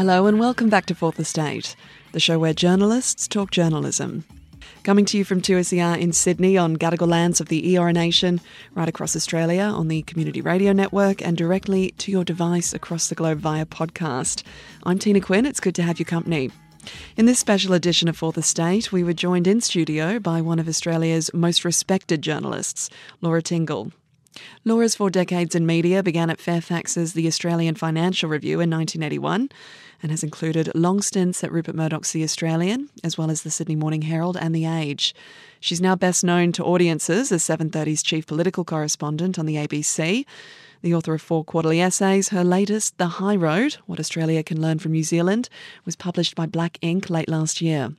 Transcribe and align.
Hello 0.00 0.24
and 0.24 0.40
welcome 0.40 0.70
back 0.70 0.86
to 0.86 0.94
Fourth 0.94 1.20
Estate, 1.20 1.76
the 2.12 2.20
show 2.20 2.38
where 2.38 2.54
journalists 2.54 3.28
talk 3.28 3.50
journalism. 3.50 4.24
Coming 4.82 5.04
to 5.04 5.18
you 5.18 5.26
from 5.26 5.42
2SER 5.42 5.98
in 5.98 6.14
Sydney 6.14 6.56
on 6.56 6.78
Gadigal 6.78 7.06
lands 7.06 7.38
of 7.38 7.48
the 7.48 7.74
Eora 7.74 7.92
Nation, 7.92 8.40
right 8.74 8.88
across 8.88 9.14
Australia 9.14 9.64
on 9.64 9.88
the 9.88 10.00
Community 10.04 10.40
Radio 10.40 10.72
Network, 10.72 11.20
and 11.20 11.36
directly 11.36 11.90
to 11.98 12.10
your 12.10 12.24
device 12.24 12.72
across 12.72 13.10
the 13.10 13.14
globe 13.14 13.40
via 13.40 13.66
podcast. 13.66 14.42
I'm 14.84 14.98
Tina 14.98 15.20
Quinn. 15.20 15.44
It's 15.44 15.60
good 15.60 15.74
to 15.74 15.82
have 15.82 15.98
your 15.98 16.06
company. 16.06 16.50
In 17.18 17.26
this 17.26 17.38
special 17.38 17.74
edition 17.74 18.08
of 18.08 18.16
Fourth 18.16 18.38
Estate, 18.38 18.90
we 18.90 19.04
were 19.04 19.12
joined 19.12 19.46
in 19.46 19.60
studio 19.60 20.18
by 20.18 20.40
one 20.40 20.58
of 20.58 20.66
Australia's 20.66 21.30
most 21.34 21.62
respected 21.62 22.22
journalists, 22.22 22.88
Laura 23.20 23.42
Tingle. 23.42 23.92
Laura's 24.64 24.94
four 24.94 25.10
decades 25.10 25.54
in 25.54 25.66
media 25.66 26.02
began 26.02 26.30
at 26.30 26.40
Fairfax's 26.40 27.12
The 27.14 27.26
Australian 27.26 27.74
Financial 27.74 28.30
Review 28.30 28.60
in 28.60 28.70
1981 28.70 29.50
and 30.02 30.10
has 30.10 30.22
included 30.22 30.70
long 30.74 31.02
stints 31.02 31.42
at 31.44 31.52
Rupert 31.52 31.74
Murdoch's 31.74 32.12
The 32.12 32.24
Australian, 32.24 32.90
as 33.04 33.18
well 33.18 33.30
as 33.30 33.42
the 33.42 33.50
Sydney 33.50 33.76
Morning 33.76 34.02
Herald 34.02 34.36
and 34.36 34.54
The 34.54 34.66
Age. 34.66 35.14
She's 35.60 35.80
now 35.80 35.94
best 35.94 36.24
known 36.24 36.52
to 36.52 36.64
audiences 36.64 37.30
as 37.30 37.42
730's 37.42 38.02
chief 38.02 38.26
political 38.26 38.64
correspondent 38.64 39.38
on 39.38 39.46
the 39.46 39.56
ABC. 39.56 40.24
The 40.82 40.94
author 40.94 41.12
of 41.12 41.20
four 41.20 41.44
quarterly 41.44 41.80
essays, 41.80 42.30
her 42.30 42.42
latest, 42.42 42.96
The 42.96 43.06
High 43.06 43.36
Road 43.36 43.74
What 43.84 44.00
Australia 44.00 44.42
Can 44.42 44.62
Learn 44.62 44.78
from 44.78 44.92
New 44.92 45.02
Zealand, 45.02 45.50
was 45.84 45.96
published 45.96 46.34
by 46.34 46.46
Black 46.46 46.78
Inc 46.82 47.10
late 47.10 47.28
last 47.28 47.60
year. 47.60 47.94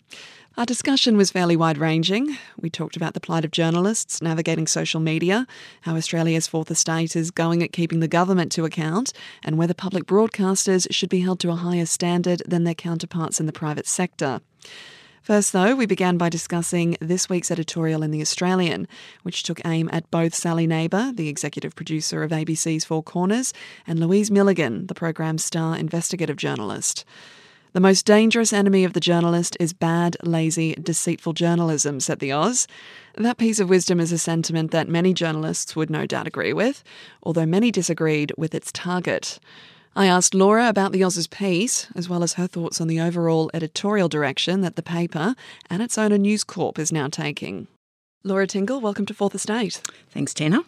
Our 0.58 0.66
discussion 0.66 1.16
was 1.16 1.32
fairly 1.32 1.56
wide 1.56 1.78
ranging. 1.78 2.38
We 2.60 2.70
talked 2.70 2.98
about 2.98 3.14
the 3.14 3.22
plight 3.22 3.46
of 3.46 3.52
journalists, 3.52 4.22
navigating 4.22 4.68
social 4.68 5.00
media, 5.00 5.48
how 5.82 5.96
Australia's 5.96 6.46
fourth 6.46 6.70
estate 6.70 7.16
is 7.16 7.32
going 7.32 7.64
at 7.64 7.72
keeping 7.72 8.02
the 8.02 8.08
government 8.10 8.52
to 8.54 8.66
account, 8.66 9.14
and 9.46 9.58
whether 9.58 9.74
public 9.74 10.04
broadcasters 10.04 10.88
should 10.92 11.08
be 11.08 11.22
held 11.22 11.40
to 11.40 11.52
a 11.52 11.56
higher 11.56 11.86
standard 11.86 12.42
than 12.46 12.66
their 12.66 12.76
counterparts 12.76 13.40
in 13.40 13.46
the 13.46 13.54
private 13.54 13.88
sector. 13.88 14.42
First, 15.22 15.54
though, 15.54 15.74
we 15.74 15.86
began 15.86 16.18
by 16.18 16.28
discussing 16.28 16.98
this 17.00 17.30
week's 17.30 17.50
editorial 17.50 18.04
in 18.04 18.12
The 18.12 18.22
Australian, 18.22 18.90
which 19.24 19.44
took 19.44 19.62
aim 19.64 19.90
at 19.94 20.12
both 20.12 20.36
Sally 20.36 20.68
Neighbour, 20.68 21.14
the 21.16 21.30
executive 21.30 21.76
producer 21.76 22.24
of 22.24 22.32
ABC's 22.32 22.84
Four 22.84 23.04
Corners, 23.04 23.54
and 23.88 24.02
Louise 24.02 24.30
Milligan, 24.30 24.88
the 24.88 24.96
programme's 24.96 25.46
star 25.46 25.78
investigative 25.78 26.36
journalist. 26.36 27.06
The 27.74 27.80
most 27.80 28.06
dangerous 28.06 28.52
enemy 28.52 28.84
of 28.84 28.92
the 28.92 29.00
journalist 29.00 29.56
is 29.58 29.72
bad, 29.72 30.18
lazy, 30.24 30.74
deceitful 30.74 31.32
journalism, 31.32 32.02
said 32.02 32.20
the 32.20 32.34
Oz. 32.34 32.68
That 33.16 33.38
piece 33.38 33.62
of 33.62 33.70
wisdom 33.70 34.02
is 34.02 34.12
a 34.12 34.18
sentiment 34.18 34.72
that 34.72 34.90
many 34.90 35.14
journalists 35.14 35.74
would 35.74 35.90
no 35.90 36.06
doubt 36.06 36.28
agree 36.28 36.52
with, 36.52 36.84
although 37.24 37.46
many 37.46 37.72
disagreed 37.72 38.34
with 38.38 38.54
its 38.54 38.74
target. 38.74 39.40
I 39.96 40.08
asked 40.08 40.36
Laura 40.36 40.68
about 40.68 40.92
the 40.92 41.06
Oz's 41.06 41.28
piece, 41.28 41.88
as 41.96 42.10
well 42.10 42.24
as 42.24 42.34
her 42.34 42.46
thoughts 42.46 42.82
on 42.82 42.90
the 42.90 43.00
overall 43.00 43.50
editorial 43.54 44.10
direction 44.10 44.60
that 44.62 44.76
the 44.76 44.84
paper 44.84 45.34
and 45.70 45.82
its 45.82 45.98
owner 45.98 46.18
News 46.18 46.44
Corp 46.44 46.78
is 46.78 46.92
now 46.92 47.08
taking. 47.08 47.68
Laura 48.24 48.46
Tingle, 48.46 48.80
welcome 48.80 49.08
to 49.08 49.16
Fourth 49.16 49.34
Estate. 49.34 49.82
Thanks, 50.12 50.32
Tina. 50.32 50.62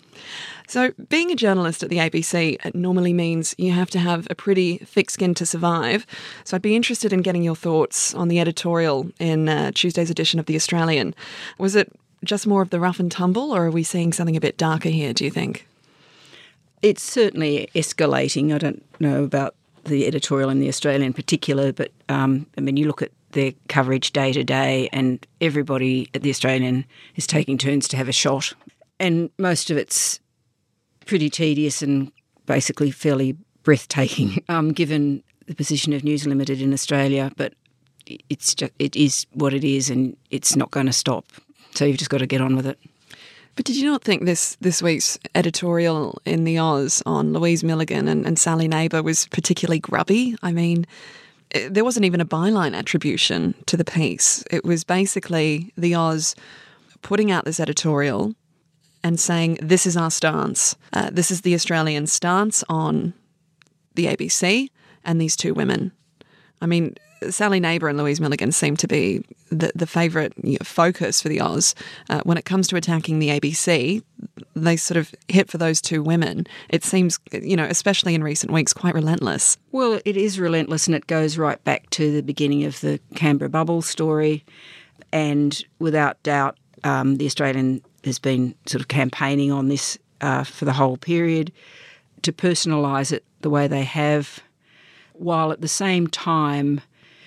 So, 0.67 0.91
being 1.07 1.31
a 1.31 1.35
journalist 1.35 1.83
at 1.83 1.91
the 1.91 1.97
ABC 1.97 2.73
normally 2.73 3.13
means 3.13 3.53
you 3.59 3.71
have 3.73 3.91
to 3.91 3.99
have 3.99 4.25
a 4.31 4.35
pretty 4.35 4.79
thick 4.79 5.11
skin 5.11 5.35
to 5.35 5.45
survive. 5.45 6.07
So, 6.45 6.55
I'd 6.55 6.63
be 6.63 6.75
interested 6.75 7.13
in 7.13 7.21
getting 7.21 7.43
your 7.43 7.55
thoughts 7.55 8.15
on 8.15 8.27
the 8.27 8.39
editorial 8.39 9.11
in 9.19 9.49
uh, 9.49 9.71
Tuesday's 9.75 10.09
edition 10.09 10.39
of 10.39 10.47
The 10.47 10.55
Australian. 10.55 11.13
Was 11.59 11.75
it 11.75 11.91
just 12.23 12.47
more 12.47 12.63
of 12.63 12.71
the 12.71 12.79
rough 12.79 12.99
and 12.99 13.11
tumble, 13.11 13.51
or 13.51 13.67
are 13.67 13.71
we 13.71 13.83
seeing 13.83 14.13
something 14.13 14.35
a 14.35 14.41
bit 14.41 14.57
darker 14.57 14.89
here, 14.89 15.13
do 15.13 15.23
you 15.23 15.29
think? 15.29 15.67
It's 16.81 17.03
certainly 17.03 17.69
escalating. 17.75 18.51
I 18.51 18.57
don't 18.57 18.83
know 18.99 19.23
about 19.23 19.53
the 19.83 20.07
editorial 20.07 20.49
in 20.49 20.59
The 20.59 20.69
Australian 20.69 21.03
in 21.03 21.13
particular, 21.13 21.71
but 21.71 21.91
um, 22.09 22.47
I 22.57 22.61
mean, 22.61 22.77
you 22.77 22.87
look 22.87 23.03
at 23.03 23.11
their 23.33 23.53
coverage 23.67 24.11
day 24.11 24.31
to 24.31 24.43
day, 24.43 24.89
and 24.91 25.25
everybody 25.41 26.09
at 26.13 26.21
the 26.21 26.29
Australian 26.29 26.85
is 27.15 27.27
taking 27.27 27.57
turns 27.57 27.87
to 27.89 27.97
have 27.97 28.07
a 28.07 28.13
shot. 28.13 28.53
And 28.99 29.29
most 29.37 29.69
of 29.69 29.77
it's 29.77 30.19
pretty 31.05 31.29
tedious 31.29 31.81
and 31.81 32.11
basically 32.45 32.91
fairly 32.91 33.35
breathtaking, 33.63 34.43
um, 34.49 34.71
given 34.71 35.23
the 35.47 35.55
position 35.55 35.93
of 35.93 36.03
News 36.03 36.25
Limited 36.25 36.61
in 36.61 36.73
Australia. 36.73 37.31
But 37.35 37.53
it's 38.29 38.55
just 38.55 38.71
it 38.79 38.95
is 38.95 39.25
what 39.33 39.53
it 39.53 39.63
is, 39.63 39.89
and 39.89 40.15
it's 40.29 40.55
not 40.55 40.71
going 40.71 40.85
to 40.85 40.93
stop. 40.93 41.25
So 41.75 41.85
you've 41.85 41.97
just 41.97 42.11
got 42.11 42.19
to 42.19 42.27
get 42.27 42.41
on 42.41 42.55
with 42.55 42.67
it. 42.67 42.79
But 43.55 43.65
did 43.65 43.75
you 43.75 43.85
not 43.85 44.03
think 44.03 44.25
this 44.25 44.55
this 44.61 44.81
week's 44.81 45.19
editorial 45.35 46.19
in 46.25 46.43
the 46.43 46.57
Oz 46.57 47.03
on 47.05 47.33
Louise 47.33 47.63
Milligan 47.63 48.07
and, 48.07 48.25
and 48.25 48.39
Sally 48.39 48.67
Neighbour 48.67 49.03
was 49.03 49.27
particularly 49.27 49.79
grubby? 49.79 50.35
I 50.41 50.51
mean, 50.51 50.85
there 51.69 51.83
wasn't 51.83 52.05
even 52.05 52.21
a 52.21 52.25
byline 52.25 52.75
attribution 52.75 53.53
to 53.67 53.77
the 53.77 53.85
piece. 53.85 54.43
It 54.49 54.63
was 54.63 54.83
basically 54.83 55.71
the 55.77 55.95
Oz 55.95 56.35
putting 57.01 57.31
out 57.31 57.45
this 57.45 57.59
editorial 57.59 58.33
and 59.03 59.19
saying, 59.19 59.59
This 59.61 59.85
is 59.85 59.95
our 59.95 60.09
stance. 60.09 60.75
Uh, 60.91 61.09
this 61.11 61.29
is 61.29 61.41
the 61.41 61.53
Australian 61.53 62.07
stance 62.07 62.63
on 62.69 63.13
the 63.95 64.07
ABC 64.07 64.69
and 65.03 65.21
these 65.21 65.35
two 65.35 65.53
women. 65.53 65.91
I 66.61 66.65
mean, 66.65 66.95
Sally 67.31 67.59
Neighbour 67.59 67.87
and 67.87 67.97
Louise 67.97 68.19
Milligan 68.19 68.51
seem 68.51 68.75
to 68.77 68.87
be 68.87 69.23
the, 69.49 69.71
the 69.75 69.87
favourite 69.87 70.33
you 70.41 70.53
know, 70.53 70.63
focus 70.63 71.21
for 71.21 71.29
the 71.29 71.39
Oz. 71.39 71.75
Uh, 72.09 72.21
when 72.23 72.37
it 72.37 72.45
comes 72.45 72.67
to 72.69 72.75
attacking 72.75 73.19
the 73.19 73.29
ABC, 73.29 74.01
they 74.55 74.75
sort 74.75 74.97
of 74.97 75.13
hit 75.27 75.49
for 75.49 75.57
those 75.57 75.81
two 75.81 76.01
women. 76.01 76.47
It 76.69 76.83
seems, 76.83 77.19
you 77.31 77.55
know, 77.55 77.65
especially 77.65 78.15
in 78.15 78.23
recent 78.23 78.51
weeks, 78.51 78.73
quite 78.73 78.95
relentless. 78.95 79.57
Well, 79.71 79.99
it 80.05 80.17
is 80.17 80.39
relentless 80.39 80.87
and 80.87 80.95
it 80.95 81.07
goes 81.07 81.37
right 81.37 81.63
back 81.63 81.89
to 81.91 82.11
the 82.11 82.23
beginning 82.23 82.63
of 82.63 82.79
the 82.81 82.99
Canberra 83.15 83.49
bubble 83.49 83.81
story. 83.81 84.43
And 85.11 85.63
without 85.79 86.21
doubt, 86.23 86.57
um, 86.83 87.17
the 87.17 87.25
Australian 87.25 87.81
has 88.03 88.19
been 88.19 88.55
sort 88.65 88.81
of 88.81 88.87
campaigning 88.87 89.51
on 89.51 89.67
this 89.69 89.97
uh, 90.21 90.43
for 90.43 90.65
the 90.65 90.73
whole 90.73 90.97
period 90.97 91.51
to 92.23 92.31
personalise 92.31 93.11
it 93.11 93.23
the 93.41 93.49
way 93.49 93.67
they 93.67 93.83
have, 93.83 94.41
while 95.13 95.51
at 95.51 95.61
the 95.61 95.67
same 95.67 96.07
time 96.07 96.81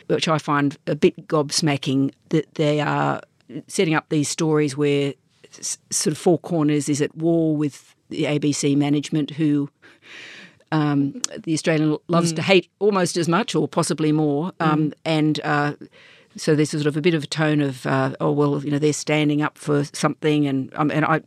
which 0.09 0.29
I 0.29 0.39
find 0.39 0.77
a 0.87 0.95
bit 0.95 1.29
gobsmacking 1.29 2.13
that 2.31 2.55
they 2.55 2.81
are 2.81 3.21
setting 3.69 3.95
up 3.95 4.09
these 4.09 4.29
stories 4.29 4.77
where 4.77 5.15
sort 5.61 6.13
of 6.13 6.19
Four 6.19 6.39
Corners 6.39 6.89
is 6.89 7.01
at 7.01 7.15
war 7.17 7.57
with 7.57 7.95
the 8.09 8.25
ABC 8.25 8.77
management, 8.77 9.31
who 9.31 9.69
um, 10.73 11.21
the 11.39 11.55
Australian 11.55 11.97
loves 12.09 12.33
mm. 12.33 12.37
to 12.37 12.43
hate 12.43 12.71
almost 12.79 13.17
as 13.17 13.29
much 13.29 13.55
or 13.55 13.69
possibly 13.69 14.13
more, 14.13 14.53
um, 14.61 14.91
mm. 14.91 14.95
and. 15.05 15.41
Uh, 15.41 15.75
so 16.39 16.55
there's 16.55 16.69
sort 16.69 16.85
of 16.85 16.99
a 16.99 17.01
bit 17.01 17.15
of 17.15 17.25
a 17.25 17.27
tone 17.27 17.63
of, 17.63 17.87
uh, 17.87 18.15
oh 18.21 18.31
well, 18.31 18.63
you 18.63 18.71
know, 18.71 18.79
they're 18.79 18.93
standing 18.93 19.41
up 19.41 19.57
for 19.57 19.85
something, 19.85 20.47
and 20.47 20.71
um, 20.75 20.91
and 20.91 21.03
I, 21.07 21.23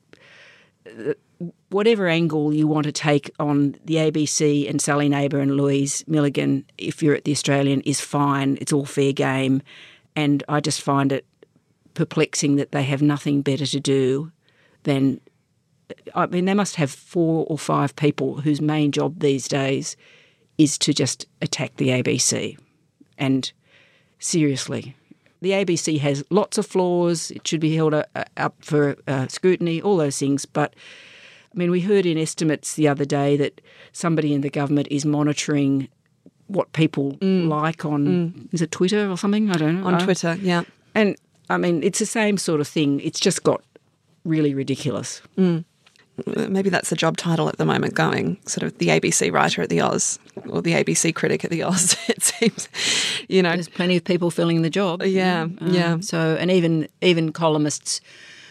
whatever 1.69 2.07
angle 2.07 2.53
you 2.53 2.67
want 2.67 2.85
to 2.85 2.91
take 2.91 3.31
on 3.39 3.75
the 3.85 3.95
ABC 3.95 4.69
and 4.69 4.81
Sally 4.81 5.07
Neighbour 5.07 5.39
and 5.39 5.55
Louise 5.55 6.03
Milligan, 6.07 6.65
if 6.77 7.03
you're 7.03 7.15
at 7.15 7.25
the 7.25 7.31
Australian, 7.31 7.81
is 7.81 8.01
fine. 8.01 8.57
It's 8.59 8.73
all 8.73 8.85
fair 8.85 9.13
game. 9.13 9.61
And 10.15 10.43
I 10.49 10.59
just 10.59 10.81
find 10.81 11.11
it 11.11 11.25
perplexing 11.93 12.55
that 12.55 12.71
they 12.71 12.83
have 12.83 13.01
nothing 13.01 13.41
better 13.41 13.65
to 13.65 13.79
do 13.79 14.31
than. 14.83 15.21
I 16.13 16.27
mean, 16.27 16.45
they 16.45 16.53
must 16.53 16.75
have 16.75 16.91
four 16.91 17.45
or 17.49 17.57
five 17.57 17.95
people 17.95 18.41
whose 18.41 18.61
main 18.61 18.91
job 18.91 19.19
these 19.19 19.47
days 19.47 19.97
is 20.59 20.77
to 20.77 20.93
just 20.93 21.25
attack 21.41 21.77
the 21.77 21.89
ABC. 21.89 22.57
And 23.17 23.51
seriously, 24.19 24.95
the 25.41 25.51
ABC 25.51 25.99
has 25.99 26.23
lots 26.29 26.59
of 26.59 26.67
flaws. 26.67 27.31
It 27.31 27.47
should 27.47 27.59
be 27.59 27.75
held 27.75 27.93
uh, 27.95 28.03
up 28.37 28.55
for 28.61 28.97
uh, 29.07 29.27
scrutiny, 29.27 29.81
all 29.81 29.97
those 29.97 30.19
things. 30.19 30.45
But 30.45 30.75
I 31.53 31.57
mean, 31.57 31.71
we 31.71 31.81
heard 31.81 32.05
in 32.05 32.17
estimates 32.17 32.75
the 32.75 32.87
other 32.87 33.05
day 33.05 33.35
that 33.37 33.61
somebody 33.91 34.33
in 34.33 34.41
the 34.41 34.49
government 34.49 34.87
is 34.91 35.05
monitoring 35.05 35.89
what 36.47 36.71
people 36.73 37.13
mm. 37.17 37.47
like 37.47 37.85
on 37.85 38.07
mm. 38.07 38.53
is 38.53 38.61
it 38.61 38.71
Twitter 38.71 39.09
or 39.09 39.17
something? 39.17 39.49
I 39.49 39.53
don't 39.53 39.81
know. 39.81 39.87
On 39.87 39.99
Twitter, 39.99 40.37
yeah. 40.41 40.63
and 40.95 41.15
I 41.49 41.57
mean 41.57 41.83
it's 41.83 41.99
the 41.99 42.05
same 42.05 42.37
sort 42.37 42.59
of 42.59 42.67
thing. 42.67 42.99
It's 43.01 43.19
just 43.19 43.43
got 43.43 43.63
really 44.25 44.53
ridiculous. 44.53 45.21
Mm. 45.37 45.63
Maybe 46.49 46.69
that's 46.69 46.89
the 46.89 46.97
job 46.97 47.15
title 47.15 47.47
at 47.47 47.57
the 47.57 47.65
moment 47.65 47.93
going, 47.93 48.37
sort 48.45 48.63
of 48.63 48.77
the 48.77 48.87
ABC 48.87 49.31
writer 49.31 49.61
at 49.61 49.69
the 49.69 49.79
Oz 49.79 50.19
or 50.49 50.61
the 50.61 50.73
ABC 50.73 51.15
critic 51.15 51.45
at 51.45 51.51
the 51.51 51.63
Oz, 51.63 51.95
it 52.09 52.21
seems. 52.21 52.67
You 53.29 53.41
know, 53.41 53.53
There's 53.53 53.69
plenty 53.69 53.95
of 53.95 54.03
people 54.03 54.29
filling 54.29 54.61
the 54.61 54.69
job. 54.69 55.03
Yeah, 55.03 55.43
um, 55.43 55.57
yeah. 55.61 55.99
So 56.01 56.35
and 56.39 56.51
even 56.51 56.89
even 57.01 57.31
columnists 57.31 58.01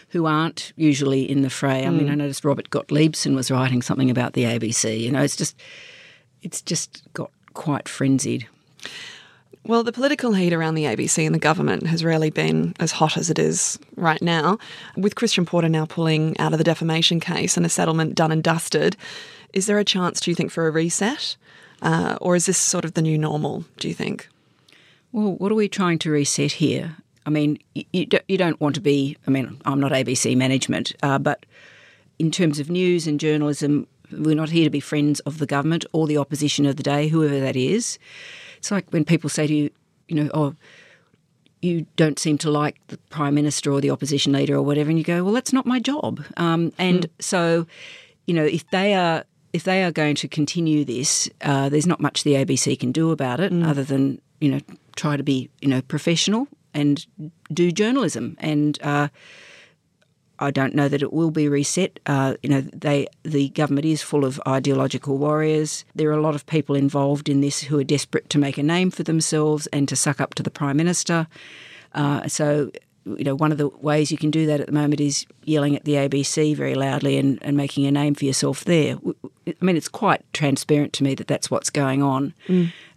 who 0.09 0.25
aren't 0.25 0.73
usually 0.75 1.29
in 1.29 1.41
the 1.41 1.49
fray. 1.49 1.85
I 1.85 1.89
mean, 1.89 2.09
I 2.09 2.15
noticed 2.15 2.43
Robert 2.43 2.69
Gottliebsen 2.69 3.35
was 3.35 3.51
writing 3.51 3.81
something 3.81 4.09
about 4.09 4.33
the 4.33 4.43
ABC. 4.43 4.99
You 4.99 5.11
know, 5.11 5.21
it's 5.21 5.35
just 5.35 5.55
it's 6.41 6.61
just 6.61 7.03
got 7.13 7.31
quite 7.53 7.87
frenzied. 7.87 8.47
Well, 9.65 9.83
the 9.83 9.91
political 9.91 10.33
heat 10.33 10.53
around 10.53 10.75
the 10.75 10.85
ABC 10.85 11.25
and 11.25 11.35
the 11.35 11.39
government 11.39 11.85
has 11.87 12.03
rarely 12.03 12.31
been 12.31 12.73
as 12.79 12.93
hot 12.93 13.17
as 13.17 13.29
it 13.29 13.37
is 13.37 13.77
right 13.95 14.21
now. 14.21 14.57
With 14.97 15.15
Christian 15.15 15.45
Porter 15.45 15.69
now 15.69 15.85
pulling 15.85 16.37
out 16.39 16.53
of 16.53 16.57
the 16.57 16.63
defamation 16.63 17.19
case 17.19 17.57
and 17.57 17.65
a 17.65 17.69
settlement 17.69 18.15
done 18.15 18.31
and 18.31 18.41
dusted, 18.41 18.95
is 19.53 19.67
there 19.67 19.77
a 19.77 19.83
chance, 19.83 20.21
do 20.21 20.31
you 20.31 20.35
think, 20.35 20.49
for 20.49 20.67
a 20.67 20.71
reset? 20.71 21.35
Uh, 21.81 22.17
or 22.21 22.35
is 22.35 22.45
this 22.45 22.57
sort 22.57 22.85
of 22.85 22.93
the 22.93 23.01
new 23.01 23.17
normal, 23.17 23.65
do 23.77 23.87
you 23.87 23.93
think? 23.93 24.27
Well, 25.11 25.33
what 25.33 25.51
are 25.51 25.55
we 25.55 25.69
trying 25.69 25.99
to 25.99 26.11
reset 26.11 26.53
here? 26.53 26.97
I 27.25 27.29
mean, 27.29 27.59
you, 27.75 28.07
you, 28.27 28.37
don't, 28.37 28.59
want 28.59 28.75
to 28.75 28.81
be, 28.81 29.17
I 29.27 29.31
mean, 29.31 29.61
I'm 29.65 29.79
not 29.79 29.91
ABC 29.91 30.35
management, 30.35 30.93
uh, 31.03 31.19
but 31.19 31.45
in 32.17 32.31
terms 32.31 32.59
of 32.59 32.69
news 32.69 33.07
and 33.07 33.19
journalism, 33.19 33.87
we're 34.11 34.35
not 34.35 34.49
here 34.49 34.63
to 34.63 34.69
be 34.69 34.79
friends 34.79 35.19
of 35.21 35.37
the 35.37 35.45
government 35.45 35.85
or 35.93 36.07
the 36.07 36.17
opposition 36.17 36.65
of 36.65 36.75
the 36.75 36.83
day, 36.83 37.07
whoever 37.07 37.39
that 37.39 37.55
is. 37.55 37.99
It's 38.57 38.71
like 38.71 38.89
when 38.91 39.05
people 39.05 39.29
say 39.29 39.47
to 39.47 39.53
you, 39.53 39.69
you 40.07 40.15
know, 40.15 40.29
oh, 40.33 40.55
you 41.61 41.85
don't 41.95 42.17
seem 42.17 42.37
to 42.39 42.49
like 42.49 42.79
the 42.87 42.97
prime 43.09 43.35
minister 43.35 43.71
or 43.71 43.81
the 43.81 43.91
opposition 43.91 44.31
leader 44.31 44.55
or 44.55 44.61
whatever, 44.61 44.89
and 44.89 44.97
you 44.97 45.03
go, 45.03 45.23
well, 45.23 45.33
that's 45.33 45.53
not 45.53 45.65
my 45.65 45.79
job. 45.79 46.23
Um, 46.37 46.71
and 46.77 47.07
so, 47.19 47.67
you 48.25 48.33
know, 48.33 48.45
if 48.45 48.67
they 48.71 48.93
are 48.93 49.23
if 49.51 49.63
they 49.63 49.83
are 49.83 49.91
going 49.91 50.15
to 50.15 50.27
continue 50.27 50.85
this, 50.85 51.29
uh, 51.41 51.69
there's 51.69 51.87
not 51.87 51.99
much 51.99 52.23
the 52.23 52.33
ABC 52.33 52.79
can 52.79 52.91
do 52.91 53.11
about 53.11 53.39
it, 53.39 53.51
other 53.63 53.83
than 53.83 54.21
you 54.39 54.49
know 54.49 54.59
try 54.95 55.17
to 55.17 55.23
be 55.23 55.49
you 55.61 55.67
know 55.67 55.81
professional 55.81 56.47
and 56.79 57.05
do 57.53 57.71
journalism. 57.71 58.35
And 58.39 58.81
uh, 58.81 59.09
I 60.39 60.51
don't 60.51 60.73
know 60.73 60.87
that 60.87 61.01
it 61.01 61.11
will 61.11 61.31
be 61.31 61.49
reset. 61.49 61.99
Uh, 62.05 62.35
you 62.41 62.49
know, 62.49 62.61
they 62.61 63.07
the 63.23 63.49
government 63.49 63.85
is 63.85 64.01
full 64.01 64.25
of 64.25 64.41
ideological 64.47 65.17
warriors. 65.17 65.85
There 65.95 66.09
are 66.09 66.17
a 66.17 66.21
lot 66.21 66.35
of 66.35 66.45
people 66.45 66.75
involved 66.75 67.29
in 67.29 67.41
this 67.41 67.63
who 67.63 67.77
are 67.79 67.83
desperate 67.83 68.29
to 68.29 68.39
make 68.39 68.57
a 68.57 68.63
name 68.63 68.89
for 68.91 69.03
themselves 69.03 69.67
and 69.67 69.87
to 69.89 69.95
suck 69.95 70.21
up 70.21 70.35
to 70.35 70.43
the 70.43 70.51
prime 70.51 70.77
minister. 70.77 71.27
Uh, 71.93 72.27
so, 72.27 72.71
you 73.05 73.23
know, 73.23 73.35
one 73.35 73.51
of 73.51 73.57
the 73.57 73.67
ways 73.67 74.11
you 74.11 74.17
can 74.17 74.31
do 74.31 74.45
that 74.45 74.59
at 74.59 74.67
the 74.67 74.71
moment 74.71 74.99
is 74.99 75.25
yelling 75.43 75.75
at 75.75 75.85
the 75.85 75.93
ABC 75.93 76.55
very 76.55 76.75
loudly 76.75 77.17
and, 77.17 77.39
and 77.41 77.55
making 77.57 77.85
a 77.85 77.91
name 77.91 78.15
for 78.15 78.25
yourself 78.25 78.65
there. 78.65 78.97
I 79.47 79.65
mean, 79.65 79.77
it's 79.77 79.87
quite 79.87 80.21
transparent 80.33 80.93
to 80.93 81.03
me 81.03 81.15
that 81.15 81.27
that's 81.27 81.49
what's 81.49 81.69
going 81.69 82.03
on. 82.03 82.33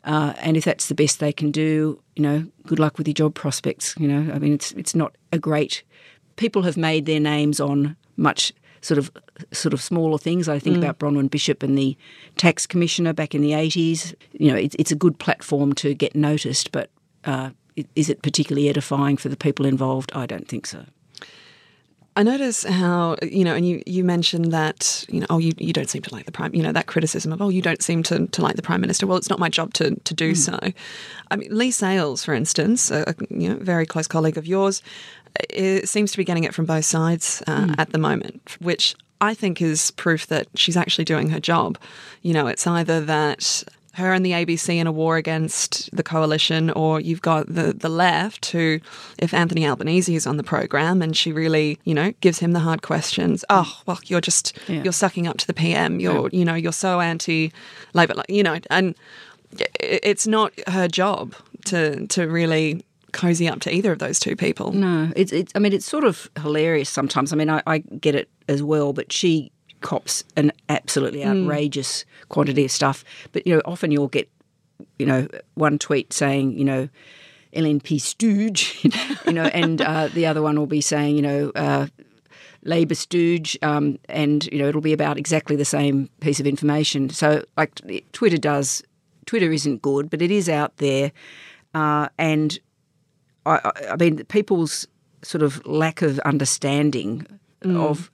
Uh, 0.05 0.33
and 0.39 0.57
if 0.57 0.65
that's 0.65 0.89
the 0.89 0.95
best 0.95 1.21
they 1.21 1.33
can 1.33 1.51
do, 1.51 2.01
you 2.17 2.23
know, 2.23 2.47
good 2.67 2.79
luck 2.79 2.99
with 2.99 3.07
your 3.07 3.15
job 3.15 3.35
prospects. 3.35 3.95
You 3.99 4.09
know, 4.09 4.33
I 4.33 4.39
mean, 4.39 4.53
it's 4.53 4.73
it's 4.73 4.95
not 4.95 5.17
a 5.33 5.39
great. 5.39 5.83
People 6.37 6.63
have 6.63 6.77
made 6.77 7.07
their 7.07 7.21
names 7.21 7.61
on 7.61 7.97
much 8.17 8.53
sort 8.81 8.99
of 8.99 9.11
sort 9.53 9.73
of 9.73 9.81
smaller 9.81 10.19
things. 10.19 10.49
I 10.49 10.59
think 10.59 10.77
about 10.77 10.99
Bronwyn 10.99 11.31
Bishop 11.31 11.63
and 11.63 11.79
the 11.79 11.97
tax 12.37 12.67
commissioner 12.67 13.13
back 13.13 13.35
in 13.35 13.41
the 13.41 13.55
eighties. 13.55 14.15
You 14.33 14.51
know, 14.51 14.57
it's 14.57 14.75
it's 14.79 14.91
a 14.91 14.97
good 14.97 15.19
platform 15.19 15.73
to 15.75 15.95
get 15.95 16.17
noticed, 16.17 16.73
but 16.73 16.91
uh, 17.25 17.51
is 17.97 18.09
it 18.09 18.23
particularly 18.23 18.69
edifying 18.69 19.17
for 19.17 19.29
the 19.29 19.37
people 19.37 19.67
involved? 19.67 20.13
I 20.15 20.27
don't 20.27 20.49
think 20.49 20.67
so. 20.67 20.85
I 22.15 22.23
notice 22.23 22.65
how 22.65 23.17
you 23.23 23.43
know, 23.43 23.55
and 23.55 23.67
you 23.67 23.83
you 23.87 24.05
mentioned 24.05 24.53
that 24.53 25.07
you 25.09 25.21
know, 25.21 25.27
oh, 25.31 25.39
you, 25.39 25.53
you 25.57 25.73
don't 25.73 25.89
seem 25.89 26.03
to 26.03 26.15
like 26.15 26.27
the 26.27 26.33
prime, 26.33 26.55
you 26.55 26.63
know, 26.63 26.73
that 26.73 26.87
criticism 26.87 27.33
of 27.33 27.41
oh, 27.41 27.49
you 27.49 27.63
don't 27.63 27.83
seem 27.83 28.03
to, 28.05 28.27
to 28.27 28.43
like 28.43 28.57
the 28.57 28.63
prime 28.63 28.83
minister. 28.83 29.07
Well, 29.07 29.17
it's 29.17 29.31
not 29.31 29.39
my 29.39 29.49
job 29.49 29.73
to 29.75 29.95
to 29.95 30.15
do 30.15 30.31
hmm. 30.31 30.35
so. 30.35 30.59
I 31.31 31.37
mean, 31.37 31.49
Leigh 31.51 31.71
Sales, 31.71 32.23
for 32.23 32.35
instance, 32.35 32.91
a, 32.91 33.15
you 33.31 33.49
know, 33.49 33.57
very 33.57 33.87
close 33.87 34.07
colleague 34.07 34.37
of 34.37 34.47
yours, 34.47 34.83
it 35.49 35.89
seems 35.89 36.13
to 36.13 36.19
be 36.19 36.25
getting 36.25 36.45
it 36.45 36.55
from 36.55 36.67
both 36.67 36.85
sides 36.85 37.43
uh, 37.47 37.67
hmm. 37.67 37.75
at 37.79 37.91
the 37.91 37.99
moment, 37.99 38.59
which 38.61 38.95
I 39.23 39.33
think 39.33 39.63
is 39.63 39.93
proof 39.93 40.27
that 40.27 40.49
she's 40.55 40.77
actually 40.77 41.05
doing 41.05 41.31
her 41.31 41.41
job. 41.41 41.79
You 42.21 42.35
know, 42.35 42.47
it's 42.47 42.67
either 42.67 43.01
that 43.01 43.65
her 43.95 44.13
and 44.13 44.25
the 44.25 44.31
ABC 44.33 44.77
in 44.77 44.87
a 44.87 44.93
war 44.93 45.17
against 45.17 45.95
the 45.95 46.03
coalition, 46.03 46.71
or 46.71 46.99
you've 47.01 47.21
got 47.23 47.47
the, 47.47 47.73
the 47.75 47.89
left 47.91 48.47
who, 48.47 48.81
if 49.19 49.35
Anthony 49.35 49.67
Albanese 49.67 50.15
is 50.15 50.27
on 50.27 50.39
the 50.39 50.43
program 50.43 51.03
and 51.03 51.15
she 51.17 51.31
really, 51.33 51.79
you 51.85 51.95
know, 51.95 52.13
gives 52.21 52.39
him 52.39 52.53
the 52.53 52.61
hard 52.61 52.81
questions, 52.83 53.45
oh, 53.51 53.81
well, 53.87 54.01
you're 54.07 54.21
just, 54.23 54.59
Yeah. 54.67 54.83
you're 54.83 54.93
sucking 54.95 55.27
up 55.27 55.37
to 55.39 55.47
the 55.47 55.53
PM. 55.55 56.01
You're, 56.01 56.31
you 56.33 56.45
know, 56.45 56.55
you're 56.55 56.73
so 56.73 57.01
anti 57.01 57.53
Labor, 57.93 58.15
you 58.29 58.43
know, 58.43 58.59
and 58.71 58.95
it's 59.79 60.27
not 60.27 60.53
her 60.69 60.89
job 60.89 61.35
to, 61.67 62.07
to 62.09 62.27
really 62.27 62.85
cozy 63.13 63.47
up 63.47 63.61
to 63.61 63.71
either 63.71 63.93
of 63.93 63.99
those 63.99 64.19
two 64.19 64.35
people. 64.37 64.73
No, 64.73 65.13
it's, 65.15 65.33
it's 65.33 65.53
I 65.55 65.59
mean, 65.59 65.75
it's 65.75 65.85
sort 65.85 66.05
of 66.05 66.31
hilarious 66.41 66.89
sometimes. 66.89 67.31
I 67.33 67.37
mean, 67.37 67.51
I, 67.51 67.63
I 67.67 67.79
get 67.79 68.15
it 68.15 68.31
as 68.49 68.63
well, 68.63 68.95
but 68.95 69.13
she 69.13 69.53
cops 69.83 70.25
an 70.37 70.53
absolutely 70.69 71.25
outrageous 71.25 72.05
quantity 72.29 72.65
of 72.65 72.71
stuff. 72.71 73.05
But, 73.33 73.47
you 73.47 73.55
know, 73.55 73.63
often 73.65 73.91
you'll 73.93 74.09
get, 74.09 74.29
you 74.99 75.07
know, 75.07 75.29
one 75.55 75.79
tweet 75.79 76.13
saying, 76.13 76.57
you 76.59 76.65
know, 76.65 76.89
LNP 77.55 78.01
stooge, 78.01 78.81
you 79.27 79.33
know, 79.33 79.45
and 79.45 79.83
uh, 79.83 80.09
the 80.09 80.25
other 80.27 80.41
one 80.41 80.59
will 80.59 80.67
be 80.67 80.81
saying, 80.81 81.17
you 81.17 81.23
know, 81.23 81.53
uh, 81.55 81.87
Labor 82.65 82.95
stooge, 82.95 83.59
um, 83.63 83.99
and 84.09 84.47
you 84.53 84.59
know 84.61 84.69
it'll 84.69 84.81
be 84.81 84.93
about 84.93 85.19
exactly 85.19 85.57
the 85.57 85.65
same 85.65 86.09
piece 86.21 86.39
of 86.39 86.47
information. 86.47 87.11
So, 87.11 87.43
like 87.57 87.81
Twitter 88.13 88.39
does, 88.39 88.85
Twitter 89.27 89.51
isn't 89.51 89.83
good, 89.83 90.09
but 90.09 90.23
it 90.23 90.31
is 90.31 90.49
out 90.49 90.77
there, 90.77 91.11
uh, 91.75 92.09
and 92.19 92.57
I, 93.45 93.59
I- 93.65 93.87
I 93.91 93.97
mean 93.97 94.25
people's 94.27 94.87
sort 95.23 95.43
of 95.43 95.61
lack 95.67 96.03
of 96.03 96.21
understanding 96.21 97.27
of 97.65 98.12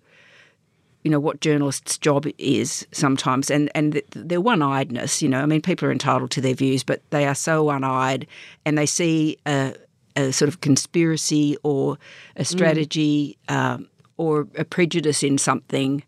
you 1.09 1.13
know 1.13 1.21
what 1.21 1.41
journalists' 1.41 1.97
job 1.97 2.27
is 2.37 2.87
sometimes, 2.93 3.51
and 3.51 3.71
and 3.75 3.95
th- 3.95 4.05
their 4.15 4.43
one-eyedness. 4.43 5.23
You 5.23 5.31
know, 5.31 5.41
I 5.41 5.47
mean, 5.47 5.63
people 5.63 5.89
are 5.89 5.91
entitled 5.91 6.31
to 6.33 6.43
their 6.43 6.53
views, 6.53 6.85
but 6.85 7.01
they 7.09 7.25
are 7.25 7.35
so 7.35 7.65
one-eyed, 7.65 8.27
and 8.67 8.77
they 8.77 8.85
see 8.85 9.39
a, 9.47 9.75
a 10.17 10.33
sort 10.33 10.51
of 10.51 10.61
conspiracy 10.61 11.57
or 11.63 11.97
a 12.37 12.45
strategy 12.45 13.39
um, 13.49 13.89
or 14.19 14.49
a 14.55 14.67
prejudice 14.67 15.23
in 15.23 15.39
something. 15.39 16.03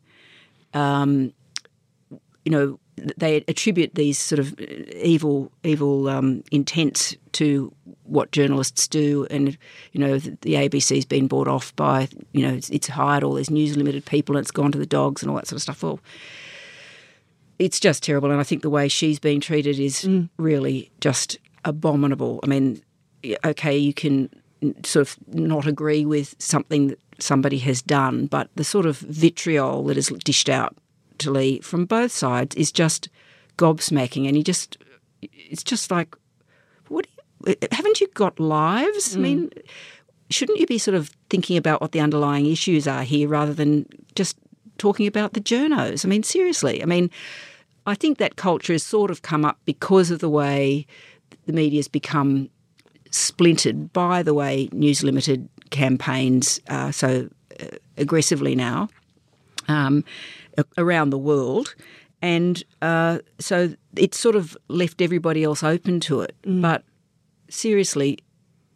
Um, 0.75 1.33
you 2.45 2.52
know, 2.52 2.80
they 3.16 3.37
attribute 3.49 3.95
these 3.95 4.19
sort 4.19 4.38
of 4.38 4.59
evil, 4.61 5.50
evil 5.64 6.09
um, 6.09 6.42
intents 6.50 7.16
to 7.33 7.73
what 8.04 8.33
journalists 8.33 8.88
do, 8.88 9.26
and 9.30 9.57
you 9.92 10.00
know, 10.00 10.19
the, 10.19 10.37
the 10.42 10.54
ABC's 10.54 11.04
been 11.04 11.28
bought 11.28 11.49
off 11.49 11.75
by, 11.76 12.09
you 12.33 12.47
know, 12.47 12.54
it's, 12.54 12.71
it's 12.71 12.88
hired 12.88 13.23
all 13.23 13.35
these 13.35 13.50
news 13.50 13.76
limited 13.76 14.04
people, 14.04 14.37
and 14.37 14.42
it's 14.42 14.50
gone 14.50 14.73
to 14.73 14.78
the 14.78 14.87
dogs 14.87 15.23
and 15.23 15.30
all 15.30 15.37
that 15.37 15.47
sort 15.47 15.57
of 15.57 15.62
stuff. 15.62 15.83
Well, 15.83 16.00
it's 17.59 17.78
just 17.78 18.02
terrible, 18.02 18.30
and 18.30 18.40
I 18.40 18.45
think 18.45 18.62
the 18.62 18.71
way 18.71 18.88
she's 18.88 19.19
being 19.19 19.40
treated 19.40 19.78
is 19.78 20.09
really 20.38 20.90
just 21.00 21.38
abominable. 21.64 22.40
I 22.42 22.47
mean, 22.47 22.83
okay, 23.45 23.76
you 23.76 23.95
can 23.95 24.30
sort 24.85 25.09
of 25.09 25.16
not 25.35 25.66
agree 25.66 26.04
with 26.04 26.35
something 26.38 26.88
that 26.88 26.99
somebody 27.19 27.59
has 27.59 27.83
done, 27.83 28.26
but 28.26 28.49
the 28.57 28.64
sort 28.64 28.87
of 28.87 28.99
vitriol 28.99 29.85
that 29.85 29.97
is 29.97 30.09
dished 30.25 30.49
out 30.49 30.76
from 31.62 31.85
both 31.85 32.12
sides 32.12 32.57
is 32.57 32.73
just 32.73 33.09
gobsmacking, 33.57 34.27
and 34.27 34.37
you 34.37 34.43
just 34.43 34.79
it's 35.23 35.62
just 35.62 35.91
like, 35.91 36.15
what? 36.89 37.07
You, 37.47 37.57
haven't 37.73 38.00
you 38.00 38.09
got 38.09 38.39
lives? 38.39 39.17
I 39.17 39.19
mean, 39.19 39.50
shouldn't 40.31 40.59
you 40.59 40.67
be 40.67 40.79
sort 40.79 40.95
of 40.95 41.11
thinking 41.29 41.57
about 41.57 41.81
what 41.81 41.93
the 41.93 42.00
underlying 42.00 42.47
issues 42.47 42.87
are 42.87 43.03
here 43.03 43.29
rather 43.29 43.55
than 43.55 43.87
just 44.15 44.37
talking 44.79 45.07
about 45.07 45.33
the 45.33 45.41
journos? 45.41 46.05
I 46.05 46.09
mean, 46.09 46.23
seriously. 46.23 46.83
I 46.83 46.87
mean, 46.87 47.11
I 47.87 47.95
think 47.95 48.19
that 48.19 48.37
culture 48.37 48.73
has 48.73 48.83
sort 48.83 49.11
of 49.11 49.23
come 49.23 49.45
up 49.45 49.59
because 49.65 50.11
of 50.11 50.21
the 50.21 50.29
way 50.29 50.87
the 51.47 51.53
media's 51.53 51.89
become 51.89 52.50
splintered 53.11 53.93
by 53.93 54.23
the 54.23 54.35
way 54.35 54.69
News 54.73 55.03
Limited 55.03 55.49
campaigns 55.71 56.61
uh, 56.69 56.93
so 56.93 57.29
uh, 57.61 57.67
aggressively 57.97 58.55
now 58.55 58.89
um, 59.69 60.05
around 60.78 61.11
the 61.11 61.19
world. 61.19 61.75
And 62.23 62.62
uh, 62.83 63.19
so 63.38 63.75
it 63.97 64.14
sort 64.14 64.37
of 64.37 64.57
left 64.69 65.00
everybody 65.00 65.42
else 65.45 65.62
open 65.62 66.00
to 66.00 66.21
it. 66.21 66.35
But 66.45 66.85
seriously, 67.49 68.19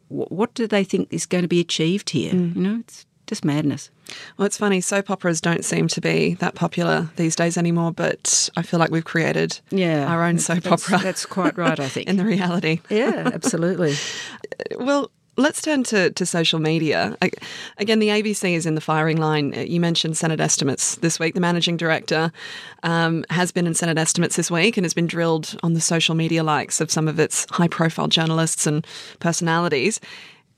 wh- 0.09 0.31
what 0.33 0.55
do 0.55 0.67
they 0.67 0.85
think 0.85 1.09
is 1.13 1.27
going 1.27 1.43
to 1.43 1.49
be 1.49 1.61
achieved 1.61 2.11
here? 2.11 2.33
You 2.35 2.61
know, 2.61 2.77
it's 2.81 3.05
just 3.27 3.45
madness. 3.45 3.91
Well, 4.37 4.47
it's 4.47 4.59
funny. 4.59 4.81
Soap 4.81 5.11
operas 5.11 5.41
don't 5.41 5.65
seem 5.65 5.89
to 5.89 6.01
be 6.01 6.35
that 6.35 6.55
popular 6.55 7.11
these 7.17 7.37
days 7.37 7.57
anymore, 7.57 7.93
but 7.93 8.49
I 8.57 8.63
feel 8.63 8.79
like 8.81 8.91
we've 8.91 9.05
created 9.05 9.61
Yeah, 9.71 10.07
our 10.11 10.25
own 10.25 10.39
soap 10.39 10.63
that's- 10.65 10.87
opera. 10.91 11.03
That's 11.03 11.25
quite 11.27 11.57
right, 11.57 11.79
I 11.81 11.89
think. 11.89 12.09
in 12.11 12.17
the 12.17 12.25
reality. 12.25 12.81
yeah, 12.91 13.31
absolutely. 13.33 13.95
Well, 14.79 15.11
let's 15.37 15.61
turn 15.63 15.83
to, 15.85 16.11
to 16.11 16.27
social 16.27 16.59
media. 16.59 17.17
A- 17.23 17.31
Again, 17.79 17.99
the 17.99 18.09
ABC 18.09 18.55
is 18.55 18.67
in 18.67 18.75
the 18.75 18.81
firing 18.81 19.17
line. 19.17 19.55
Uh, 19.57 19.61
You 19.61 19.81
mentioned 19.81 20.17
Senate 20.17 20.41
estimates 20.41 20.97
this 20.97 21.19
week. 21.19 21.35
The 21.35 21.41
managing 21.41 21.77
director 21.77 22.33
um, 22.83 23.25
has 23.31 23.51
been 23.53 23.67
in 23.67 23.75
Senate 23.75 23.99
estimates 23.99 24.37
this 24.37 24.51
week 24.51 24.77
and 24.77 24.85
has 24.85 24.95
been 24.95 25.07
drilled 25.07 25.57
on 25.63 25.75
the 25.75 25.81
social 25.81 26.15
media 26.15 26.43
likes 26.43 26.81
of 26.81 26.91
some 26.91 27.09
of 27.09 27.19
its 27.19 27.47
high 27.51 27.69
profile 27.69 28.09
journalists 28.09 28.67
and 28.67 28.87
personalities. 29.21 30.01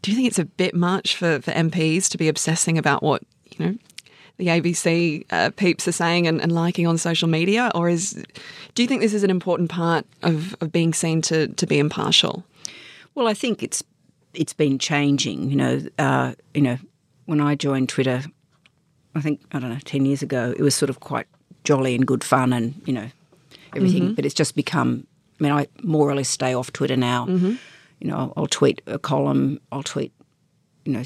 Do 0.03 0.11
you 0.11 0.17
think 0.17 0.29
it's 0.29 0.39
a 0.39 0.45
bit 0.45 0.75
much 0.75 1.17
for, 1.17 1.41
for 1.41 1.51
MPs 1.53 2.09
to 2.11 2.19
be 2.19 2.29
obsessing 2.29 2.77
about 2.79 3.03
what, 3.03 3.23
you 3.57 3.67
know, 3.67 3.75
the 4.39 4.49
ABC 4.49 5.25
uh, 5.31 5.51
peeps 5.57 5.89
are 5.89 5.93
saying 5.93 6.27
and, 6.27 6.41
and 6.43 6.53
liking 6.53 6.87
on 6.87 6.99
social 6.99 7.27
media? 7.29 7.71
Or 7.75 7.89
is 7.89 8.23
do 8.75 8.83
you 8.83 8.87
think 8.87 9.01
this 9.01 9.15
is 9.15 9.25
an 9.25 9.31
important 9.31 9.71
part 9.71 10.05
of, 10.23 10.55
of 10.61 10.71
being 10.71 10.93
seen 10.93 11.23
to, 11.23 11.49
to 11.49 11.67
be 11.67 11.79
impartial? 11.79 12.45
Well, 13.15 13.27
I 13.29 13.33
think 13.35 13.63
it's 13.63 13.83
it's 14.37 14.53
been 14.53 14.79
changing. 14.79 15.51
You 15.51 15.57
know, 15.57 15.83
uh, 15.99 16.33
you 16.55 16.63
know, 16.63 16.79
when 17.25 17.41
I 17.41 17.55
joined 17.55 17.89
Twitter, 17.89 18.23
I 19.15 19.21
think 19.21 19.41
I 19.53 19.59
don't 19.59 19.71
know, 19.71 19.79
ten 19.85 20.05
years 20.07 20.23
ago, 20.23 20.55
it 20.57 20.63
was 20.63 20.75
sort 20.75 20.91
of 20.91 21.01
quite 21.01 21.27
jolly 21.65 21.95
and 21.95 22.07
good 22.07 22.23
fun, 22.23 22.53
and 22.53 22.81
you 22.87 22.93
know, 22.93 23.09
everything. 23.75 24.15
But 24.15 24.25
it's 24.25 24.35
just 24.35 24.55
become. 24.55 25.07
I 25.41 25.43
mean, 25.43 25.53
I 25.53 25.67
more 25.83 26.09
or 26.09 26.15
less 26.15 26.29
stay 26.29 26.55
off 26.55 26.73
Twitter 26.73 26.97
now. 26.97 27.27
You 28.01 28.09
know, 28.11 28.17
I'll, 28.17 28.33
I'll 28.37 28.47
tweet 28.47 28.81
a 28.87 28.99
column. 28.99 29.59
I'll 29.73 29.83
tweet, 29.83 30.13
you 30.85 30.93
know, 30.93 31.03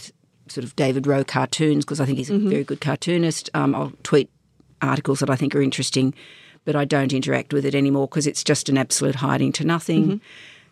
sort 0.49 0.65
of 0.65 0.75
David 0.77 1.07
Rowe 1.07 1.25
cartoons 1.25 1.85
because 1.85 2.01
I 2.01 2.05
think 2.07 2.19
he's 2.19 2.31
a 2.31 2.39
very 2.39 2.65
good 2.65 2.81
cartoonist. 2.81 3.51
Um, 3.55 3.75
I'll 3.75 3.93
tweet 4.03 4.29
articles 4.83 5.21
that 5.21 5.31
I 5.31 5.37
think 5.37 5.55
are 5.55 5.63
interesting, 5.63 6.15
but 6.65 6.75
I 6.77 6.85
don't 6.85 7.13
interact 7.13 7.53
with 7.53 7.65
it 7.65 7.75
anymore 7.75 8.07
because 8.09 8.27
it's 8.27 8.43
just 8.45 8.69
an 8.69 8.79
absolute 8.79 9.17
hiding 9.17 9.53
to 9.53 9.65
nothing. 9.65 10.21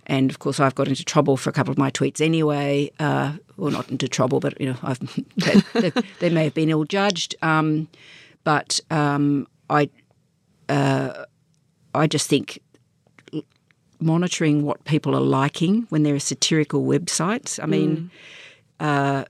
And 0.09 0.31
of 0.31 0.39
course, 0.39 0.59
I've 0.59 0.75
got 0.75 0.89
into 0.89 1.05
trouble 1.05 1.37
for 1.37 1.51
a 1.51 1.53
couple 1.53 1.71
of 1.71 1.79
my 1.79 1.91
tweets 1.91 2.21
anyway. 2.21 2.91
Uh, 2.99 3.35
well, 3.57 3.71
not 3.71 3.91
into 3.91 4.09
trouble, 4.09 4.41
but 4.41 4.59
you 4.61 4.69
know, 4.69 4.79
I've 4.83 4.99
they, 5.37 5.81
they, 5.81 6.03
they 6.21 6.31
may 6.31 6.45
have 6.45 6.55
been 6.55 6.71
ill 6.71 6.85
judged. 6.85 7.35
Um, 7.43 7.89
but 8.45 8.81
um, 8.91 9.47
I, 9.69 9.91
uh, 10.69 11.25
I 11.95 12.07
just 12.07 12.29
think 12.29 12.61
monitoring 14.01 14.63
what 14.63 14.85
people 14.85 15.15
are 15.15 15.21
liking 15.21 15.87
when 15.91 16.05
there 16.05 16.15
are 16.15 16.21
satirical 16.21 16.85
websites. 16.85 17.63
I 17.63 17.67
mean, 17.67 18.11
uh, 18.81 19.25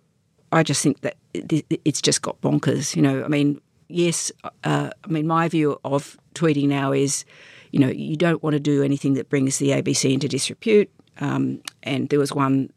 I 0.53 0.63
just 0.63 0.83
think 0.83 1.01
that 1.01 1.17
it's 1.33 2.01
just 2.01 2.23
got 2.23 2.41
bonkers. 2.41 2.95
You 2.95 3.03
know, 3.03 3.25
I 3.25 3.29
mean, 3.29 3.61
yes, 3.89 4.31
uh, 4.65 4.91
I 5.05 5.09
mean, 5.09 5.27
my 5.27 5.49
view 5.49 5.79
of 5.85 6.19
tweeting 6.35 6.69
now 6.69 6.93
is, 6.93 7.25
you 7.71 7.79
know, 7.79 7.89
you 7.89 8.17
don't 8.17 8.43
want 8.43 8.55
to 8.55 8.61
do 8.61 8.83
anything 8.83 9.15
that 9.15 9.29
brings 9.29 9.59
the 9.59 9.71
ABC 9.71 10.13
into 10.13 10.29
disrepute. 10.29 10.91
Um, 11.21 11.61
and 11.83 12.09
there 12.09 12.19
was 12.19 12.33
one 12.33 12.71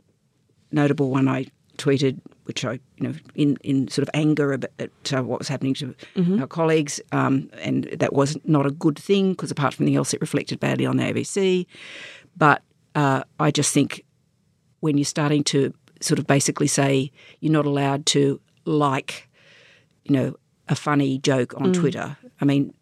notable 0.72 1.10
one 1.10 1.28
I 1.28 1.48
tweeted, 1.78 2.20
which 2.46 2.66
I, 2.66 2.74
you 2.98 3.08
know, 3.08 3.14
in, 3.36 3.58
in 3.64 3.88
sort 3.88 4.08
of 4.08 4.12
anger 4.14 4.54
about 4.54 4.72
at, 4.80 5.14
uh, 5.14 5.24
what 5.24 5.40
was 5.40 5.48
happening 5.48 5.74
to 5.76 5.96
our 6.40 6.48
colleagues, 6.48 7.00
um, 7.12 7.50
and 7.62 7.86
that 7.86 8.14
was 8.14 8.38
not 8.44 8.66
a 8.66 8.72
good 8.72 8.98
thing 8.98 9.32
because 9.32 9.52
apart 9.52 9.74
from 9.74 9.84
anything 9.84 9.98
else, 9.98 10.14
it 10.14 10.22
reflected 10.22 10.60
badly 10.60 10.86
on 10.86 10.98
the 10.98 11.04
ABC. 11.04 11.66
But 12.38 12.62
uh, 12.96 13.24
I 13.40 13.52
just 13.52 13.74
think 13.74 14.04
when 14.80 14.98
you're 14.98 15.06
starting 15.06 15.44
to 15.46 15.74
sort 16.02 16.20
of 16.20 16.28
basically 16.28 16.68
say 16.68 17.12
you're 17.40 17.54
not 17.54 17.66
allowed 17.66 18.06
to 18.08 18.40
like, 18.66 19.30
you 20.04 20.14
know, 20.16 20.36
a 20.68 20.76
funny 20.76 21.20
joke 21.20 21.54
on 21.58 21.74
Twitter. 21.74 22.18
I 22.40 22.46
mean, 22.46 22.74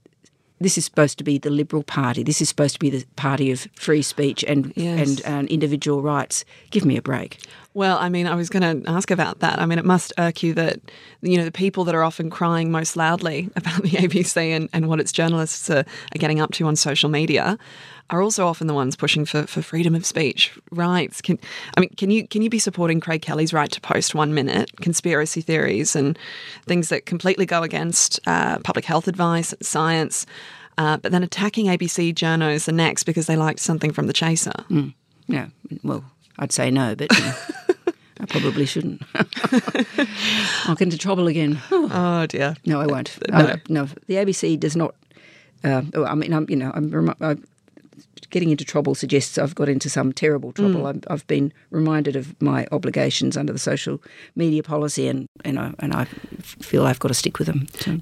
this 0.59 0.77
is 0.77 0.85
supposed 0.85 1.17
to 1.17 1.23
be 1.23 1.37
the 1.37 1.49
Liberal 1.49 1.83
Party. 1.83 2.23
This 2.23 2.41
is 2.41 2.49
supposed 2.49 2.73
to 2.73 2.79
be 2.79 2.89
the 2.89 3.05
party 3.15 3.51
of 3.51 3.67
free 3.75 4.01
speech 4.01 4.43
and 4.47 4.73
Yes. 4.75 5.07
and, 5.07 5.21
and 5.25 5.47
individual 5.49 6.01
rights. 6.01 6.43
Give 6.71 6.85
me 6.85 6.97
a 6.97 7.01
break. 7.01 7.39
Well, 7.73 7.97
I 7.99 8.09
mean, 8.09 8.27
I 8.27 8.35
was 8.35 8.49
going 8.49 8.83
to 8.83 8.89
ask 8.89 9.09
about 9.11 9.39
that. 9.39 9.59
I 9.59 9.65
mean, 9.65 9.79
it 9.79 9.85
must 9.85 10.11
irk 10.17 10.43
you 10.43 10.53
that, 10.55 10.79
you 11.21 11.37
know, 11.37 11.45
the 11.45 11.51
people 11.51 11.83
that 11.85 11.95
are 11.95 12.03
often 12.03 12.29
crying 12.29 12.71
most 12.71 12.97
loudly 12.97 13.49
about 13.55 13.83
the 13.83 13.89
ABC 13.89 14.37
and, 14.55 14.67
and 14.73 14.87
what 14.87 14.99
its 14.99 15.11
journalists 15.11 15.69
are, 15.69 15.85
are 16.13 16.17
getting 16.17 16.41
up 16.41 16.51
to 16.53 16.65
on 16.65 16.75
social 16.75 17.09
media 17.09 17.57
are 18.09 18.21
also 18.21 18.47
often 18.47 18.67
the 18.67 18.73
ones 18.73 18.95
pushing 18.95 19.25
for, 19.25 19.45
for 19.45 19.61
freedom 19.61 19.95
of 19.95 20.05
speech 20.05 20.57
rights. 20.71 21.21
Can, 21.21 21.39
I 21.77 21.81
mean, 21.81 21.89
can 21.97 22.09
you 22.09 22.27
can 22.27 22.41
you 22.41 22.49
be 22.49 22.59
supporting 22.59 22.99
Craig 22.99 23.21
Kelly's 23.21 23.53
right 23.53 23.71
to 23.71 23.81
post 23.81 24.15
one 24.15 24.33
minute 24.33 24.71
conspiracy 24.81 25.41
theories 25.41 25.95
and 25.95 26.17
things 26.65 26.89
that 26.89 27.05
completely 27.05 27.45
go 27.45 27.63
against 27.63 28.19
uh, 28.27 28.59
public 28.59 28.85
health 28.85 29.07
advice, 29.07 29.53
and 29.53 29.65
science, 29.65 30.25
uh, 30.77 30.97
but 30.97 31.11
then 31.11 31.23
attacking 31.23 31.67
ABC 31.67 32.13
journos 32.13 32.65
the 32.65 32.71
next 32.71 33.03
because 33.03 33.27
they 33.27 33.35
liked 33.35 33.59
something 33.59 33.91
from 33.91 34.07
the 34.07 34.13
Chaser? 34.13 34.65
Yeah, 35.27 35.47
well, 35.83 36.03
I'd 36.39 36.51
say 36.51 36.71
no, 36.71 36.95
but 36.95 37.15
you 37.15 37.23
know, 37.23 37.33
I 38.19 38.25
probably 38.25 38.65
shouldn't. 38.65 39.03
I'll 40.65 40.75
get 40.75 40.81
into 40.81 40.97
trouble 40.97 41.27
again. 41.27 41.61
Oh 41.71 42.25
dear. 42.27 42.55
No, 42.65 42.81
I 42.81 42.85
won't. 42.85 43.17
No. 43.29 43.37
Uh, 43.37 43.57
no, 43.67 43.87
the 44.07 44.15
ABC 44.15 44.59
does 44.59 44.75
not. 44.75 44.95
Uh, 45.63 45.81
oh, 45.93 46.05
I 46.05 46.15
mean, 46.15 46.33
I'm, 46.33 46.45
you 46.49 46.55
know, 46.55 46.71
I'm, 46.73 47.15
i 47.21 47.35
getting 48.29 48.51
into 48.51 48.65
trouble 48.65 48.95
suggests 48.95 49.37
I've 49.37 49.55
got 49.55 49.69
into 49.69 49.89
some 49.89 50.13
terrible 50.13 50.51
trouble. 50.51 50.81
Mm. 50.81 50.87
I've, 50.87 51.03
I've 51.09 51.27
been 51.27 51.53
reminded 51.71 52.15
of 52.15 52.39
my 52.41 52.67
obligations 52.71 53.37
under 53.37 53.53
the 53.53 53.59
social 53.59 54.01
media 54.35 54.63
policy, 54.63 55.07
and 55.07 55.27
and 55.45 55.59
I, 55.59 55.73
and 55.79 55.93
I 55.93 56.05
feel 56.05 56.85
I've 56.85 56.99
got 56.99 57.09
to 57.09 57.13
stick 57.13 57.39
with 57.39 57.47
them. 57.47 57.67
So. 57.79 57.99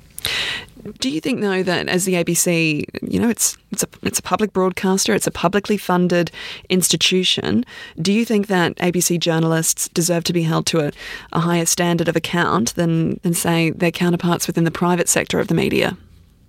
Do 0.99 1.09
you 1.09 1.19
think 1.19 1.41
though 1.41 1.63
that 1.63 1.89
as 1.89 2.05
the 2.05 2.13
ABC, 2.13 2.85
you 3.01 3.19
know, 3.19 3.29
it's 3.29 3.57
it's 3.71 3.83
a 3.83 3.87
it's 4.03 4.19
a 4.19 4.21
public 4.23 4.53
broadcaster, 4.53 5.13
it's 5.13 5.27
a 5.27 5.31
publicly 5.31 5.77
funded 5.77 6.31
institution. 6.69 7.65
Do 8.01 8.13
you 8.13 8.25
think 8.25 8.47
that 8.47 8.75
ABC 8.77 9.19
journalists 9.19 9.89
deserve 9.89 10.23
to 10.25 10.33
be 10.33 10.43
held 10.43 10.65
to 10.67 10.87
a, 10.87 10.91
a 11.33 11.39
higher 11.39 11.65
standard 11.65 12.07
of 12.07 12.15
account 12.15 12.75
than 12.75 13.19
than 13.23 13.33
say 13.33 13.71
their 13.71 13.91
counterparts 13.91 14.47
within 14.47 14.63
the 14.63 14.71
private 14.71 15.09
sector 15.09 15.39
of 15.39 15.47
the 15.47 15.55
media? 15.55 15.97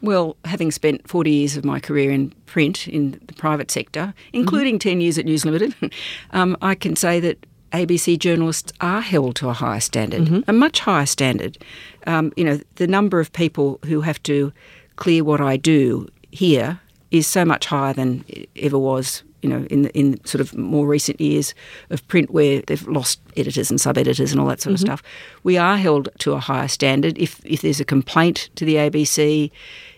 Well, 0.01 0.37
having 0.45 0.71
spent 0.71 1.09
40 1.09 1.31
years 1.31 1.57
of 1.57 1.65
my 1.65 1.81
career 1.81 2.11
in 2.11 2.31
print 2.47 2.87
in 2.87 3.21
the 3.27 3.35
private 3.35 3.71
sector, 3.71 4.15
including 4.33 4.79
10 4.79 5.01
years 5.01 5.19
at 5.19 5.25
News 5.25 5.45
Limited, 5.45 5.75
um, 6.31 6.57
I 6.63 6.75
can 6.75 6.95
say 6.95 7.19
that 7.21 7.45
ABC 7.73 8.19
journalists 8.19 8.73
are 8.81 9.01
held 9.01 9.37
to 9.37 9.49
a 9.49 9.53
higher 9.53 9.81
standard, 9.81 10.45
a 10.47 10.53
much 10.53 10.81
higher 10.81 11.07
standard. 11.07 11.59
Um, 12.07 12.33
you 12.37 12.45
know, 12.45 12.61
the 12.77 12.87
number 12.87 13.21
of 13.21 13.33
people 13.33 13.79
who 13.85 14.01
have 14.01 14.23
to 14.25 14.53
clear 14.97 15.23
what 15.23 15.41
I 15.41 15.57
do 15.57 16.09
here 16.31 16.81
is 17.11 17.27
so 17.27 17.45
much 17.45 17.67
higher 17.67 17.93
than 17.93 18.25
it 18.29 18.49
ever 18.57 18.79
was. 18.79 19.23
You 19.43 19.49
know, 19.49 19.67
in 19.71 19.87
in 19.89 20.25
sort 20.25 20.41
of 20.41 20.57
more 20.57 20.87
recent 20.87 21.21
years 21.21 21.55
of 21.91 22.07
print, 22.09 22.31
where 22.31 22.61
they've 22.63 22.89
lost 22.89 23.21
editors 23.37 23.71
and 23.71 23.81
sub 23.81 23.97
editors 23.97 24.33
and 24.33 24.41
all 24.41 24.49
that 24.49 24.61
sort 24.61 24.75
of 24.75 24.81
stuff, 24.81 25.01
we 25.45 25.57
are 25.57 25.77
held 25.77 26.09
to 26.19 26.33
a 26.33 26.41
higher 26.41 26.67
standard. 26.67 27.17
If 27.19 27.41
if 27.45 27.63
there's 27.63 27.79
a 27.79 27.85
complaint 27.85 28.51
to 28.57 28.65
the 28.65 28.75
ABC, 28.77 29.53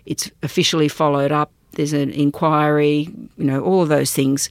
it's 0.07 0.31
officially 0.43 0.89
followed 0.89 1.33
up. 1.33 1.51
There's 1.73 1.93
an 1.93 2.11
inquiry. 2.11 3.09
You 3.37 3.45
know, 3.45 3.61
all 3.61 3.83
of 3.83 3.89
those 3.89 4.13
things. 4.13 4.51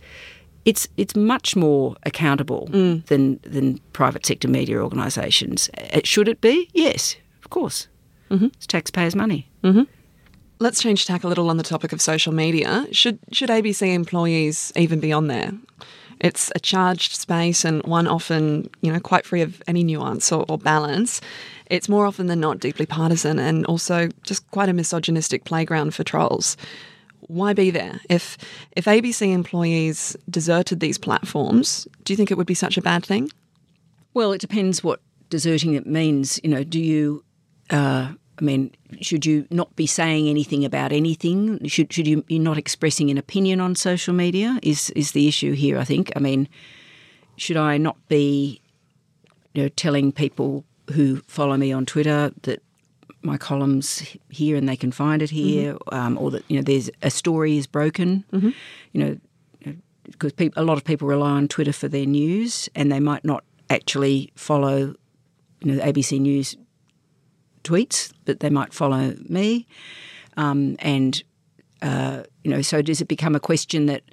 It's 0.65 0.87
it's 0.97 1.15
much 1.15 1.55
more 1.55 1.95
accountable 2.03 2.67
than 3.07 3.39
than 3.43 3.79
private 3.93 4.25
sector 4.25 4.47
media 4.47 4.81
organisations. 4.83 5.69
Uh, 5.93 6.01
Should 6.03 6.27
it 6.27 6.41
be? 6.41 6.69
Yes, 6.73 7.15
of 7.43 7.49
course. 7.49 7.87
Mm-hmm. 8.29 8.47
It's 8.47 8.67
taxpayers' 8.67 9.15
money. 9.15 9.49
Let's 10.61 10.81
change 10.81 11.05
tack 11.05 11.23
a 11.23 11.27
little 11.27 11.49
on 11.49 11.55
the 11.57 11.63
topic 11.63 11.93
of 11.93 12.01
social 12.01 12.33
media. 12.33 12.85
Should 12.91 13.19
should 13.31 13.49
ABC 13.49 13.93
employees 13.93 14.73
even 14.75 14.99
be 14.99 15.13
on 15.13 15.27
there? 15.27 15.51
It's 16.19 16.51
a 16.53 16.59
charged 16.59 17.13
space 17.13 17.63
and 17.63 17.81
one 17.83 18.05
often, 18.05 18.69
you 18.81 18.91
know, 18.91 18.99
quite 18.99 19.25
free 19.25 19.41
of 19.41 19.61
any 19.67 19.83
nuance 19.83 20.31
or, 20.33 20.45
or 20.49 20.57
balance. 20.57 21.21
It's 21.69 21.87
more 21.87 22.05
often 22.05 22.27
than 22.27 22.39
not 22.39 22.59
deeply 22.59 22.85
partisan 22.85 23.39
and 23.39 23.65
also 23.67 24.09
just 24.23 24.49
quite 24.51 24.69
a 24.69 24.73
misogynistic 24.73 25.45
playground 25.45 25.93
for 25.93 26.03
trolls. 26.03 26.57
Why 27.21 27.53
be 27.53 27.69
there? 27.69 27.99
If 28.09 28.37
if 28.75 28.85
ABC 28.85 29.31
employees 29.31 30.17
deserted 30.29 30.79
these 30.79 30.97
platforms, 30.97 31.87
do 32.03 32.13
you 32.13 32.17
think 32.17 32.31
it 32.31 32.37
would 32.37 32.47
be 32.47 32.55
such 32.55 32.77
a 32.77 32.81
bad 32.81 33.05
thing? 33.05 33.29
Well, 34.13 34.31
it 34.31 34.41
depends 34.41 34.83
what 34.83 35.01
deserting 35.29 35.75
it 35.75 35.85
means. 35.85 36.39
You 36.43 36.49
know, 36.49 36.63
do 36.63 36.79
you? 36.79 37.23
Uh, 37.69 38.13
I 38.39 38.41
mean, 38.41 38.71
should 39.01 39.25
you 39.25 39.45
not 39.51 39.75
be 39.75 39.85
saying 39.85 40.27
anything 40.27 40.65
about 40.65 40.91
anything? 40.91 41.67
Should 41.67 41.93
should 41.93 42.07
you 42.07 42.23
be 42.23 42.39
not 42.39 42.57
expressing 42.57 43.11
an 43.11 43.17
opinion 43.17 43.59
on 43.59 43.75
social 43.75 44.13
media? 44.13 44.57
Is 44.63 44.89
is 44.91 45.11
the 45.11 45.27
issue 45.27 45.53
here? 45.53 45.77
I 45.77 45.83
think. 45.83 46.11
I 46.15 46.19
mean, 46.19 46.47
should 47.35 47.57
I 47.57 47.77
not 47.77 47.97
be, 48.07 48.61
you 49.53 49.63
know, 49.63 49.69
telling 49.69 50.11
people 50.11 50.63
who 50.91 51.17
follow 51.27 51.57
me 51.57 51.71
on 51.71 51.85
Twitter 51.85 52.31
that 52.43 52.61
my 53.21 53.37
columns 53.37 54.03
here 54.29 54.55
and 54.55 54.67
they 54.67 54.77
can 54.77 54.91
find 54.91 55.21
it 55.21 55.29
here, 55.29 55.77
um, 55.91 56.17
or 56.17 56.31
that 56.31 56.43
you 56.47 56.57
know 56.57 56.63
there's 56.63 56.89
a 57.01 57.09
story 57.09 57.57
is 57.57 57.67
broken. 57.67 58.23
You 58.93 59.03
know, 59.03 59.17
because 60.05 60.33
peop 60.33 60.53
a 60.55 60.63
lot 60.63 60.77
of 60.77 60.83
people 60.83 61.07
rely 61.07 61.31
on 61.31 61.47
Twitter 61.47 61.73
for 61.73 61.87
their 61.87 62.05
news, 62.05 62.69
and 62.75 62.91
they 62.91 62.99
might 62.99 63.25
not 63.25 63.43
actually 63.69 64.31
follow, 64.35 64.95
you 65.61 65.65
know, 65.71 65.75
the 65.75 65.81
ABC 65.81 66.19
News 66.19 66.55
tweets, 67.63 68.11
but 68.25 68.39
they 68.39 68.49
might 68.49 68.73
follow 68.73 69.15
me. 69.27 69.67
Um, 70.37 70.75
and 70.79 71.21
uh, 71.81 72.23
you 72.43 72.51
know, 72.51 72.61
so 72.61 72.81
does 72.81 73.01
it 73.01 73.07
become 73.07 73.35
a 73.35 73.39
question 73.39 73.85
that 73.87 74.03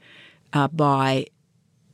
uh, 0.52 0.68
by 0.68 1.26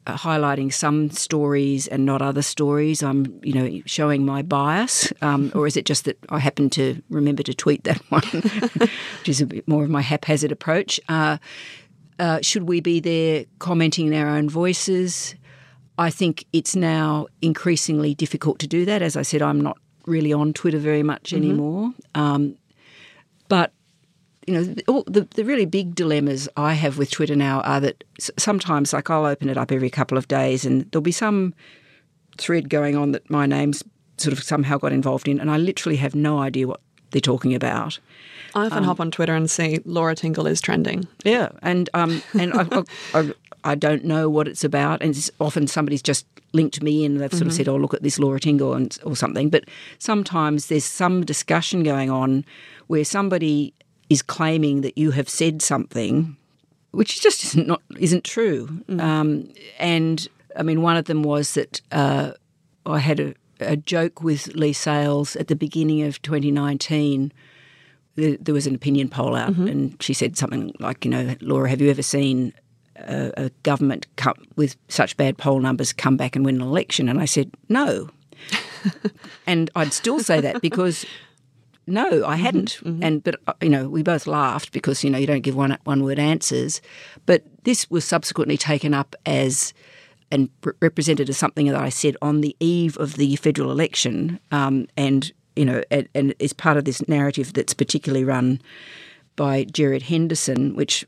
highlighting 0.06 0.72
some 0.72 1.10
stories 1.10 1.86
and 1.86 2.04
not 2.04 2.22
other 2.22 2.42
stories, 2.42 3.02
I'm 3.02 3.40
you 3.42 3.52
know 3.52 3.82
showing 3.86 4.24
my 4.24 4.42
bias, 4.42 5.12
um, 5.22 5.52
or 5.54 5.66
is 5.66 5.76
it 5.76 5.84
just 5.84 6.04
that 6.04 6.18
I 6.28 6.38
happen 6.38 6.70
to 6.70 7.02
remember 7.08 7.42
to 7.44 7.54
tweet 7.54 7.84
that 7.84 7.98
one, 8.08 8.22
which 8.22 9.28
is 9.28 9.40
a 9.40 9.46
bit 9.46 9.66
more 9.68 9.84
of 9.84 9.90
my 9.90 10.02
haphazard 10.02 10.52
approach? 10.52 11.00
Uh, 11.08 11.38
uh, 12.18 12.40
should 12.42 12.68
we 12.68 12.80
be 12.80 13.00
there 13.00 13.44
commenting 13.58 14.06
in 14.06 14.14
our 14.14 14.28
own 14.28 14.48
voices? 14.48 15.34
I 15.98 16.10
think 16.10 16.46
it's 16.52 16.74
now 16.74 17.26
increasingly 17.40 18.14
difficult 18.14 18.58
to 18.60 18.66
do 18.66 18.84
that. 18.84 19.02
As 19.02 19.16
I 19.16 19.22
said, 19.22 19.42
I'm 19.42 19.60
not 19.60 19.78
really 20.06 20.32
on 20.32 20.52
Twitter 20.52 20.78
very 20.78 21.02
much 21.02 21.30
mm-hmm. 21.30 21.36
anymore. 21.36 21.92
Um, 22.14 22.56
you 24.46 24.54
know, 24.54 24.64
the, 24.64 25.04
the, 25.06 25.28
the, 25.34 25.44
really 25.44 25.66
big 25.66 25.94
dilemmas 25.94 26.48
I 26.56 26.74
have 26.74 26.98
with 26.98 27.10
Twitter 27.10 27.36
now 27.36 27.60
are 27.60 27.80
that 27.80 28.02
sometimes, 28.38 28.92
like, 28.92 29.08
I'll 29.08 29.24
open 29.24 29.48
it 29.48 29.56
up 29.56 29.70
every 29.70 29.90
couple 29.90 30.18
of 30.18 30.26
days 30.28 30.64
and 30.64 30.90
there'll 30.90 31.02
be 31.02 31.12
some 31.12 31.54
thread 32.38 32.68
going 32.68 32.96
on 32.96 33.12
that 33.12 33.28
my 33.30 33.46
name's 33.46 33.84
sort 34.16 34.32
of 34.32 34.42
somehow 34.42 34.78
got 34.78 34.92
involved 34.92 35.28
in, 35.28 35.40
and 35.40 35.50
I 35.50 35.56
literally 35.58 35.96
have 35.96 36.14
no 36.14 36.38
idea 36.38 36.66
what 36.66 36.80
they're 37.10 37.20
talking 37.20 37.54
about. 37.54 37.98
I 38.54 38.66
often 38.66 38.78
um, 38.78 38.84
hop 38.84 39.00
on 39.00 39.10
Twitter 39.10 39.34
and 39.34 39.50
see 39.50 39.80
Laura 39.84 40.14
Tingle 40.14 40.46
is 40.46 40.60
trending. 40.60 41.06
Yeah, 41.24 41.50
and 41.62 41.88
um, 41.94 42.22
and 42.38 42.52
I, 42.54 42.82
I, 43.14 43.32
I, 43.64 43.74
don't 43.74 44.04
know 44.04 44.28
what 44.28 44.48
it's 44.48 44.64
about, 44.64 45.02
and 45.02 45.14
it's 45.14 45.30
often 45.40 45.66
somebody's 45.66 46.02
just 46.02 46.26
linked 46.52 46.82
me 46.82 47.04
in. 47.04 47.12
And 47.12 47.20
they've 47.20 47.30
sort 47.30 47.42
mm-hmm. 47.42 47.48
of 47.48 47.54
said, 47.54 47.68
"Oh, 47.68 47.76
look 47.76 47.94
at 47.94 48.02
this 48.02 48.18
Laura 48.18 48.40
Tingle," 48.40 48.74
and, 48.74 48.96
or 49.04 49.16
something. 49.16 49.50
But 49.50 49.64
sometimes 49.98 50.66
there's 50.66 50.84
some 50.84 51.24
discussion 51.24 51.82
going 51.82 52.10
on 52.10 52.44
where 52.88 53.04
somebody 53.04 53.74
is 54.12 54.22
claiming 54.22 54.82
that 54.82 54.96
you 54.98 55.10
have 55.12 55.28
said 55.28 55.62
something, 55.62 56.36
which 56.92 57.20
just 57.20 57.44
isn't 57.44 57.66
not 57.66 57.82
isn't 57.98 58.24
true. 58.24 58.68
Mm. 58.88 59.00
Um, 59.00 59.48
and 59.78 60.28
I 60.56 60.62
mean, 60.62 60.82
one 60.82 60.96
of 60.96 61.06
them 61.06 61.22
was 61.22 61.54
that 61.54 61.80
uh, 61.90 62.32
I 62.86 62.98
had 62.98 63.20
a, 63.20 63.34
a 63.60 63.76
joke 63.76 64.22
with 64.22 64.48
Leigh 64.54 64.72
Sales 64.72 65.36
at 65.36 65.48
the 65.48 65.56
beginning 65.56 66.02
of 66.02 66.20
2019 66.22 67.32
there 68.14 68.54
was 68.54 68.66
an 68.66 68.74
opinion 68.74 69.08
poll 69.08 69.34
out, 69.34 69.52
mm-hmm. 69.52 69.66
and 69.66 70.02
she 70.02 70.12
said 70.12 70.36
something 70.36 70.74
like, 70.78 71.04
you 71.04 71.10
know, 71.10 71.34
Laura, 71.40 71.70
have 71.70 71.80
you 71.80 71.90
ever 71.90 72.02
seen 72.02 72.52
a, 72.96 73.32
a 73.36 73.50
government 73.62 74.06
with 74.56 74.76
such 74.88 75.16
bad 75.16 75.38
poll 75.38 75.60
numbers 75.60 75.92
come 75.92 76.16
back 76.16 76.36
and 76.36 76.44
win 76.44 76.56
an 76.56 76.62
election? 76.62 77.08
And 77.08 77.20
I 77.20 77.24
said, 77.24 77.50
no. 77.68 78.10
and 79.46 79.70
I'd 79.74 79.92
still 79.92 80.20
say 80.20 80.40
that 80.40 80.60
because 80.60 81.06
no, 81.86 82.06
I 82.06 82.10
mm-hmm. 82.10 82.42
hadn't. 82.42 82.70
Mm-hmm. 82.82 83.02
And 83.02 83.24
but 83.24 83.40
uh, 83.46 83.54
you 83.60 83.68
know, 83.68 83.88
we 83.88 84.02
both 84.02 84.26
laughed 84.26 84.72
because 84.72 85.02
you 85.02 85.10
know 85.10 85.18
you 85.18 85.26
don't 85.26 85.40
give 85.40 85.56
one 85.56 85.76
one 85.84 86.04
word 86.04 86.18
answers. 86.18 86.80
But 87.26 87.42
this 87.64 87.90
was 87.90 88.04
subsequently 88.04 88.56
taken 88.56 88.94
up 88.94 89.16
as 89.26 89.74
and 90.30 90.48
represented 90.80 91.28
as 91.28 91.36
something 91.36 91.66
that 91.66 91.76
I 91.76 91.90
said 91.90 92.16
on 92.22 92.40
the 92.40 92.56
eve 92.58 92.96
of 92.98 93.16
the 93.16 93.36
federal 93.36 93.70
election, 93.70 94.40
um, 94.50 94.86
and 94.96 95.30
you 95.56 95.64
know, 95.64 95.82
and, 95.90 96.08
and 96.14 96.34
is 96.38 96.52
part 96.52 96.76
of 96.76 96.84
this 96.84 97.06
narrative 97.08 97.52
that's 97.52 97.74
particularly 97.74 98.24
run 98.24 98.60
by 99.36 99.64
Gerard 99.64 100.02
Henderson, 100.02 100.74
which 100.74 101.04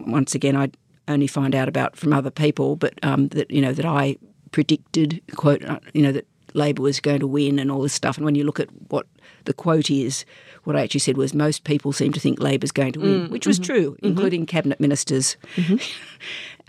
once 0.00 0.34
again 0.34 0.56
I 0.56 0.70
only 1.08 1.26
find 1.26 1.54
out 1.54 1.68
about 1.68 1.96
from 1.96 2.12
other 2.12 2.30
people, 2.30 2.76
but 2.76 2.94
um, 3.02 3.28
that 3.28 3.50
you 3.50 3.60
know 3.60 3.72
that 3.72 3.84
I 3.84 4.16
predicted 4.52 5.20
quote 5.34 5.64
uh, 5.64 5.80
you 5.92 6.02
know 6.02 6.12
that 6.12 6.26
Labor 6.54 6.82
was 6.82 7.00
going 7.00 7.20
to 7.20 7.26
win 7.26 7.58
and 7.58 7.70
all 7.70 7.82
this 7.82 7.92
stuff. 7.92 8.16
And 8.16 8.24
when 8.24 8.34
you 8.34 8.44
look 8.44 8.60
at 8.60 8.68
what 8.88 9.06
the 9.44 9.52
quote 9.52 9.90
is, 9.90 10.24
what 10.64 10.76
I 10.76 10.82
actually 10.82 11.00
said 11.00 11.16
was 11.16 11.34
most 11.34 11.64
people 11.64 11.92
seem 11.92 12.12
to 12.12 12.20
think 12.20 12.40
Labor's 12.40 12.72
going 12.72 12.92
to 12.92 13.00
win, 13.00 13.26
mm, 13.26 13.30
which 13.30 13.46
was 13.46 13.58
mm-hmm, 13.58 13.72
true, 13.72 13.90
mm-hmm. 13.92 14.06
including 14.06 14.46
cabinet 14.46 14.80
ministers. 14.80 15.36
Mm-hmm. 15.56 15.76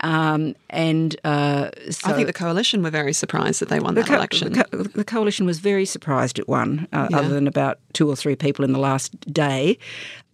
um, 0.06 0.54
and 0.68 1.16
uh, 1.24 1.70
so 1.90 2.10
I 2.10 2.12
think 2.12 2.26
the 2.26 2.34
coalition 2.34 2.82
were 2.82 2.90
very 2.90 3.14
surprised 3.14 3.60
that 3.60 3.70
they 3.70 3.80
won 3.80 3.94
that 3.94 4.06
co- 4.06 4.14
election. 4.14 4.52
The, 4.52 4.64
co- 4.64 4.82
the, 4.82 5.04
coalition 5.04 5.46
was 5.46 5.60
very 5.60 5.86
surprised 5.86 6.38
it 6.38 6.48
won, 6.48 6.86
uh, 6.92 7.08
yeah. 7.10 7.18
other 7.18 7.30
than 7.30 7.46
about 7.46 7.78
two 7.94 8.08
or 8.08 8.16
three 8.16 8.36
people 8.36 8.64
in 8.64 8.72
the 8.72 8.78
last 8.78 9.18
day. 9.32 9.78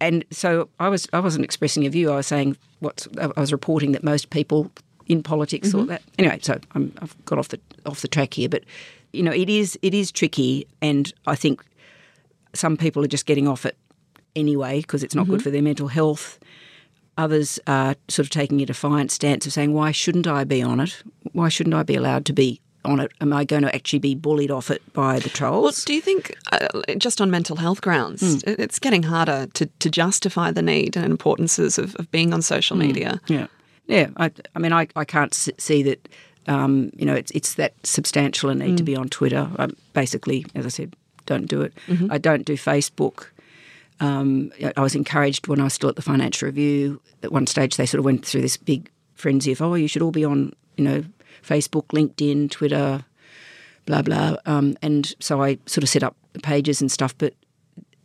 And 0.01 0.25
so 0.29 0.67
I 0.79 0.89
was 0.89 1.07
I 1.13 1.19
wasn't 1.19 1.45
expressing 1.45 1.85
a 1.85 1.89
view. 1.89 2.11
I 2.11 2.17
was 2.17 2.27
saying 2.27 2.57
what 2.79 3.07
I 3.17 3.39
was 3.39 3.53
reporting 3.53 3.93
that 3.93 4.03
most 4.03 4.29
people 4.29 4.69
in 5.07 5.23
politics 5.23 5.71
thought 5.71 5.81
mm-hmm. 5.81 5.89
that. 5.89 6.01
Anyway, 6.17 6.39
so 6.41 6.59
i 6.75 6.79
have 6.99 7.25
got 7.25 7.39
off 7.39 7.49
the 7.49 7.59
off 7.85 8.01
the 8.01 8.07
track 8.07 8.33
here, 8.33 8.49
but 8.49 8.63
you 9.13 9.23
know 9.23 9.31
it 9.31 9.49
is 9.49 9.79
it 9.81 9.93
is 9.93 10.11
tricky, 10.11 10.67
and 10.81 11.13
I 11.25 11.35
think 11.35 11.63
some 12.53 12.77
people 12.77 13.03
are 13.03 13.07
just 13.07 13.25
getting 13.25 13.47
off 13.47 13.65
it 13.65 13.77
anyway 14.35 14.81
because 14.81 15.03
it's 15.03 15.15
not 15.15 15.23
mm-hmm. 15.23 15.33
good 15.33 15.43
for 15.43 15.49
their 15.49 15.61
mental 15.61 15.87
health. 15.87 16.39
Others 17.17 17.59
are 17.67 17.95
sort 18.07 18.25
of 18.25 18.31
taking 18.31 18.61
a 18.61 18.65
defiant 18.65 19.11
stance 19.11 19.45
of 19.45 19.53
saying, 19.53 19.73
why 19.73 19.91
shouldn't 19.91 20.25
I 20.25 20.43
be 20.43 20.63
on 20.63 20.79
it? 20.79 21.03
Why 21.31 21.49
shouldn't 21.49 21.75
I 21.75 21.83
be 21.83 21.95
allowed 21.95 22.25
to 22.25 22.33
be 22.33 22.59
on 22.83 22.99
it? 22.99 23.11
Am 23.21 23.31
I 23.31 23.43
going 23.45 23.61
to 23.61 23.73
actually 23.73 23.99
be 23.99 24.15
bullied 24.15 24.49
off 24.49 24.71
it 24.71 24.81
by 24.93 25.19
the 25.19 25.29
trolls? 25.29 25.63
Well, 25.63 25.83
do 25.85 25.93
you 25.93 26.01
think, 26.01 26.35
uh, 26.51 26.67
just 26.97 27.21
on 27.21 27.29
mental 27.29 27.55
health 27.57 27.81
grounds, 27.81 28.43
mm. 28.43 28.59
it's 28.59 28.79
getting 28.79 29.03
harder 29.03 29.45
to, 29.53 29.67
to 29.67 29.89
justify 29.91 30.49
the 30.49 30.63
need 30.63 30.97
and 30.97 31.05
importances 31.05 31.77
of, 31.77 31.95
of 31.97 32.09
being 32.09 32.33
on 32.33 32.41
social 32.41 32.75
mm. 32.77 32.81
media? 32.81 33.21
Yeah. 33.27 33.45
Yeah. 33.85 34.09
I, 34.17 34.31
I 34.55 34.59
mean, 34.59 34.73
I, 34.73 34.87
I 34.95 35.05
can't 35.05 35.35
see 35.35 35.83
that, 35.83 36.09
um, 36.47 36.91
you 36.95 37.05
know, 37.05 37.15
it's, 37.15 37.31
it's 37.31 37.55
that 37.55 37.73
substantial 37.83 38.49
a 38.49 38.55
need 38.55 38.73
mm. 38.73 38.77
to 38.77 38.83
be 38.83 38.95
on 38.95 39.09
Twitter. 39.09 39.49
I 39.57 39.69
basically, 39.93 40.45
as 40.55 40.65
I 40.65 40.69
said, 40.69 40.95
don't 41.25 41.45
do 41.45 41.61
it. 41.61 41.73
Mm-hmm. 41.87 42.11
I 42.11 42.17
don't 42.17 42.45
do 42.45 42.53
Facebook. 42.53 43.27
Um, 43.99 44.51
I 44.75 44.81
was 44.81 44.95
encouraged 44.95 45.47
when 45.47 45.59
I 45.61 45.63
was 45.63 45.73
still 45.73 45.89
at 45.89 45.95
the 45.95 46.01
Financial 46.01 46.47
Review. 46.47 47.01
At 47.21 47.31
one 47.31 47.47
stage, 47.47 47.77
they 47.77 47.85
sort 47.85 47.99
of 47.99 48.05
went 48.05 48.25
through 48.25 48.41
this 48.41 48.57
big 48.57 48.89
frenzy 49.13 49.51
of, 49.53 49.61
oh, 49.61 49.75
you 49.75 49.87
should 49.87 50.01
all 50.01 50.11
be 50.11 50.25
on, 50.25 50.51
you 50.75 50.83
know, 50.83 51.05
Facebook, 51.41 51.87
LinkedIn, 51.87 52.51
Twitter, 52.51 53.05
blah 53.85 54.01
blah. 54.01 54.35
Um, 54.45 54.75
and 54.81 55.13
so 55.19 55.41
I 55.41 55.57
sort 55.65 55.83
of 55.83 55.89
set 55.89 56.03
up 56.03 56.15
pages 56.41 56.81
and 56.81 56.91
stuff. 56.91 57.17
But 57.17 57.33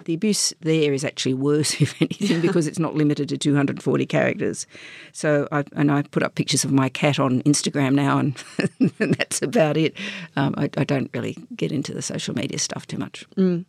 the 0.04 0.14
abuse 0.14 0.52
there 0.60 0.92
is 0.92 1.04
actually 1.04 1.34
worse, 1.34 1.74
if 1.80 2.00
anything, 2.00 2.40
because 2.40 2.66
it's 2.66 2.78
not 2.78 2.94
limited 2.94 3.28
to 3.30 3.38
240 3.38 4.06
characters. 4.06 4.66
So 5.12 5.48
I 5.52 5.64
and 5.72 5.90
I 5.90 6.02
put 6.02 6.22
up 6.22 6.34
pictures 6.34 6.64
of 6.64 6.72
my 6.72 6.88
cat 6.88 7.18
on 7.18 7.42
Instagram 7.42 7.94
now, 7.94 8.18
and, 8.18 8.42
and 8.98 9.14
that's 9.14 9.42
about 9.42 9.76
it. 9.76 9.94
Um, 10.36 10.54
I, 10.56 10.70
I, 10.76 10.84
don't 10.84 11.10
really 11.12 11.36
get 11.54 11.72
into 11.72 11.92
the 11.92 12.02
social 12.02 12.34
media 12.34 12.58
stuff 12.58 12.86
too 12.86 12.98
much. 12.98 13.26
Mm. 13.36 13.64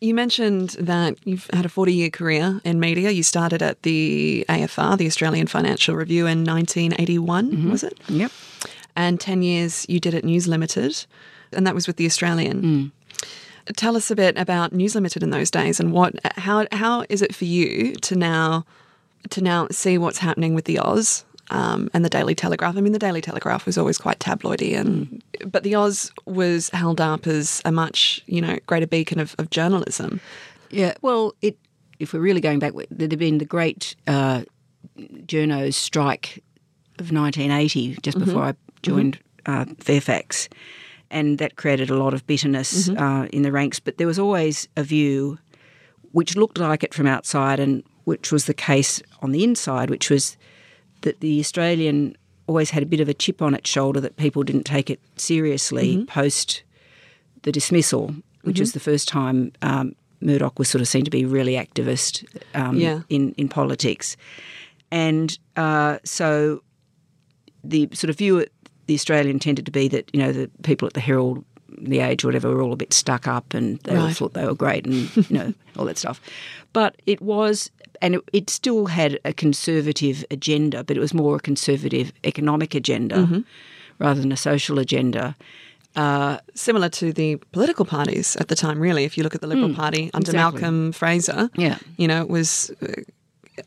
You 0.00 0.14
mentioned 0.14 0.70
that 0.78 1.16
you've 1.24 1.48
had 1.52 1.64
a 1.64 1.70
40 1.70 1.94
year 1.94 2.10
career 2.10 2.60
in 2.64 2.78
media. 2.78 3.10
You 3.10 3.22
started 3.22 3.62
at 3.62 3.82
the 3.82 4.44
AFR, 4.48 4.98
the 4.98 5.06
Australian 5.06 5.46
Financial 5.46 5.96
Review, 5.96 6.26
in 6.26 6.44
1981, 6.44 7.50
mm-hmm. 7.50 7.70
was 7.70 7.82
it? 7.82 7.98
Yep. 8.08 8.30
And 8.94 9.18
10 9.18 9.42
years 9.42 9.86
you 9.88 9.98
did 9.98 10.14
at 10.14 10.24
News 10.24 10.46
Limited, 10.46 11.06
and 11.52 11.66
that 11.66 11.74
was 11.74 11.86
with 11.86 11.96
the 11.96 12.06
Australian. 12.06 12.62
Mm. 12.62 12.92
Tell 13.74 13.96
us 13.96 14.10
a 14.10 14.16
bit 14.16 14.38
about 14.38 14.72
News 14.72 14.94
Limited 14.94 15.22
in 15.22 15.30
those 15.30 15.50
days 15.50 15.80
and 15.80 15.92
what 15.92 16.14
how 16.36 16.66
how 16.72 17.04
is 17.08 17.22
it 17.22 17.34
for 17.34 17.44
you 17.44 17.94
to 17.96 18.14
now 18.14 18.64
to 19.30 19.40
now 19.40 19.66
see 19.70 19.98
what's 19.98 20.18
happening 20.18 20.54
with 20.54 20.66
the 20.66 20.78
Oz 20.78 21.24
um, 21.50 21.90
and 21.94 22.04
the 22.04 22.08
Daily 22.08 22.34
Telegraph. 22.34 22.76
I 22.76 22.80
mean, 22.80 22.92
the 22.92 22.98
Daily 22.98 23.20
Telegraph 23.20 23.66
was 23.66 23.78
always 23.78 23.98
quite 23.98 24.18
tabloidy, 24.18 24.76
and 24.76 25.22
but 25.46 25.62
the 25.62 25.74
Oz 25.74 26.10
was 26.24 26.70
held 26.70 27.00
up 27.00 27.26
as 27.26 27.62
a 27.64 27.72
much 27.72 28.22
you 28.26 28.40
know 28.40 28.58
greater 28.66 28.86
beacon 28.86 29.20
of, 29.20 29.34
of 29.38 29.50
journalism. 29.50 30.20
Yeah, 30.70 30.94
well, 31.02 31.34
it 31.42 31.56
if 31.98 32.12
we're 32.12 32.20
really 32.20 32.40
going 32.40 32.58
back, 32.58 32.72
there'd 32.90 33.12
have 33.12 33.18
been 33.18 33.38
the 33.38 33.44
great 33.44 33.96
uh, 34.06 34.42
journos 34.98 35.74
strike 35.74 36.42
of 36.98 37.12
1980, 37.12 37.98
just 38.02 38.18
before 38.18 38.42
mm-hmm. 38.42 38.48
I 38.48 38.54
joined 38.82 39.18
mm-hmm. 39.44 39.70
uh, 39.70 39.74
Fairfax, 39.78 40.48
and 41.10 41.38
that 41.38 41.56
created 41.56 41.90
a 41.90 41.96
lot 41.96 42.14
of 42.14 42.26
bitterness 42.26 42.88
mm-hmm. 42.88 43.02
uh, 43.02 43.24
in 43.26 43.42
the 43.42 43.52
ranks. 43.52 43.80
But 43.80 43.98
there 43.98 44.06
was 44.06 44.18
always 44.18 44.68
a 44.76 44.82
view 44.82 45.38
which 46.12 46.36
looked 46.36 46.58
like 46.58 46.82
it 46.82 46.94
from 46.94 47.06
outside, 47.06 47.60
and 47.60 47.82
which 48.04 48.32
was 48.32 48.46
the 48.46 48.54
case 48.54 49.02
on 49.22 49.32
the 49.32 49.44
inside, 49.44 49.90
which 49.90 50.10
was 50.10 50.36
that 51.02 51.20
the 51.20 51.40
Australian 51.40 52.16
always 52.46 52.70
had 52.70 52.82
a 52.82 52.86
bit 52.86 53.00
of 53.00 53.08
a 53.08 53.14
chip 53.14 53.42
on 53.42 53.54
its 53.54 53.68
shoulder 53.68 54.00
that 54.00 54.16
people 54.16 54.42
didn't 54.42 54.64
take 54.64 54.88
it 54.88 55.00
seriously 55.16 55.96
mm-hmm. 55.96 56.04
post 56.04 56.62
the 57.42 57.52
dismissal, 57.52 58.14
which 58.42 58.56
mm-hmm. 58.56 58.62
was 58.62 58.72
the 58.72 58.80
first 58.80 59.08
time 59.08 59.52
um, 59.62 59.94
Murdoch 60.20 60.58
was 60.58 60.68
sort 60.68 60.80
of 60.80 60.88
seen 60.88 61.04
to 61.04 61.10
be 61.10 61.24
really 61.24 61.52
activist 61.52 62.24
um, 62.54 62.76
yeah. 62.76 63.02
in 63.08 63.32
in 63.32 63.48
politics, 63.48 64.16
and 64.90 65.38
uh, 65.56 65.98
so 66.04 66.62
the 67.62 67.88
sort 67.92 68.10
of 68.10 68.16
view 68.16 68.46
the 68.86 68.94
Australian 68.94 69.38
tended 69.38 69.66
to 69.66 69.72
be 69.72 69.88
that 69.88 70.10
you 70.12 70.20
know 70.20 70.32
the 70.32 70.50
people 70.62 70.86
at 70.86 70.94
the 70.94 71.00
Herald, 71.00 71.44
the 71.68 72.00
Age, 72.00 72.24
or 72.24 72.28
whatever, 72.28 72.54
were 72.54 72.62
all 72.62 72.72
a 72.72 72.76
bit 72.76 72.92
stuck 72.92 73.26
up 73.26 73.54
and 73.54 73.78
they 73.80 73.94
right. 73.94 74.02
all 74.02 74.10
thought 74.10 74.34
they 74.34 74.46
were 74.46 74.54
great 74.54 74.86
and 74.86 75.14
you 75.16 75.36
know 75.36 75.54
all 75.76 75.84
that 75.84 75.98
stuff. 75.98 76.20
But 76.72 76.96
it 77.06 77.20
was 77.20 77.70
and 78.02 78.16
it, 78.16 78.22
it, 78.32 78.50
still 78.50 78.86
had 78.86 79.18
a 79.24 79.32
conservative 79.32 80.24
agenda, 80.30 80.84
but 80.84 80.96
it 80.96 81.00
was 81.00 81.14
more 81.14 81.36
a 81.36 81.40
conservative 81.40 82.12
economic 82.24 82.74
agenda 82.74 83.16
mm-hmm. 83.16 83.40
rather 83.98 84.20
than 84.20 84.32
a 84.32 84.36
social 84.36 84.78
agenda. 84.78 85.34
Uh, 85.94 86.38
Similar 86.54 86.90
to 86.90 87.12
the 87.12 87.36
political 87.52 87.86
parties 87.86 88.36
at 88.36 88.48
the 88.48 88.54
time, 88.54 88.78
really. 88.78 89.04
If 89.04 89.16
you 89.16 89.22
look 89.22 89.34
at 89.34 89.40
the 89.40 89.46
Liberal 89.46 89.74
Party 89.74 90.10
under 90.12 90.30
exactly. 90.30 90.60
Malcolm 90.60 90.92
Fraser, 90.92 91.50
Yeah. 91.56 91.78
you 91.96 92.06
know, 92.06 92.20
it 92.20 92.28
was 92.28 92.70
uh, 92.82 93.00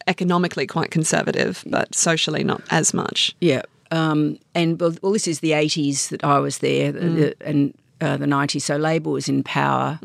economically 0.07 0.67
quite 0.67 0.91
conservative, 0.91 1.63
but 1.65 1.95
socially 1.95 2.43
not 2.43 2.61
as 2.69 2.93
much. 2.93 3.35
Yeah. 3.41 3.63
Um, 3.91 4.37
and 4.53 4.79
well, 4.79 4.93
well, 5.01 5.11
this 5.11 5.27
is 5.27 5.39
the 5.39 5.51
80s 5.51 6.09
that 6.09 6.23
I 6.23 6.39
was 6.39 6.59
there 6.59 6.91
the- 6.91 6.99
the- 7.15 7.35
and 7.45 7.73
uh, 8.01 8.17
the 8.17 8.25
90s. 8.27 8.61
So 8.61 8.77
Labor 8.77 9.09
was 9.09 9.27
in 9.27 9.43
power 9.43 9.99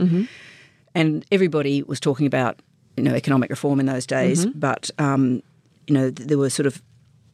and 0.95 1.25
everybody 1.31 1.83
was 1.83 2.01
talking 2.01 2.27
about, 2.27 2.61
you 2.97 3.03
know, 3.05 3.15
economic 3.15 3.51
reform 3.51 3.79
in 3.81 3.87
those 3.87 4.07
days. 4.07 4.47
But, 4.47 4.91
um, 4.99 5.43
you 5.87 5.95
know, 5.95 6.11
th- 6.11 6.29
there 6.29 6.39
were 6.39 6.51
sort 6.51 6.67
of 6.67 6.83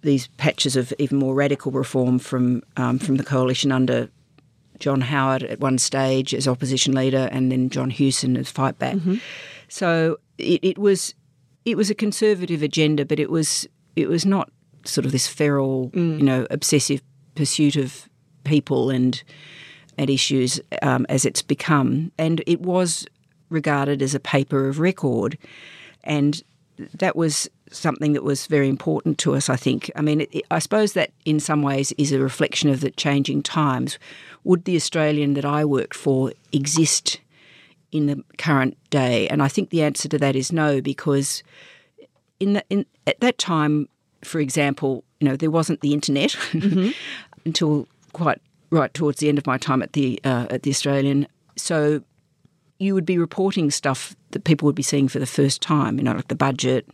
these 0.03 0.29
patches 0.39 0.77
of 0.77 0.93
even 0.99 1.19
more 1.19 1.35
radical 1.35 1.71
reform 1.73 2.19
from, 2.19 2.63
um, 2.77 2.99
from 2.99 3.17
the 3.17 3.25
coalition 3.25 3.71
under 3.71 4.09
John 4.79 5.03
Howard 5.03 5.43
at 5.45 5.61
one 5.61 5.77
stage 5.79 6.35
as 6.35 6.49
opposition 6.49 6.95
leader 6.95 7.29
and 7.31 7.53
then 7.53 7.69
John 7.71 7.91
Hewson 7.91 8.37
as 8.37 8.51
fight 8.51 8.79
back. 8.79 8.97
So 9.69 10.19
it, 10.39 10.61
it 10.63 10.79
was 10.79 11.15
it 11.67 11.77
was 11.77 11.91
a 11.91 11.95
conservative 11.95 12.63
agenda, 12.63 13.05
but 13.05 13.21
it 13.21 13.31
was 13.31 13.69
it 13.95 14.09
was 14.09 14.25
not 14.25 14.51
sort 14.85 15.05
of 15.05 15.13
this 15.13 15.27
feral, 15.27 15.91
you 15.95 16.23
know, 16.23 16.47
obsessive 16.51 17.03
pursuit 17.35 17.77
of 17.77 18.09
people 18.45 18.91
and 18.91 19.23
and 19.99 20.09
issues 20.09 20.61
um, 20.83 21.05
as 21.09 21.25
it's 21.25 21.43
become. 21.43 22.11
And 22.17 22.43
it 22.47 22.61
was 22.61 23.07
regarded 23.51 24.01
as 24.03 24.15
a 24.15 24.21
paper 24.21 24.69
of 24.69 24.79
record, 24.79 25.37
and 26.05 26.43
that 26.95 27.17
was 27.17 27.49
something 27.71 28.15
that 28.15 28.25
was 28.25 28.47
very 28.47 28.69
important 28.69 29.19
to 29.19 29.35
us. 29.35 29.49
I 29.49 29.57
think. 29.57 29.91
I 29.97 30.03
mean, 30.03 30.23
it, 30.23 30.43
I 30.51 30.59
suppose 30.59 30.95
that 30.95 31.11
in 31.25 31.41
some 31.41 31.63
ways 31.63 31.93
is 31.93 32.13
a 32.13 32.19
reflection 32.19 32.71
of 32.71 32.81
the 32.81 32.91
changing 32.91 33.43
times. 33.43 33.99
Would 34.45 34.65
the 34.65 34.77
Australian 34.77 35.35
that 35.35 35.45
I 35.45 35.65
worked 35.65 35.95
for 35.95 36.33
exist? 36.53 37.21
in 37.93 38.07
the 38.07 38.23
current 38.39 38.77
day? 38.91 39.29
And 39.29 39.43
I 39.43 39.49
think 39.49 39.71
the 39.71 39.83
answer 39.83 40.09
to 40.09 40.19
that 40.19 40.37
is 40.37 40.53
no, 40.53 40.81
because 40.81 41.43
in, 42.39 42.55
the, 42.55 42.65
in 42.71 42.87
at 43.07 43.21
that 43.21 43.39
time, 43.39 43.89
for 44.23 44.41
example, 44.41 45.05
you 45.21 45.29
know, 45.29 45.37
there 45.37 45.51
wasn't 45.51 45.81
the 45.81 45.93
internet 45.93 46.37
until 47.45 47.87
quite 48.13 48.41
right 48.71 48.93
towards 48.95 49.19
the 49.19 49.29
end 49.29 49.39
of 49.39 49.47
my 49.47 49.59
time 49.59 49.83
at 49.83 49.93
the 49.93 50.21
uh, 50.25 50.47
at 50.51 50.63
the 50.63 50.71
Australian. 50.71 51.27
So 51.57 52.03
you 52.79 52.95
would 52.95 53.07
be 53.07 53.19
reporting 53.19 53.71
stuff 53.71 54.17
that 54.31 54.45
people 54.45 54.67
would 54.67 54.75
be 54.75 54.83
seeing 54.83 55.09
for 55.09 55.19
the 55.19 55.27
first 55.27 55.61
time, 55.61 55.99
you 55.99 56.05
know, 56.05 56.15
like 56.15 56.29
the 56.29 56.35
budget, 56.35 56.89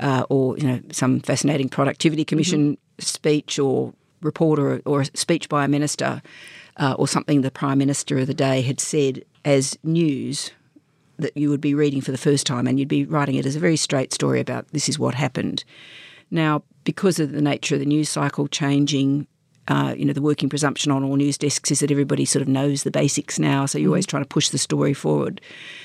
uh, 0.00 0.24
or 0.28 0.56
you 0.58 0.66
know, 0.66 0.80
some 0.92 1.20
fascinating 1.20 1.68
productivity 1.68 2.24
commission 2.24 2.76
speech 2.98 3.58
or 3.58 3.94
report 4.20 4.58
or, 4.58 4.82
or 4.84 5.02
a 5.02 5.04
speech 5.16 5.48
by 5.48 5.64
a 5.64 5.68
minister, 5.68 6.20
uh, 6.76 6.94
or 6.98 7.08
something 7.08 7.40
the 7.40 7.50
prime 7.50 7.78
minister 7.78 8.18
of 8.18 8.26
the 8.26 8.34
day 8.34 8.62
had 8.62 8.80
said 8.80 9.22
as 9.44 9.78
news 9.82 10.52
that 11.18 11.36
you 11.36 11.50
would 11.50 11.60
be 11.60 11.74
reading 11.74 12.00
for 12.00 12.12
the 12.12 12.18
first 12.18 12.46
time, 12.46 12.66
and 12.66 12.78
you'd 12.78 12.88
be 12.88 13.04
writing 13.04 13.34
it 13.34 13.46
as 13.46 13.56
a 13.56 13.60
very 13.60 13.76
straight 13.76 14.12
story 14.12 14.40
about 14.40 14.68
this 14.68 14.88
is 14.88 14.98
what 14.98 15.14
happened. 15.14 15.64
Now, 16.30 16.62
because 16.84 17.18
of 17.18 17.32
the 17.32 17.42
nature 17.42 17.74
of 17.74 17.80
the 17.80 17.86
news 17.86 18.08
cycle 18.08 18.48
changing, 18.48 19.26
uh, 19.68 19.94
you 19.96 20.04
know, 20.04 20.12
the 20.12 20.22
working 20.22 20.48
presumption 20.48 20.90
on 20.90 21.04
all 21.04 21.16
news 21.16 21.38
desks 21.38 21.70
is 21.70 21.80
that 21.80 21.90
everybody 21.90 22.24
sort 22.24 22.42
of 22.42 22.48
knows 22.48 22.82
the 22.82 22.90
basics 22.90 23.38
now, 23.38 23.66
so 23.66 23.78
you're 23.78 23.90
always 23.90 24.06
trying 24.06 24.22
to 24.22 24.28
push 24.28 24.48
the 24.48 24.58
story 24.58 24.94
forward. 24.94 25.40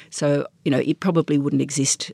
So, 0.10 0.48
you 0.64 0.72
know, 0.72 0.80
it 0.80 1.00
probably 1.00 1.38
wouldn't 1.38 1.62
exist 1.62 2.12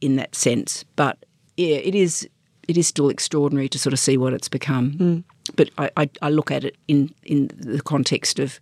in 0.00 0.16
that 0.16 0.34
sense, 0.34 0.84
but 0.96 1.24
yeah, 1.56 1.76
it 1.76 1.94
is. 1.94 2.28
It 2.68 2.78
is 2.78 2.86
still 2.86 3.08
extraordinary 3.08 3.68
to 3.70 3.78
sort 3.78 3.92
of 3.92 3.98
see 3.98 4.16
what 4.16 4.32
it's 4.32 4.48
become. 4.48 5.24
But 5.56 5.70
I, 5.78 5.90
I, 5.96 6.10
I 6.22 6.30
look 6.30 6.52
at 6.52 6.64
it 6.64 6.76
in 6.86 7.12
in 7.24 7.50
the 7.56 7.82
context 7.82 8.38
of 8.38 8.60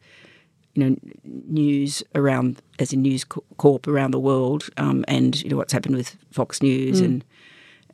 you 0.74 0.88
know, 0.88 0.96
news 1.24 2.02
around, 2.14 2.62
as 2.78 2.92
in 2.92 3.02
News 3.02 3.24
Corp 3.24 3.86
around 3.86 4.12
the 4.12 4.20
world, 4.20 4.68
um, 4.76 5.04
and 5.06 5.40
you 5.42 5.50
know 5.50 5.56
what's 5.56 5.72
happened 5.72 5.96
with 5.96 6.16
Fox 6.30 6.62
News 6.62 7.00
and 7.00 7.24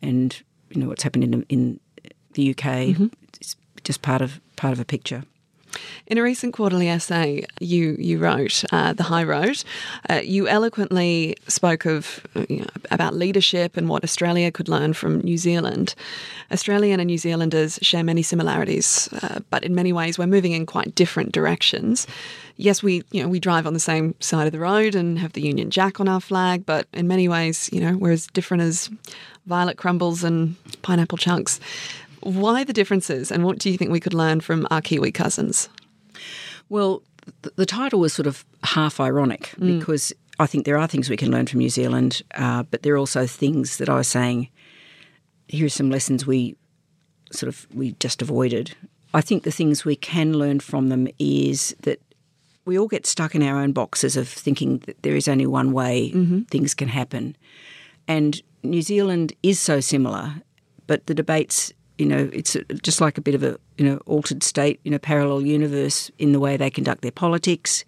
and 0.02 0.42
you 0.70 0.80
know 0.80 0.88
what's 0.88 1.02
happened 1.02 1.24
in 1.24 1.42
in 1.48 1.80
the 2.32 2.50
UK. 2.50 2.64
Mm-hmm. 2.64 3.06
It's 3.40 3.56
just 3.84 4.02
part 4.02 4.22
of 4.22 4.40
part 4.56 4.72
of 4.72 4.80
a 4.80 4.84
picture. 4.84 5.24
In 6.06 6.18
a 6.18 6.22
recent 6.22 6.52
quarterly 6.52 6.88
essay 6.88 7.44
you 7.60 7.96
you 7.98 8.18
wrote, 8.18 8.64
uh, 8.70 8.92
the 8.92 9.02
High 9.04 9.24
Road, 9.24 9.64
uh, 10.08 10.20
you 10.22 10.46
eloquently 10.48 11.36
spoke 11.48 11.84
of 11.84 12.24
uh, 12.36 12.46
you 12.48 12.60
know, 12.60 12.66
about 12.90 13.14
leadership 13.14 13.76
and 13.76 13.88
what 13.88 14.04
Australia 14.04 14.52
could 14.52 14.68
learn 14.68 14.92
from 14.92 15.20
New 15.20 15.36
Zealand. 15.36 15.94
Australian 16.52 17.00
and 17.00 17.08
New 17.08 17.18
Zealanders 17.18 17.78
share 17.82 18.04
many 18.04 18.22
similarities, 18.22 19.08
uh, 19.22 19.40
but 19.50 19.64
in 19.64 19.74
many 19.74 19.92
ways 19.92 20.18
we're 20.18 20.26
moving 20.26 20.52
in 20.52 20.66
quite 20.66 20.94
different 20.94 21.32
directions. 21.32 22.06
Yes, 22.56 22.82
we 22.82 23.02
you 23.10 23.22
know 23.22 23.28
we 23.28 23.40
drive 23.40 23.66
on 23.66 23.74
the 23.74 23.80
same 23.80 24.14
side 24.20 24.46
of 24.46 24.52
the 24.52 24.60
road 24.60 24.94
and 24.94 25.18
have 25.18 25.32
the 25.32 25.42
Union 25.42 25.70
Jack 25.70 26.00
on 26.00 26.08
our 26.08 26.20
flag, 26.20 26.64
but 26.64 26.86
in 26.92 27.08
many 27.08 27.28
ways 27.28 27.68
you 27.72 27.80
know 27.80 27.96
we're 27.96 28.12
as 28.12 28.26
different 28.28 28.62
as 28.62 28.90
violet 29.46 29.76
crumbles 29.76 30.24
and 30.24 30.56
pineapple 30.82 31.18
chunks. 31.18 31.60
Why 32.26 32.64
the 32.64 32.72
differences, 32.72 33.30
and 33.30 33.44
what 33.44 33.60
do 33.60 33.70
you 33.70 33.78
think 33.78 33.92
we 33.92 34.00
could 34.00 34.12
learn 34.14 34.40
from 34.40 34.66
our 34.72 34.80
Kiwi 34.82 35.12
cousins? 35.12 35.68
Well, 36.68 37.04
the 37.54 37.64
title 37.66 38.00
was 38.00 38.12
sort 38.12 38.26
of 38.26 38.44
half 38.64 38.98
ironic 38.98 39.52
because 39.60 40.12
I 40.40 40.46
think 40.46 40.64
there 40.64 40.76
are 40.76 40.88
things 40.88 41.08
we 41.08 41.16
can 41.16 41.30
learn 41.30 41.46
from 41.46 41.60
New 41.60 41.68
Zealand, 41.70 42.22
uh, 42.34 42.64
but 42.64 42.82
there 42.82 42.94
are 42.94 42.98
also 42.98 43.28
things 43.28 43.76
that 43.76 43.88
I 43.88 43.94
was 43.94 44.08
saying. 44.08 44.48
Here 45.46 45.66
are 45.66 45.68
some 45.68 45.88
lessons 45.88 46.26
we 46.26 46.56
sort 47.30 47.48
of 47.48 47.68
we 47.72 47.92
just 48.00 48.20
avoided. 48.22 48.74
I 49.14 49.20
think 49.20 49.44
the 49.44 49.52
things 49.52 49.84
we 49.84 49.94
can 49.94 50.32
learn 50.32 50.58
from 50.58 50.88
them 50.88 51.06
is 51.20 51.76
that 51.82 52.00
we 52.64 52.76
all 52.76 52.88
get 52.88 53.06
stuck 53.06 53.36
in 53.36 53.42
our 53.44 53.58
own 53.58 53.70
boxes 53.70 54.16
of 54.16 54.28
thinking 54.28 54.78
that 54.86 55.00
there 55.02 55.14
is 55.14 55.28
only 55.28 55.46
one 55.46 55.72
way 55.72 56.10
things 56.50 56.74
can 56.74 56.88
happen, 56.88 57.36
and 58.08 58.42
New 58.64 58.82
Zealand 58.82 59.32
is 59.44 59.60
so 59.60 59.78
similar, 59.78 60.42
but 60.88 61.06
the 61.06 61.14
debates 61.14 61.72
you 61.98 62.06
know, 62.06 62.28
it's 62.32 62.56
just 62.82 63.00
like 63.00 63.18
a 63.18 63.20
bit 63.20 63.34
of 63.34 63.42
a 63.42 63.58
you 63.78 63.84
know 63.84 63.98
altered 64.06 64.42
state, 64.42 64.80
you 64.84 64.90
know, 64.90 64.98
parallel 64.98 65.42
universe 65.42 66.10
in 66.18 66.32
the 66.32 66.40
way 66.40 66.56
they 66.56 66.70
conduct 66.70 67.02
their 67.02 67.12
politics, 67.12 67.84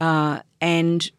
uh, 0.00 0.40
and 0.60 1.10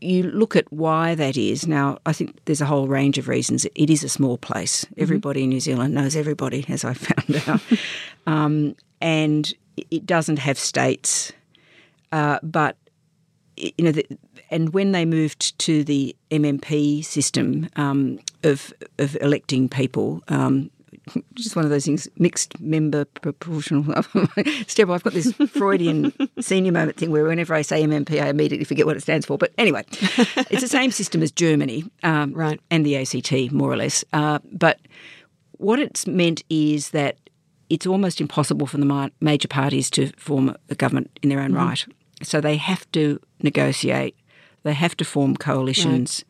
you 0.00 0.24
look 0.24 0.54
at 0.56 0.70
why 0.72 1.14
that 1.14 1.36
is. 1.36 1.66
Now, 1.66 1.98
I 2.04 2.12
think 2.12 2.38
there's 2.44 2.60
a 2.60 2.66
whole 2.66 2.88
range 2.88 3.18
of 3.18 3.28
reasons. 3.28 3.64
It 3.74 3.90
is 3.90 4.04
a 4.04 4.08
small 4.08 4.36
place. 4.36 4.84
Everybody 4.96 5.44
in 5.44 5.48
New 5.50 5.60
Zealand 5.60 5.94
knows 5.94 6.14
everybody, 6.16 6.64
as 6.68 6.84
I 6.84 6.94
found 6.94 7.48
out, 7.48 7.60
um, 8.26 8.76
and 9.00 9.52
it 9.90 10.06
doesn't 10.06 10.38
have 10.38 10.58
states, 10.58 11.32
uh, 12.12 12.38
but 12.42 12.76
you 13.56 13.72
know, 13.78 13.92
the, 13.92 14.06
and 14.50 14.72
when 14.72 14.92
they 14.92 15.04
moved 15.04 15.58
to 15.60 15.84
the 15.84 16.14
MMP 16.30 17.04
system 17.04 17.68
um, 17.76 18.18
of 18.42 18.72
of 18.98 19.16
electing 19.20 19.68
people, 19.68 20.22
um, 20.28 20.70
just 21.34 21.56
one 21.56 21.64
of 21.64 21.70
those 21.70 21.84
things, 21.84 22.08
mixed 22.18 22.58
member 22.60 23.04
proportional. 23.04 23.84
Step, 24.66 24.88
I've 24.88 25.02
got 25.02 25.12
this 25.12 25.32
Freudian 25.50 26.12
senior 26.40 26.72
moment 26.72 26.96
thing 26.96 27.10
where 27.10 27.24
whenever 27.24 27.54
I 27.54 27.62
say 27.62 27.82
MMP, 27.84 28.22
I 28.22 28.28
immediately 28.28 28.64
forget 28.64 28.86
what 28.86 28.96
it 28.96 29.00
stands 29.00 29.26
for. 29.26 29.38
But 29.38 29.52
anyway, 29.58 29.84
it's 30.50 30.62
the 30.62 30.68
same 30.68 30.90
system 30.90 31.22
as 31.22 31.30
Germany, 31.30 31.84
um, 32.02 32.32
Right. 32.32 32.60
and 32.70 32.84
the 32.84 32.96
ACT, 32.96 33.52
more 33.52 33.70
or 33.70 33.76
less. 33.76 34.04
Uh, 34.12 34.38
but 34.50 34.80
what 35.52 35.78
it's 35.78 36.06
meant 36.06 36.42
is 36.50 36.90
that 36.90 37.16
it's 37.70 37.86
almost 37.86 38.20
impossible 38.20 38.66
for 38.66 38.76
the 38.78 39.10
major 39.20 39.48
parties 39.48 39.90
to 39.90 40.10
form 40.16 40.54
a 40.68 40.74
government 40.74 41.18
in 41.22 41.28
their 41.28 41.40
own 41.40 41.52
right. 41.52 41.84
So 42.22 42.40
they 42.40 42.56
have 42.56 42.90
to 42.92 43.18
negotiate, 43.42 44.16
they 44.62 44.74
have 44.74 44.96
to 44.98 45.04
form 45.04 45.36
coalitions, 45.36 46.24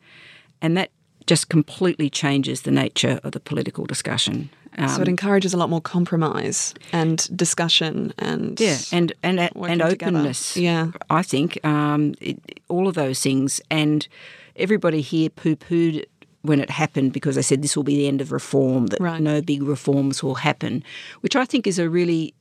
and 0.61 0.75
that 0.77 0.91
just 1.27 1.49
completely 1.49 2.09
changes 2.09 2.61
the 2.61 2.71
nature 2.71 3.19
of 3.23 3.31
the 3.31 3.39
political 3.39 3.85
discussion. 3.85 4.49
Um, 4.77 4.89
So 4.89 5.01
it 5.01 5.07
encourages 5.07 5.53
a 5.53 5.57
lot 5.57 5.69
more 5.69 5.81
compromise 5.81 6.73
and 6.91 7.17
discussion 7.37 8.13
and 8.19 8.59
yeah, 8.59 8.77
and 8.91 9.13
and 9.23 9.39
and 9.39 9.49
working 9.55 9.79
together. 9.79 10.17
openness. 10.17 10.57
Yeah. 10.57 10.91
I 11.09 11.23
think 11.23 11.57
um, 11.65 12.13
it, 12.19 12.37
all 12.67 12.87
of 12.87 12.95
those 12.95 13.21
things, 13.21 13.61
and 13.71 14.07
everybody 14.55 15.01
here 15.01 15.29
poo-pooed 15.29 16.05
when 16.41 16.59
it 16.59 16.69
happened 16.69 17.11
because 17.13 17.35
they 17.35 17.41
said 17.41 17.61
this 17.61 17.75
will 17.75 17.83
be 17.83 17.95
the 17.95 18.07
end 18.07 18.21
of 18.21 18.31
reform, 18.31 18.87
that 18.87 18.99
Right. 18.99 19.21
no 19.21 19.41
big 19.41 19.63
reforms 19.63 20.21
will 20.21 20.35
happen, 20.35 20.83
which 21.21 21.35
I 21.35 21.45
think 21.45 21.65
is 21.67 21.79
a 21.79 21.89
really 21.89 22.33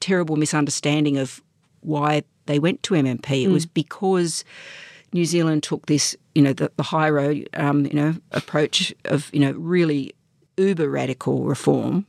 terrible 0.00 0.36
misunderstanding 0.36 1.18
of 1.18 1.42
why 1.80 2.22
they 2.46 2.58
went 2.58 2.82
to 2.84 2.94
MMP. 2.94 3.42
It 3.44 3.48
was 3.48 3.66
because 3.66 4.44
New 5.12 5.24
Zealand 5.26 5.62
took 5.62 5.86
this, 5.86 6.16
you 6.34 6.42
know, 6.42 6.52
the, 6.52 6.70
the 6.76 6.82
high 6.82 7.10
road, 7.10 7.48
um, 7.54 7.86
you 7.86 7.94
know, 7.94 8.14
approach 8.32 8.94
of, 9.04 9.30
you 9.32 9.40
know, 9.40 9.52
really 9.52 10.14
uber 10.56 10.88
radical 10.88 11.44
reform 11.44 12.06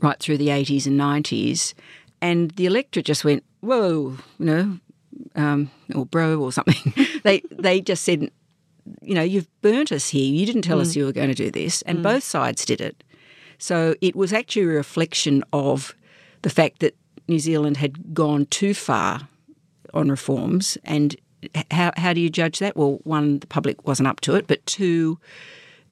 right 0.00 0.18
through 0.18 0.38
the 0.38 0.48
80s 0.48 0.86
and 0.86 0.98
90s. 0.98 1.74
And 2.20 2.50
the 2.52 2.66
electorate 2.66 3.06
just 3.06 3.24
went, 3.24 3.44
whoa, 3.60 4.16
you 4.38 4.44
know, 4.44 4.78
um, 5.34 5.70
or 5.94 6.06
bro 6.06 6.40
or 6.40 6.52
something. 6.52 6.94
they, 7.24 7.42
they 7.50 7.80
just 7.80 8.04
said, 8.04 8.30
you 9.02 9.14
know, 9.14 9.22
you've 9.22 9.48
burnt 9.62 9.92
us 9.92 10.08
here. 10.08 10.32
You 10.32 10.46
didn't 10.46 10.62
tell 10.62 10.80
us 10.80 10.96
you 10.96 11.04
were 11.04 11.12
going 11.12 11.28
to 11.28 11.34
do 11.34 11.50
this. 11.50 11.82
And 11.82 12.02
both 12.02 12.24
sides 12.24 12.64
did 12.64 12.80
it. 12.80 13.02
So 13.58 13.94
it 14.00 14.16
was 14.16 14.32
actually 14.32 14.62
a 14.62 14.68
reflection 14.68 15.44
of 15.52 15.94
the 16.42 16.50
fact 16.50 16.80
that 16.80 16.96
New 17.26 17.38
Zealand 17.38 17.76
had 17.76 18.14
gone 18.14 18.46
too 18.46 18.72
far 18.72 19.28
on 19.92 20.08
reforms. 20.08 20.78
And 20.84 21.16
how, 21.70 21.92
how 21.96 22.12
do 22.12 22.20
you 22.20 22.30
judge 22.30 22.58
that? 22.58 22.76
Well, 22.76 23.00
one, 23.04 23.38
the 23.38 23.46
public 23.46 23.86
wasn't 23.86 24.08
up 24.08 24.20
to 24.20 24.34
it, 24.34 24.46
but 24.46 24.64
two, 24.66 25.18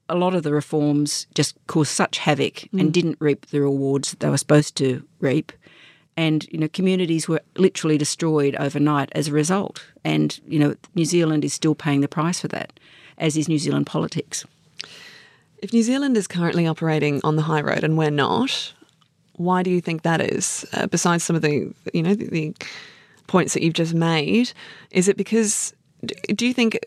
a 0.09 0.15
lot 0.15 0.35
of 0.35 0.43
the 0.43 0.53
reforms 0.53 1.27
just 1.35 1.57
caused 1.67 1.93
such 1.93 2.19
havoc 2.19 2.55
mm. 2.55 2.81
and 2.81 2.93
didn't 2.93 3.17
reap 3.21 3.47
the 3.47 3.61
rewards 3.61 4.11
that 4.11 4.21
they 4.21 4.31
were 4.31 4.39
supposed 4.39 4.77
to 4.77 5.07
reap. 5.21 5.53
And 6.17 6.47
you 6.51 6.59
know, 6.59 6.69
communities 6.69 7.29
were 7.29 7.43
literally 7.57 7.99
destroyed 7.99 8.57
overnight 8.57 9.11
as 9.13 9.29
a 9.29 9.33
result. 9.33 9.85
And 10.05 10.39
you 10.47 10.59
know, 10.59 10.75
New 10.95 11.05
Zealand 11.05 11.45
is 11.45 11.53
still 11.53 11.75
paying 11.75 12.01
the 12.01 12.09
price 12.09 12.41
for 12.41 12.49
that, 12.49 12.79
as 13.19 13.37
is 13.37 13.49
New 13.49 13.59
Zealand 13.59 13.87
politics. 13.87 14.45
If 15.59 15.73
New 15.73 15.83
Zealand 15.83 16.17
is 16.17 16.27
currently 16.27 16.67
operating 16.67 17.21
on 17.25 17.37
the 17.37 17.43
high 17.43 17.61
road 17.61 17.83
and 17.83 17.99
we're 17.99 18.11
not, 18.11 18.73
why 19.35 19.63
do 19.63 19.71
you 19.71 19.81
think 19.81 20.03
that 20.03 20.21
is? 20.21 20.65
Uh, 20.73 20.87
besides 20.87 21.25
some 21.25 21.37
of 21.37 21.43
the, 21.43 21.73
you 21.93 22.03
know, 22.03 22.15
the, 22.15 22.27
the 22.27 22.55
points 23.27 23.55
that 23.55 23.63
you've 23.63 23.75
just 23.75 23.95
made, 23.95 24.53
is 24.91 25.09
it 25.09 25.17
because? 25.17 25.73
Do 26.03 26.47
you 26.47 26.53
think 26.53 26.79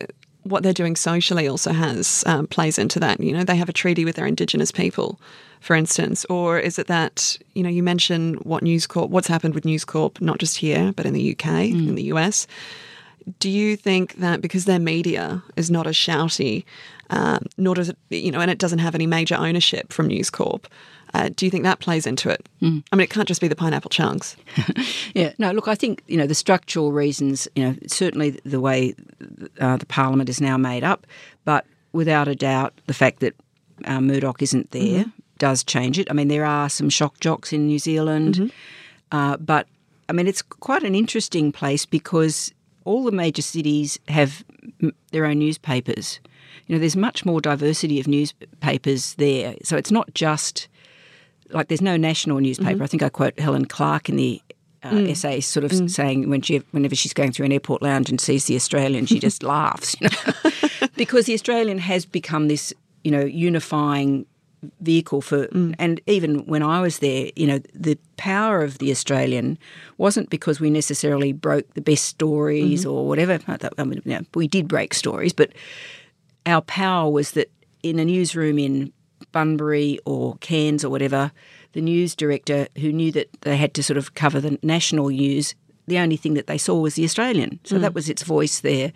what 0.44 0.62
they're 0.62 0.72
doing 0.72 0.96
socially 0.96 1.46
also 1.46 1.72
has 1.72 2.24
um, 2.26 2.46
plays 2.46 2.78
into 2.78 3.00
that? 3.00 3.20
You 3.20 3.32
know, 3.32 3.44
they 3.44 3.56
have 3.56 3.68
a 3.68 3.72
treaty 3.72 4.04
with 4.04 4.16
their 4.16 4.26
Indigenous 4.26 4.70
people, 4.70 5.20
for 5.60 5.74
instance, 5.76 6.24
or 6.30 6.58
is 6.58 6.78
it 6.78 6.86
that 6.86 7.36
you 7.54 7.62
know 7.62 7.68
you 7.68 7.82
mentioned 7.82 8.36
what 8.40 8.62
News 8.62 8.86
Corp, 8.86 9.10
what's 9.10 9.28
happened 9.28 9.54
with 9.54 9.64
News 9.64 9.84
Corp, 9.84 10.20
not 10.20 10.38
just 10.38 10.56
here 10.56 10.92
but 10.92 11.06
in 11.06 11.12
the 11.12 11.32
UK, 11.32 11.44
mm. 11.44 11.88
in 11.88 11.94
the 11.94 12.04
US. 12.04 12.46
Do 13.38 13.50
you 13.50 13.76
think 13.76 14.14
that 14.16 14.40
because 14.40 14.64
their 14.64 14.78
media 14.78 15.42
is 15.56 15.70
not 15.70 15.86
as 15.86 15.94
shouty, 15.94 16.64
um, 17.10 17.44
nor 17.58 17.74
does 17.74 17.90
it, 17.90 17.98
you 18.08 18.30
know, 18.30 18.40
and 18.40 18.50
it 18.50 18.58
doesn't 18.58 18.78
have 18.78 18.94
any 18.94 19.06
major 19.06 19.34
ownership 19.34 19.92
from 19.92 20.06
News 20.06 20.30
Corp, 20.30 20.66
uh, 21.14 21.30
do 21.34 21.46
you 21.46 21.50
think 21.50 21.64
that 21.64 21.80
plays 21.80 22.06
into 22.06 22.28
it? 22.28 22.48
Mm. 22.62 22.84
I 22.92 22.96
mean, 22.96 23.04
it 23.04 23.10
can't 23.10 23.28
just 23.28 23.40
be 23.40 23.48
the 23.48 23.56
pineapple 23.56 23.90
chunks. 23.90 24.36
yeah, 25.14 25.32
no, 25.38 25.50
look, 25.50 25.68
I 25.68 25.74
think, 25.74 26.02
you 26.06 26.16
know, 26.16 26.26
the 26.26 26.34
structural 26.34 26.92
reasons, 26.92 27.48
you 27.54 27.64
know, 27.64 27.76
certainly 27.86 28.38
the 28.44 28.60
way 28.60 28.94
uh, 29.60 29.76
the 29.76 29.86
parliament 29.86 30.28
is 30.28 30.40
now 30.40 30.56
made 30.56 30.84
up, 30.84 31.06
but 31.44 31.66
without 31.92 32.28
a 32.28 32.34
doubt, 32.34 32.74
the 32.86 32.94
fact 32.94 33.20
that 33.20 33.34
uh, 33.84 34.00
Murdoch 34.00 34.42
isn't 34.42 34.70
there 34.70 35.04
mm-hmm. 35.04 35.10
does 35.38 35.64
change 35.64 35.98
it. 35.98 36.08
I 36.10 36.14
mean, 36.14 36.28
there 36.28 36.44
are 36.44 36.68
some 36.68 36.90
shock 36.90 37.18
jocks 37.20 37.52
in 37.52 37.66
New 37.66 37.78
Zealand, 37.78 38.34
mm-hmm. 38.34 38.48
Uh, 39.12 39.36
but 39.36 39.66
I 40.08 40.12
mean, 40.12 40.26
it's 40.26 40.42
quite 40.42 40.82
an 40.82 40.94
interesting 40.94 41.52
place 41.52 41.86
because 41.86 42.52
all 42.84 43.04
the 43.04 43.12
major 43.12 43.42
cities 43.42 43.98
have 44.08 44.44
their 45.12 45.26
own 45.26 45.38
newspapers. 45.38 46.20
You 46.66 46.74
know, 46.74 46.80
there's 46.80 46.96
much 46.96 47.24
more 47.24 47.40
diversity 47.40 48.00
of 48.00 48.08
newspapers 48.08 49.14
there. 49.14 49.56
So 49.62 49.76
it's 49.76 49.90
not 49.90 50.12
just 50.14 50.68
like 51.52 51.68
there's 51.68 51.82
no 51.82 51.96
national 51.96 52.38
newspaper. 52.40 52.72
Mm-hmm. 52.72 52.82
I 52.82 52.86
think 52.86 53.02
I 53.02 53.08
quote 53.08 53.38
Helen 53.38 53.66
Clark 53.66 54.08
in 54.08 54.16
the 54.16 54.42
uh, 54.82 54.90
mm. 54.90 55.10
essay, 55.10 55.40
sort 55.40 55.64
of 55.64 55.70
mm. 55.70 55.90
saying 55.90 56.28
when 56.30 56.42
she, 56.42 56.58
whenever 56.70 56.94
she's 56.94 57.12
going 57.12 57.32
through 57.32 57.46
an 57.46 57.52
airport 57.52 57.82
lounge 57.82 58.08
and 58.08 58.20
sees 58.20 58.46
the 58.46 58.56
Australian, 58.56 59.06
she 59.06 59.18
just 59.18 59.42
laughs, 59.42 59.94
you 60.00 60.08
know? 60.08 60.88
because 60.96 61.26
the 61.26 61.34
Australian 61.34 61.78
has 61.78 62.06
become 62.06 62.48
this, 62.48 62.72
you 63.04 63.10
know, 63.10 63.24
unifying 63.24 64.26
vehicle 64.80 65.20
for. 65.20 65.46
Mm. 65.48 65.74
And 65.78 66.00
even 66.06 66.46
when 66.46 66.62
I 66.62 66.80
was 66.80 66.98
there, 67.00 67.30
you 67.36 67.46
know, 67.46 67.58
the 67.74 67.98
power 68.16 68.62
of 68.62 68.78
the 68.78 68.90
Australian 68.90 69.58
wasn't 69.98 70.30
because 70.30 70.60
we 70.60 70.70
necessarily 70.70 71.32
broke 71.32 71.72
the 71.74 71.80
best 71.80 72.04
stories 72.04 72.82
mm-hmm. 72.82 72.90
or 72.90 73.06
whatever. 73.06 73.38
I 73.46 73.84
mean, 73.84 74.02
you 74.04 74.14
know, 74.14 74.22
we 74.34 74.48
did 74.48 74.68
break 74.68 74.94
stories, 74.94 75.32
but 75.32 75.52
our 76.46 76.62
power 76.62 77.10
was 77.10 77.32
that 77.32 77.50
in 77.82 77.98
a 77.98 78.04
newsroom 78.04 78.58
in 78.58 78.92
Bunbury 79.32 79.98
or 80.04 80.36
Cairns 80.38 80.84
or 80.84 80.90
whatever, 80.90 81.32
the 81.72 81.80
news 81.80 82.14
director 82.14 82.68
who 82.78 82.92
knew 82.92 83.12
that 83.12 83.28
they 83.42 83.56
had 83.56 83.74
to 83.74 83.82
sort 83.82 83.96
of 83.96 84.14
cover 84.14 84.40
the 84.40 84.58
national 84.62 85.08
news, 85.08 85.54
the 85.86 85.98
only 85.98 86.16
thing 86.16 86.34
that 86.34 86.46
they 86.46 86.58
saw 86.58 86.78
was 86.80 86.94
the 86.94 87.04
Australian. 87.04 87.60
So 87.64 87.76
mm. 87.76 87.80
that 87.80 87.94
was 87.94 88.08
its 88.08 88.22
voice 88.22 88.60
there. 88.60 88.92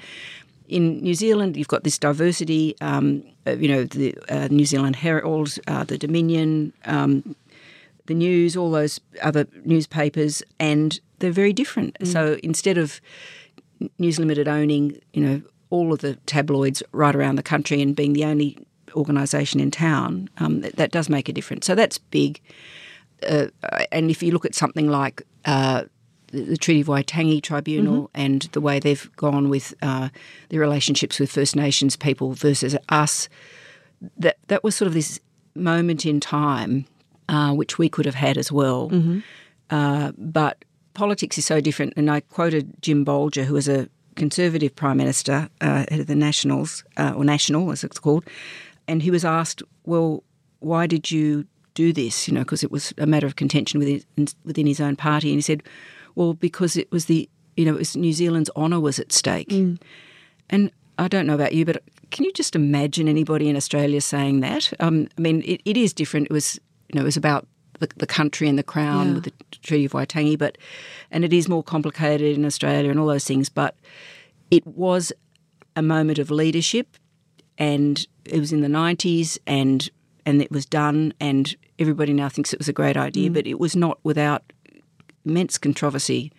In 0.68 0.98
New 1.00 1.14
Zealand, 1.14 1.56
you've 1.56 1.68
got 1.68 1.84
this 1.84 1.98
diversity, 1.98 2.74
um, 2.80 3.22
you 3.46 3.68
know, 3.68 3.84
the 3.84 4.16
uh, 4.28 4.48
New 4.50 4.64
Zealand 4.64 4.96
Herald, 4.96 5.58
uh, 5.66 5.84
the 5.84 5.98
Dominion, 5.98 6.72
um, 6.86 7.36
the 8.06 8.14
News, 8.14 8.56
all 8.56 8.70
those 8.70 9.00
other 9.22 9.46
newspapers, 9.64 10.42
and 10.58 11.00
they're 11.18 11.30
very 11.30 11.52
different. 11.52 11.96
Mm. 12.00 12.06
So 12.06 12.38
instead 12.42 12.78
of 12.78 13.00
News 13.98 14.18
Limited 14.18 14.48
owning, 14.48 14.98
you 15.12 15.22
know, 15.22 15.42
all 15.70 15.92
of 15.92 16.00
the 16.00 16.14
tabloids 16.26 16.82
right 16.92 17.14
around 17.14 17.36
the 17.36 17.42
country 17.42 17.82
and 17.82 17.96
being 17.96 18.12
the 18.12 18.24
only 18.24 18.56
organisation 18.94 19.60
in 19.60 19.70
town, 19.70 20.28
um, 20.38 20.60
that, 20.60 20.76
that, 20.76 20.90
does 20.90 21.08
make 21.08 21.28
a 21.28 21.32
difference. 21.32 21.66
So 21.66 21.74
that's 21.74 21.98
big. 21.98 22.40
Uh, 23.28 23.46
and 23.92 24.10
if 24.10 24.22
you 24.22 24.32
look 24.32 24.44
at 24.44 24.54
something 24.54 24.88
like 24.88 25.22
uh, 25.44 25.84
the, 26.28 26.56
Treaty 26.56 26.80
of 26.80 26.88
Waitangi 26.88 27.42
Tribunal 27.42 28.04
mm-hmm. 28.04 28.20
and 28.20 28.42
the 28.52 28.60
way 28.60 28.78
they've 28.78 29.10
gone 29.16 29.48
with 29.48 29.74
uh, 29.82 30.08
their 30.48 30.60
relationships 30.60 31.18
with 31.18 31.30
First 31.30 31.56
Nations 31.56 31.96
people 31.96 32.32
versus 32.32 32.76
us, 32.88 33.28
that 34.18 34.36
that 34.48 34.62
was 34.62 34.74
sort 34.74 34.88
of 34.88 34.94
this 34.94 35.20
moment 35.54 36.04
in 36.04 36.20
time 36.20 36.86
uh, 37.28 37.52
which 37.54 37.78
we 37.78 37.88
could 37.88 38.04
have 38.04 38.14
had 38.14 38.36
as 38.36 38.52
well. 38.52 38.90
Mm-hmm. 38.90 39.20
Uh, 39.70 40.12
but 40.18 40.64
politics 40.92 41.38
is 41.38 41.46
so 41.46 41.60
different. 41.60 41.94
And 41.96 42.10
I 42.10 42.20
quoted 42.20 42.74
Jim 42.82 43.04
Bolger, 43.04 43.44
who 43.44 43.54
was 43.54 43.68
a 43.68 43.88
Conservative 44.16 44.76
Prime 44.76 44.96
Minister, 44.96 45.48
uh, 45.60 45.84
head 45.88 46.00
of 46.00 46.06
the 46.06 46.14
Nationals, 46.14 46.84
or 46.96 47.24
National 47.24 47.72
as 47.72 47.82
it's 47.82 47.98
called, 47.98 48.24
and 48.88 49.02
he 49.02 49.10
was 49.10 49.24
asked, 49.24 49.62
well, 49.84 50.22
why 50.60 50.86
did 50.86 51.10
you 51.10 51.46
do 51.74 51.92
this? 51.92 52.28
You 52.28 52.34
know, 52.34 52.40
because 52.40 52.62
it 52.62 52.70
was 52.70 52.92
a 52.98 53.06
matter 53.06 53.26
of 53.26 53.36
contention 53.36 53.80
within, 53.80 54.02
within 54.44 54.66
his 54.66 54.80
own 54.80 54.96
party. 54.96 55.30
And 55.30 55.38
he 55.38 55.42
said, 55.42 55.62
well, 56.14 56.34
because 56.34 56.76
it 56.76 56.90
was 56.90 57.06
the, 57.06 57.28
you 57.56 57.64
know, 57.64 57.74
it 57.74 57.78
was 57.78 57.96
New 57.96 58.12
Zealand's 58.12 58.50
honour 58.56 58.80
was 58.80 58.98
at 58.98 59.12
stake. 59.12 59.48
Mm. 59.48 59.80
And 60.50 60.70
I 60.98 61.08
don't 61.08 61.26
know 61.26 61.34
about 61.34 61.54
you, 61.54 61.64
but 61.64 61.82
can 62.10 62.24
you 62.24 62.32
just 62.32 62.54
imagine 62.54 63.08
anybody 63.08 63.48
in 63.48 63.56
Australia 63.56 64.00
saying 64.00 64.40
that? 64.40 64.72
Um, 64.80 65.08
I 65.18 65.20
mean, 65.20 65.42
it, 65.44 65.60
it 65.64 65.76
is 65.76 65.92
different. 65.92 66.26
It 66.26 66.32
was, 66.32 66.60
you 66.88 66.96
know, 66.96 67.02
it 67.02 67.06
was 67.06 67.16
about 67.16 67.46
the, 67.80 67.88
the 67.96 68.06
country 68.06 68.48
and 68.48 68.58
the 68.58 68.62
crown 68.62 69.08
yeah. 69.08 69.14
with 69.14 69.24
the 69.24 69.32
Treaty 69.62 69.86
of 69.86 69.92
Waitangi, 69.92 70.38
but 70.38 70.56
and 71.10 71.24
it 71.24 71.32
is 71.32 71.48
more 71.48 71.62
complicated 71.62 72.36
in 72.36 72.44
Australia 72.44 72.90
and 72.90 73.00
all 73.00 73.06
those 73.06 73.24
things. 73.24 73.48
But 73.48 73.76
it 74.50 74.64
was 74.66 75.12
a 75.74 75.82
moment 75.82 76.18
of 76.18 76.30
leadership 76.30 76.96
and 77.58 78.06
it 78.26 78.38
was 78.38 78.52
in 78.52 78.60
the 78.60 78.68
90s 78.68 79.38
and 79.46 79.90
and 80.26 80.40
it 80.40 80.50
was 80.50 80.64
done 80.64 81.12
and 81.20 81.56
everybody 81.78 82.12
now 82.12 82.28
thinks 82.28 82.52
it 82.52 82.58
was 82.58 82.68
a 82.68 82.72
great 82.72 82.96
idea 82.96 83.30
mm. 83.30 83.34
but 83.34 83.46
it 83.46 83.58
was 83.58 83.76
not 83.76 83.98
without 84.02 84.42
immense 85.24 85.58
controversy 85.58 86.32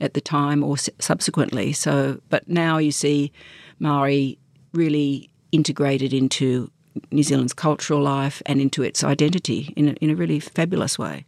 at 0.00 0.14
the 0.14 0.20
time 0.20 0.62
or 0.62 0.76
subsequently 0.76 1.72
so 1.72 2.20
but 2.28 2.48
now 2.48 2.78
you 2.78 2.92
see 2.92 3.32
Maori 3.78 4.38
really 4.72 5.30
integrated 5.50 6.12
into 6.12 6.70
New 7.10 7.22
Zealand's 7.22 7.52
cultural 7.52 8.00
life 8.00 8.42
and 8.46 8.60
into 8.60 8.82
its 8.82 9.04
identity 9.04 9.72
in 9.76 9.88
a, 9.88 9.92
in 9.92 10.10
a 10.10 10.14
really 10.14 10.40
fabulous 10.40 10.98
way. 10.98 11.24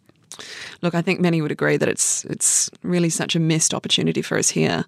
Look, 0.83 0.95
I 0.95 1.03
think 1.03 1.21
many 1.21 1.41
would 1.41 1.53
agree 1.53 1.77
that 1.77 1.89
it's 1.89 2.25
it's 2.25 2.71
really 2.83 3.11
such 3.11 3.37
a 3.37 3.41
missed 3.41 3.73
opportunity 3.73 4.21
for 4.21 4.37
us 4.37 4.51
here 4.51 4.85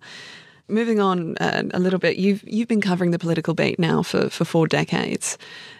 moving 0.69 1.01
on 1.01 1.37
uh, 1.39 1.63
a 1.73 1.79
little 1.79 1.99
bit, 1.99 2.17
you've 2.17 2.43
you've 2.47 2.69
been 2.69 2.81
covering 2.81 3.11
the 3.11 3.19
political 3.19 3.55
beat 3.55 3.79
now 3.79 4.03
for, 4.03 4.29
for 4.29 4.45
four 4.45 4.67
decades. 4.67 5.39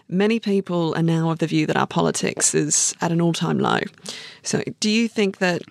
Many 0.09 0.39
people 0.39 0.95
are 0.97 1.03
now 1.03 1.31
of 1.31 1.39
the 1.39 1.47
view 1.47 1.67
that 1.67 1.77
our 1.77 1.87
politics 1.87 2.55
is 2.55 2.95
at 3.01 3.13
an 3.13 3.21
all 3.21 3.33
time 3.33 3.59
low. 3.59 3.81
So, 4.43 4.63
do 4.81 4.91
you 4.91 5.09
think 5.09 5.39
that? 5.39 5.63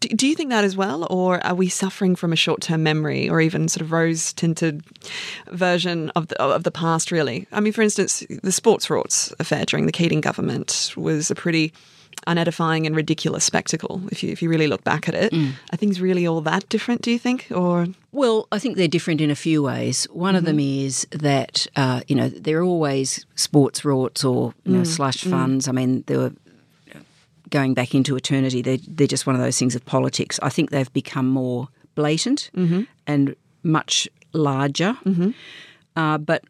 Do, 0.00 0.26
you 0.26 0.34
think 0.34 0.50
that 0.50 0.64
as 0.64 0.76
well, 0.76 1.06
or 1.10 1.38
are 1.46 1.54
we 1.54 1.68
suffering 1.68 2.16
from 2.16 2.32
a 2.32 2.36
short 2.36 2.60
term 2.60 2.82
memory, 2.82 3.28
or 3.28 3.40
even 3.40 3.68
sort 3.68 3.82
of 3.82 3.92
rose 3.92 4.32
tinted 4.32 4.82
version 5.52 6.10
of 6.16 6.26
the 6.26 6.42
of 6.42 6.64
the 6.64 6.72
past? 6.72 7.12
Really, 7.12 7.46
I 7.52 7.60
mean, 7.60 7.72
for 7.72 7.82
instance, 7.82 8.24
the 8.42 8.50
sports 8.50 8.88
rorts 8.88 9.32
affair 9.38 9.64
during 9.64 9.86
the 9.86 9.92
Keating 9.92 10.20
government 10.20 10.92
was 10.96 11.30
a 11.30 11.36
pretty 11.36 11.72
unedifying 12.26 12.86
and 12.86 12.96
ridiculous 12.96 13.44
spectacle 13.44 14.02
if 14.10 14.22
you 14.22 14.30
if 14.30 14.42
you 14.42 14.48
really 14.48 14.66
look 14.66 14.84
back 14.84 15.08
at 15.08 15.14
it. 15.14 15.32
Mm. 15.32 15.52
Are 15.72 15.76
things 15.76 16.00
really 16.00 16.26
all 16.26 16.40
that 16.42 16.68
different? 16.68 17.02
Do 17.02 17.10
you 17.10 17.18
think, 17.18 17.46
or 17.54 17.86
well, 18.12 18.48
I 18.50 18.58
think 18.58 18.76
they're 18.76 18.88
different 18.88 19.20
in 19.20 19.30
a 19.30 19.36
few 19.36 19.62
ways. 19.62 20.06
One 20.10 20.30
mm-hmm. 20.30 20.38
of 20.38 20.44
them 20.44 20.58
mm-hmm. 20.58 20.86
is 20.86 21.06
that 21.10 21.66
uh, 21.76 22.00
you 22.08 22.16
know 22.16 22.28
there 22.28 22.58
are 22.58 22.64
always 22.64 23.26
sports 23.34 23.82
rorts 23.82 24.24
or 24.24 24.54
you 24.64 24.72
know, 24.72 24.82
mm. 24.82 24.86
slush 24.86 25.24
mm. 25.24 25.30
funds. 25.30 25.68
I 25.68 25.72
mean, 25.72 26.04
there 26.06 26.18
were 26.18 26.32
going 27.50 27.74
back 27.74 27.94
into 27.94 28.16
eternity. 28.16 28.62
They're 28.62 28.78
they're 28.88 29.06
just 29.06 29.26
one 29.26 29.36
of 29.36 29.42
those 29.42 29.58
things 29.58 29.74
of 29.74 29.84
politics. 29.84 30.40
I 30.42 30.48
think 30.48 30.70
they've 30.70 30.92
become 30.92 31.28
more 31.28 31.68
blatant 31.94 32.50
mm-hmm. 32.54 32.82
and 33.06 33.36
much 33.62 34.08
larger. 34.32 34.96
Mm-hmm. 35.04 35.30
Uh, 35.96 36.18
but 36.18 36.44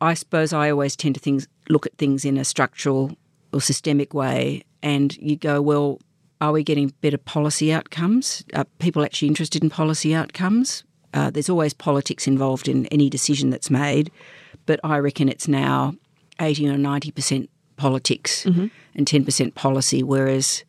I 0.00 0.14
suppose 0.14 0.52
I 0.52 0.70
always 0.70 0.96
tend 0.96 1.14
to 1.16 1.20
things, 1.20 1.48
look 1.68 1.86
at 1.86 1.96
things 1.98 2.24
in 2.24 2.36
a 2.36 2.44
structural 2.44 3.16
or 3.52 3.60
systemic 3.60 4.14
way 4.14 4.62
and 4.82 5.16
you 5.16 5.36
go, 5.36 5.60
well, 5.62 5.98
are 6.40 6.52
we 6.52 6.64
getting 6.64 6.88
better 7.00 7.18
policy 7.18 7.72
outcomes? 7.72 8.44
Are 8.54 8.64
people 8.78 9.04
actually 9.04 9.28
interested 9.28 9.62
in 9.62 9.70
policy 9.70 10.14
outcomes? 10.14 10.84
Uh, 11.14 11.30
there's 11.30 11.48
always 11.48 11.72
politics 11.72 12.26
involved 12.26 12.68
in 12.68 12.86
any 12.86 13.08
decision 13.08 13.50
that's 13.50 13.70
made, 13.70 14.10
but 14.66 14.80
I 14.82 14.98
reckon 14.98 15.28
it's 15.28 15.46
now 15.46 15.94
80 16.40 16.70
or 16.70 16.76
90% 16.76 17.48
politics 17.76 18.44
mm-hmm. 18.44 18.66
and 18.94 19.06
10% 19.06 19.54
policy, 19.54 20.02
whereas 20.02 20.64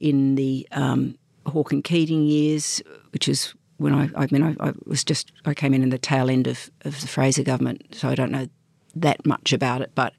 in 0.00 0.34
the 0.34 0.66
um, 0.72 1.16
Hawke 1.46 1.72
and 1.72 1.82
Keating 1.82 2.24
years, 2.24 2.82
which 3.12 3.28
is 3.28 3.54
when 3.78 3.94
I, 3.94 4.10
I 4.14 4.28
mean, 4.30 4.42
I, 4.42 4.68
I, 4.68 4.72
was 4.84 5.02
just, 5.02 5.32
I 5.46 5.54
came 5.54 5.72
in 5.72 5.82
in 5.82 5.88
the 5.88 5.98
tail 5.98 6.28
end 6.28 6.46
of, 6.46 6.70
of 6.82 7.00
the 7.00 7.08
Fraser 7.08 7.42
government, 7.42 7.94
so 7.94 8.08
I 8.08 8.14
don't 8.14 8.30
know 8.30 8.48
that 8.94 9.24
much 9.24 9.52
about 9.52 9.80
it, 9.80 9.92
but 9.94 10.12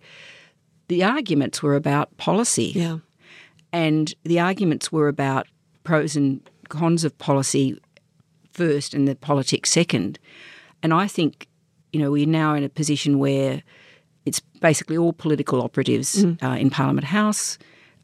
the 0.87 1.03
arguments 1.03 1.61
were 1.61 1.75
about 1.75 2.17
policy. 2.17 2.73
Yeah. 2.75 2.97
And 3.73 4.13
the 4.23 4.39
arguments 4.39 4.91
were 4.91 5.07
about 5.07 5.47
pros 5.83 6.15
and 6.15 6.41
cons 6.69 7.03
of 7.03 7.17
policy 7.17 7.79
first 8.51 8.93
and 8.93 9.07
the 9.07 9.15
politics 9.15 9.69
second. 9.69 10.19
And 10.83 10.93
I 10.93 11.07
think, 11.07 11.47
you 11.93 11.99
know, 11.99 12.11
we're 12.11 12.25
now 12.25 12.53
in 12.53 12.63
a 12.63 12.69
position 12.69 13.19
where 13.19 13.63
it's 14.25 14.39
basically 14.59 14.97
all 14.97 15.13
political 15.13 15.61
operatives 15.61 16.23
mm. 16.23 16.41
uh, 16.43 16.57
in 16.57 16.69
Parliament 16.69 17.05
House. 17.05 17.57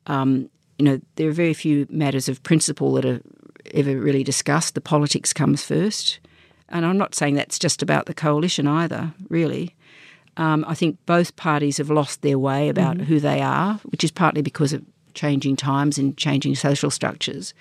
Um, 0.08 0.50
you 0.78 0.86
know, 0.86 1.00
there 1.16 1.30
are 1.30 1.34
very 1.34 1.54
few 1.54 1.88
matters 1.90 2.30
of 2.30 2.42
principle 2.44 2.94
that 2.94 3.06
are 3.06 3.22
ever 3.74 3.98
really 3.98 4.24
discussed. 4.24 4.76
The 4.76 4.82
politics 4.82 5.34
comes 5.34 5.64
first. 5.64 6.20
And 6.70 6.86
I'm 6.86 6.98
not 6.98 7.16
saying 7.16 7.36
that's 7.36 7.60
just 7.60 7.82
about 7.82 8.06
the 8.06 8.14
coalition 8.14 8.68
either, 8.68 9.14
really. 9.30 9.76
Um, 10.36 10.66
I 10.68 10.76
think 10.76 10.98
both 11.06 11.36
parties 11.36 11.78
have 11.78 11.90
lost 11.90 12.22
their 12.22 12.38
way 12.38 12.70
about 12.70 12.98
mm-hmm. 12.98 13.06
who 13.06 13.20
they 13.20 13.42
are, 13.42 13.76
which 13.86 14.04
is 14.04 14.12
partly 14.12 14.42
because 14.42 14.74
of 14.74 14.84
changing 15.18 15.56
times 15.58 15.98
and 15.98 16.16
changing 16.16 16.56
social 16.56 16.90
structures. 16.90 17.54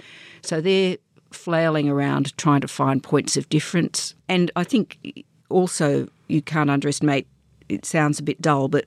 So 0.42 0.60
they're 0.60 0.98
flailing 1.32 1.88
around 1.88 2.36
trying 2.36 2.60
to 2.60 2.68
find 2.68 3.02
points 3.02 3.36
of 3.36 3.48
difference. 3.48 4.14
And 4.28 4.50
I 4.54 4.62
think 4.62 5.24
also 5.48 6.08
you 6.28 6.42
can't 6.42 6.70
underestimate, 6.70 7.26
it 7.68 7.84
sounds 7.84 8.20
a 8.20 8.22
bit 8.22 8.40
dull, 8.40 8.68
but 8.68 8.86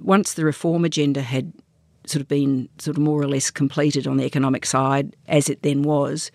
once 0.00 0.34
the 0.34 0.44
reform 0.44 0.84
agenda 0.84 1.22
had 1.22 1.52
sort 2.06 2.20
of 2.20 2.28
been 2.28 2.68
sort 2.78 2.96
of 2.96 3.02
more 3.02 3.20
or 3.20 3.28
less 3.28 3.50
completed 3.50 4.06
on 4.06 4.16
the 4.16 4.24
economic 4.24 4.66
side, 4.66 5.14
as 5.28 5.48
it 5.48 5.62
then 5.62 5.82
was, 5.82 6.30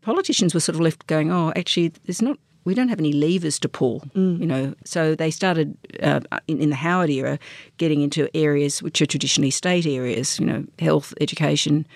politicians 0.00 0.54
were 0.54 0.60
sort 0.60 0.74
of 0.74 0.80
left 0.80 1.06
going, 1.06 1.30
oh, 1.30 1.52
actually, 1.54 1.88
there's 2.04 2.22
not 2.22 2.38
we 2.66 2.74
don't 2.74 2.88
have 2.88 2.98
any 2.98 3.12
levers 3.12 3.58
to 3.60 3.68
pull, 3.68 4.00
mm. 4.14 4.38
you 4.38 4.44
know. 4.44 4.74
So 4.84 5.14
they 5.14 5.30
started 5.30 5.78
uh, 6.02 6.20
in, 6.48 6.60
in, 6.60 6.70
the 6.70 6.76
Howard 6.76 7.08
era 7.08 7.38
getting 7.78 8.02
into 8.02 8.28
areas 8.36 8.82
which 8.82 9.00
are 9.00 9.06
traditionally 9.06 9.52
state 9.52 9.86
areas, 9.86 10.38
you 10.40 10.44
know, 10.44 10.64
health, 10.80 11.14
education, 11.20 11.86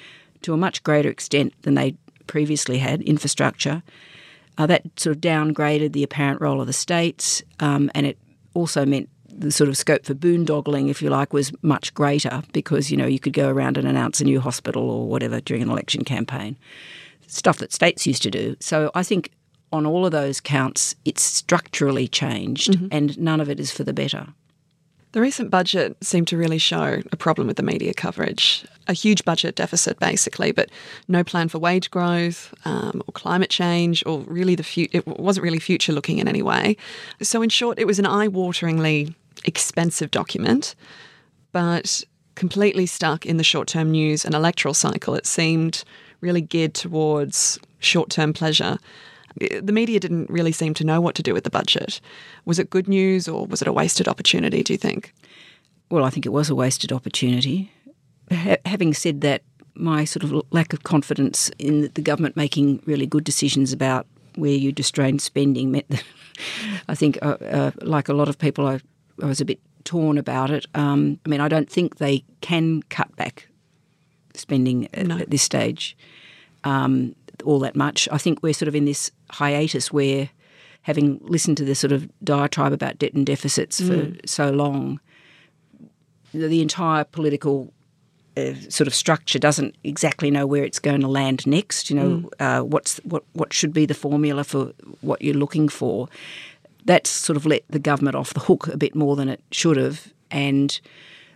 to 0.42 0.54
a 0.54 0.56
much 0.56 0.82
greater 0.84 1.10
extent 1.10 1.52
than 1.62 1.74
they 1.74 1.96
previously 2.28 2.78
had, 2.78 3.02
infrastructure. 3.02 3.82
Uh, 4.58 4.66
that 4.66 4.82
sort 4.96 5.16
of 5.16 5.20
downgraded 5.20 5.92
the 5.92 6.04
apparent 6.04 6.40
role 6.40 6.60
of 6.60 6.68
the 6.68 6.72
states, 6.72 7.42
um, 7.58 7.90
and 7.94 8.06
it 8.06 8.16
also 8.54 8.86
meant 8.86 9.08
the 9.28 9.50
sort 9.50 9.68
of 9.68 9.76
scope 9.76 10.04
for 10.04 10.14
boondoggling, 10.14 10.88
if 10.88 11.02
you 11.02 11.10
like, 11.10 11.32
was 11.32 11.52
much 11.62 11.92
greater 11.94 12.42
because 12.52 12.92
you 12.92 12.96
know 12.96 13.06
you 13.06 13.18
could 13.18 13.32
go 13.32 13.48
around 13.48 13.76
and 13.76 13.88
announce 13.88 14.20
a 14.20 14.24
new 14.24 14.40
hospital 14.40 14.88
or 14.88 15.08
whatever 15.08 15.40
during 15.40 15.62
an 15.62 15.70
election 15.70 16.04
campaign, 16.04 16.56
stuff 17.26 17.58
that 17.58 17.72
states 17.72 18.06
used 18.06 18.22
to 18.22 18.30
do. 18.30 18.54
So 18.60 18.90
I 18.94 19.02
think 19.02 19.30
on 19.72 19.86
all 19.86 20.04
of 20.04 20.12
those 20.12 20.40
counts, 20.40 20.94
it's 21.04 21.22
structurally 21.22 22.08
changed 22.08 22.72
mm-hmm. 22.72 22.88
and 22.90 23.18
none 23.18 23.40
of 23.40 23.48
it 23.48 23.60
is 23.60 23.70
for 23.70 23.84
the 23.84 23.92
better. 23.92 24.26
The 25.12 25.20
recent 25.20 25.50
budget 25.50 25.96
seemed 26.04 26.28
to 26.28 26.36
really 26.36 26.58
show 26.58 27.02
a 27.10 27.16
problem 27.16 27.48
with 27.48 27.56
the 27.56 27.64
media 27.64 27.92
coverage. 27.92 28.64
A 28.86 28.92
huge 28.92 29.24
budget 29.24 29.56
deficit, 29.56 29.98
basically, 29.98 30.52
but 30.52 30.70
no 31.08 31.24
plan 31.24 31.48
for 31.48 31.58
wage 31.58 31.90
growth 31.90 32.54
um, 32.64 33.02
or 33.06 33.12
climate 33.12 33.50
change, 33.50 34.04
or 34.06 34.20
really 34.20 34.54
the 34.54 34.62
future. 34.62 34.98
it 34.98 35.06
wasn't 35.06 35.42
really 35.42 35.58
future 35.58 35.92
looking 35.92 36.18
in 36.18 36.28
any 36.28 36.42
way. 36.42 36.76
So, 37.22 37.42
in 37.42 37.48
short, 37.48 37.80
it 37.80 37.88
was 37.88 37.98
an 37.98 38.06
eye 38.06 38.28
wateringly 38.28 39.12
expensive 39.44 40.12
document, 40.12 40.76
but 41.50 42.04
completely 42.36 42.86
stuck 42.86 43.26
in 43.26 43.36
the 43.36 43.44
short 43.44 43.66
term 43.66 43.90
news 43.90 44.24
and 44.24 44.32
electoral 44.32 44.74
cycle. 44.74 45.16
It 45.16 45.26
seemed 45.26 45.82
really 46.20 46.40
geared 46.40 46.74
towards 46.74 47.58
short 47.80 48.10
term 48.10 48.32
pleasure 48.32 48.78
the 49.36 49.72
media 49.72 50.00
didn't 50.00 50.28
really 50.30 50.52
seem 50.52 50.74
to 50.74 50.84
know 50.84 51.00
what 51.00 51.14
to 51.16 51.22
do 51.22 51.34
with 51.34 51.44
the 51.44 51.50
budget. 51.50 52.00
Was 52.44 52.58
it 52.58 52.70
good 52.70 52.88
news 52.88 53.28
or 53.28 53.46
was 53.46 53.62
it 53.62 53.68
a 53.68 53.72
wasted 53.72 54.08
opportunity, 54.08 54.62
do 54.62 54.72
you 54.72 54.78
think? 54.78 55.14
Well, 55.90 56.04
I 56.04 56.10
think 56.10 56.26
it 56.26 56.30
was 56.30 56.50
a 56.50 56.54
wasted 56.54 56.92
opportunity. 56.92 57.72
Ha- 58.30 58.56
having 58.64 58.94
said 58.94 59.20
that, 59.22 59.42
my 59.74 60.04
sort 60.04 60.24
of 60.24 60.42
lack 60.50 60.72
of 60.72 60.82
confidence 60.82 61.50
in 61.58 61.90
the 61.94 62.02
government 62.02 62.36
making 62.36 62.82
really 62.86 63.06
good 63.06 63.24
decisions 63.24 63.72
about 63.72 64.06
where 64.34 64.52
you 64.52 64.72
distrain 64.72 65.18
spending 65.18 65.70
meant 65.70 65.88
that 65.88 66.04
I 66.88 66.94
think, 66.94 67.18
uh, 67.22 67.36
uh, 67.40 67.70
like 67.82 68.08
a 68.08 68.14
lot 68.14 68.28
of 68.28 68.38
people, 68.38 68.66
I, 68.66 68.80
I, 69.22 69.26
was 69.26 69.40
a 69.40 69.44
bit 69.44 69.60
torn 69.84 70.18
about 70.18 70.50
it. 70.50 70.66
Um, 70.74 71.18
I 71.24 71.28
mean, 71.28 71.40
I 71.40 71.48
don't 71.48 71.70
think 71.70 71.96
they 71.96 72.24
can 72.40 72.82
cut 72.84 73.14
back 73.16 73.48
spending 74.34 74.88
at, 74.94 75.06
no. 75.06 75.18
at 75.18 75.30
this 75.30 75.42
stage. 75.42 75.96
Um, 76.64 77.14
all 77.42 77.58
that 77.60 77.76
much. 77.76 78.08
I 78.10 78.18
think 78.18 78.42
we're 78.42 78.54
sort 78.54 78.68
of 78.68 78.74
in 78.74 78.84
this 78.84 79.10
hiatus 79.30 79.92
where, 79.92 80.30
having 80.82 81.18
listened 81.22 81.56
to 81.58 81.64
this 81.64 81.78
sort 81.78 81.92
of 81.92 82.08
diatribe 82.24 82.72
about 82.72 82.98
debt 82.98 83.12
and 83.12 83.26
deficits 83.26 83.80
for 83.80 83.96
mm. 83.96 84.28
so 84.28 84.50
long, 84.50 85.00
the 86.32 86.62
entire 86.62 87.04
political 87.04 87.72
uh, 88.36 88.54
sort 88.68 88.86
of 88.86 88.94
structure 88.94 89.38
doesn't 89.38 89.76
exactly 89.82 90.30
know 90.30 90.46
where 90.46 90.64
it's 90.64 90.78
going 90.78 91.00
to 91.00 91.08
land 91.08 91.46
next. 91.46 91.90
You 91.90 91.96
know, 91.96 92.08
mm. 92.08 92.30
uh, 92.38 92.62
what's 92.64 92.98
what 92.98 93.24
what 93.32 93.52
should 93.52 93.72
be 93.72 93.86
the 93.86 93.94
formula 93.94 94.44
for 94.44 94.72
what 95.00 95.22
you're 95.22 95.34
looking 95.34 95.68
for. 95.68 96.08
That's 96.84 97.10
sort 97.10 97.36
of 97.36 97.44
let 97.44 97.64
the 97.68 97.78
government 97.78 98.16
off 98.16 98.32
the 98.32 98.40
hook 98.40 98.68
a 98.68 98.76
bit 98.76 98.94
more 98.94 99.16
than 99.16 99.28
it 99.28 99.42
should 99.50 99.76
have. 99.76 100.12
And 100.30 100.80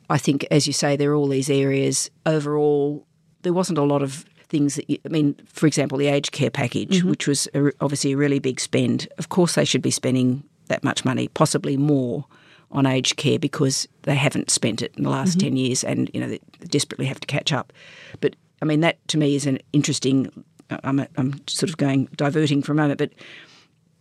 I 0.08 0.18
think, 0.18 0.46
as 0.50 0.66
you 0.66 0.72
say, 0.72 0.96
there 0.96 1.10
are 1.10 1.14
all 1.14 1.28
these 1.28 1.50
areas. 1.50 2.10
Overall, 2.24 3.06
there 3.42 3.52
wasn't 3.52 3.78
a 3.78 3.82
lot 3.82 4.02
of 4.02 4.24
things 4.44 4.76
that 4.76 4.88
you, 4.88 4.98
I 5.04 5.08
mean, 5.08 5.34
for 5.46 5.66
example, 5.66 5.98
the 5.98 6.08
aged 6.08 6.32
care 6.32 6.50
package, 6.50 6.98
mm-hmm. 6.98 7.10
which 7.10 7.26
was 7.26 7.48
a, 7.54 7.70
obviously 7.80 8.12
a 8.12 8.16
really 8.16 8.38
big 8.38 8.60
spend. 8.60 9.08
Of 9.18 9.28
course, 9.28 9.54
they 9.54 9.64
should 9.64 9.82
be 9.82 9.90
spending 9.90 10.44
that 10.66 10.84
much 10.84 11.04
money, 11.04 11.28
possibly 11.28 11.76
more 11.76 12.24
on 12.70 12.86
aged 12.86 13.16
care 13.16 13.38
because 13.38 13.86
they 14.02 14.14
haven't 14.14 14.50
spent 14.50 14.82
it 14.82 14.92
in 14.96 15.04
the 15.04 15.10
last 15.10 15.38
mm-hmm. 15.38 15.48
10 15.48 15.56
years 15.56 15.84
and, 15.84 16.10
you 16.12 16.20
know, 16.20 16.28
they 16.28 16.40
desperately 16.66 17.06
have 17.06 17.20
to 17.20 17.26
catch 17.26 17.52
up. 17.52 17.72
But, 18.20 18.36
I 18.62 18.64
mean, 18.64 18.80
that 18.80 19.06
to 19.08 19.18
me 19.18 19.34
is 19.34 19.46
an 19.46 19.58
interesting, 19.72 20.44
I'm, 20.70 21.06
I'm 21.16 21.40
sort 21.46 21.70
of 21.70 21.76
going, 21.76 22.06
diverting 22.16 22.62
for 22.62 22.72
a 22.72 22.74
moment, 22.74 22.98
but 22.98 23.12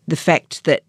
the 0.08 0.16
fact 0.16 0.64
that 0.64 0.84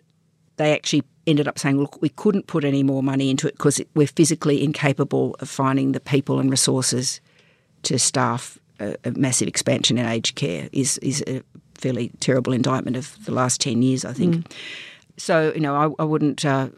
they 0.56 0.72
actually 0.72 1.02
ended 1.26 1.48
up 1.48 1.58
saying, 1.58 1.78
look, 1.78 2.00
we 2.00 2.08
couldn't 2.08 2.46
put 2.46 2.64
any 2.64 2.82
more 2.82 3.02
money 3.02 3.30
into 3.30 3.46
it 3.46 3.52
because 3.52 3.80
we're 3.94 4.06
physically 4.06 4.62
incapable 4.62 5.36
of 5.40 5.48
finding 5.48 5.92
the 5.92 6.00
people 6.00 6.38
and 6.38 6.50
resources 6.50 7.20
to 7.82 7.98
staff 7.98 8.58
a, 8.84 8.96
a 9.04 9.10
massive 9.12 9.48
expansion 9.48 9.98
in 9.98 10.06
aged 10.06 10.34
care 10.34 10.68
is 10.72 10.98
is 10.98 11.22
a 11.26 11.42
fairly 11.74 12.10
terrible 12.20 12.52
indictment 12.52 12.96
of 12.96 13.22
the 13.24 13.32
last 13.32 13.60
ten 13.60 13.82
years, 13.82 14.04
I 14.04 14.12
think. 14.12 14.36
Mm. 14.36 14.52
So 15.16 15.52
you 15.54 15.60
know, 15.60 15.74
I, 15.74 16.02
I 16.02 16.04
wouldn't 16.04 16.44
uh, 16.44 16.68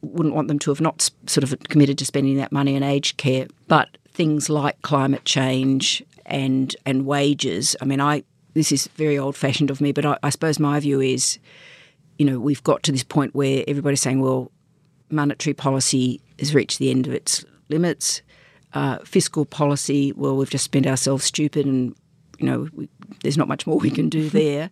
wouldn't 0.00 0.34
want 0.34 0.48
them 0.48 0.58
to 0.60 0.70
have 0.70 0.80
not 0.80 1.10
sort 1.26 1.44
of 1.44 1.58
committed 1.68 1.98
to 1.98 2.04
spending 2.04 2.36
that 2.36 2.52
money 2.52 2.74
in 2.74 2.82
aged 2.82 3.16
care, 3.16 3.46
but 3.68 3.96
things 4.12 4.48
like 4.48 4.80
climate 4.82 5.24
change 5.24 6.02
and 6.26 6.74
and 6.84 7.06
wages. 7.06 7.76
I 7.80 7.84
mean, 7.84 8.00
I 8.00 8.24
this 8.54 8.72
is 8.72 8.88
very 8.96 9.18
old 9.18 9.36
fashioned 9.36 9.70
of 9.70 9.80
me, 9.80 9.92
but 9.92 10.04
I, 10.04 10.18
I 10.22 10.30
suppose 10.30 10.58
my 10.58 10.78
view 10.80 11.00
is, 11.00 11.38
you 12.18 12.26
know, 12.26 12.38
we've 12.38 12.62
got 12.62 12.82
to 12.84 12.92
this 12.92 13.04
point 13.04 13.34
where 13.34 13.64
everybody's 13.66 14.02
saying, 14.02 14.20
well, 14.20 14.50
monetary 15.10 15.54
policy 15.54 16.20
has 16.38 16.54
reached 16.54 16.78
the 16.78 16.90
end 16.90 17.06
of 17.06 17.14
its 17.14 17.44
limits 17.68 18.22
uh, 18.74 18.98
fiscal 19.04 19.44
policy, 19.44 20.12
well, 20.12 20.36
we've 20.36 20.50
just 20.50 20.64
spent 20.64 20.86
ourselves 20.86 21.24
stupid 21.24 21.66
and, 21.66 21.94
you 22.38 22.46
know, 22.46 22.68
we, 22.72 22.88
there's 23.22 23.38
not 23.38 23.48
much 23.48 23.66
more 23.66 23.78
we 23.78 23.90
can 23.90 24.08
do 24.08 24.30
there. 24.42 24.70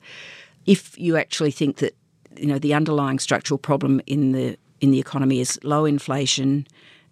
if 0.67 0.99
you 0.99 1.17
actually 1.17 1.51
think 1.51 1.77
that, 1.77 1.97
you 2.37 2.47
know, 2.47 2.59
the 2.59 2.75
underlying 2.75 3.19
structural 3.19 3.59
problem 3.59 4.01
in 4.07 4.33
the 4.33 4.57
in 4.81 4.93
the 4.93 4.99
economy 4.99 5.41
is 5.41 5.59
low 5.63 5.85
inflation 5.85 6.67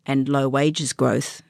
and 0.07 0.27
low 0.27 0.49
wages 0.49 0.95
growth, 0.95 1.43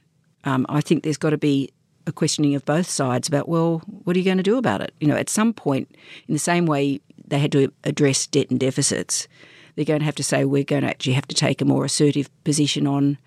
um, 0.42 0.66
I 0.68 0.80
think 0.80 1.04
there's 1.04 1.16
got 1.16 1.30
to 1.30 1.38
be 1.38 1.70
a 2.08 2.12
questioning 2.12 2.56
of 2.56 2.64
both 2.64 2.88
sides 2.88 3.28
about, 3.28 3.48
well, 3.48 3.82
what 4.02 4.16
are 4.16 4.18
you 4.18 4.24
going 4.24 4.38
to 4.38 4.42
do 4.42 4.58
about 4.58 4.80
it? 4.80 4.92
You 4.98 5.06
know, 5.06 5.14
at 5.14 5.28
some 5.28 5.52
point, 5.52 5.94
in 6.26 6.34
the 6.34 6.40
same 6.40 6.66
way 6.66 7.00
they 7.26 7.38
had 7.38 7.52
to 7.52 7.72
address 7.84 8.26
debt 8.26 8.50
and 8.50 8.58
deficits, 8.58 9.28
they're 9.76 9.84
going 9.84 10.00
to 10.00 10.04
have 10.06 10.16
to 10.16 10.24
say 10.24 10.44
we're 10.44 10.64
going 10.64 10.82
to 10.82 10.88
actually 10.88 11.12
have 11.12 11.28
to 11.28 11.34
take 11.34 11.60
a 11.60 11.64
more 11.64 11.84
assertive 11.84 12.28
position 12.42 12.86
on 12.86 13.18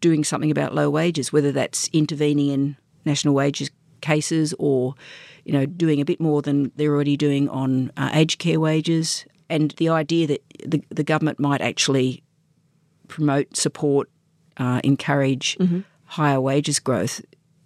doing 0.00 0.24
something 0.24 0.50
about 0.50 0.74
low 0.74 0.90
wages, 0.90 1.32
whether 1.32 1.52
that's 1.52 1.88
intervening 1.92 2.48
in 2.48 2.76
national 3.04 3.34
wages 3.34 3.70
cases 4.00 4.54
or 4.58 4.94
you 5.44 5.52
know 5.52 5.66
doing 5.66 6.00
a 6.00 6.04
bit 6.04 6.20
more 6.20 6.40
than 6.40 6.70
they're 6.76 6.92
already 6.92 7.16
doing 7.16 7.48
on 7.48 7.90
uh, 7.96 8.10
aged 8.12 8.38
care 8.38 8.60
wages 8.60 9.26
and 9.50 9.72
the 9.72 9.88
idea 9.88 10.26
that 10.26 10.42
the, 10.64 10.82
the 10.90 11.02
government 11.02 11.40
might 11.40 11.60
actually 11.60 12.22
promote 13.08 13.56
support 13.56 14.08
uh, 14.58 14.80
encourage 14.84 15.56
mm-hmm. 15.58 15.80
higher 16.04 16.40
wages 16.40 16.78
growth 16.78 17.20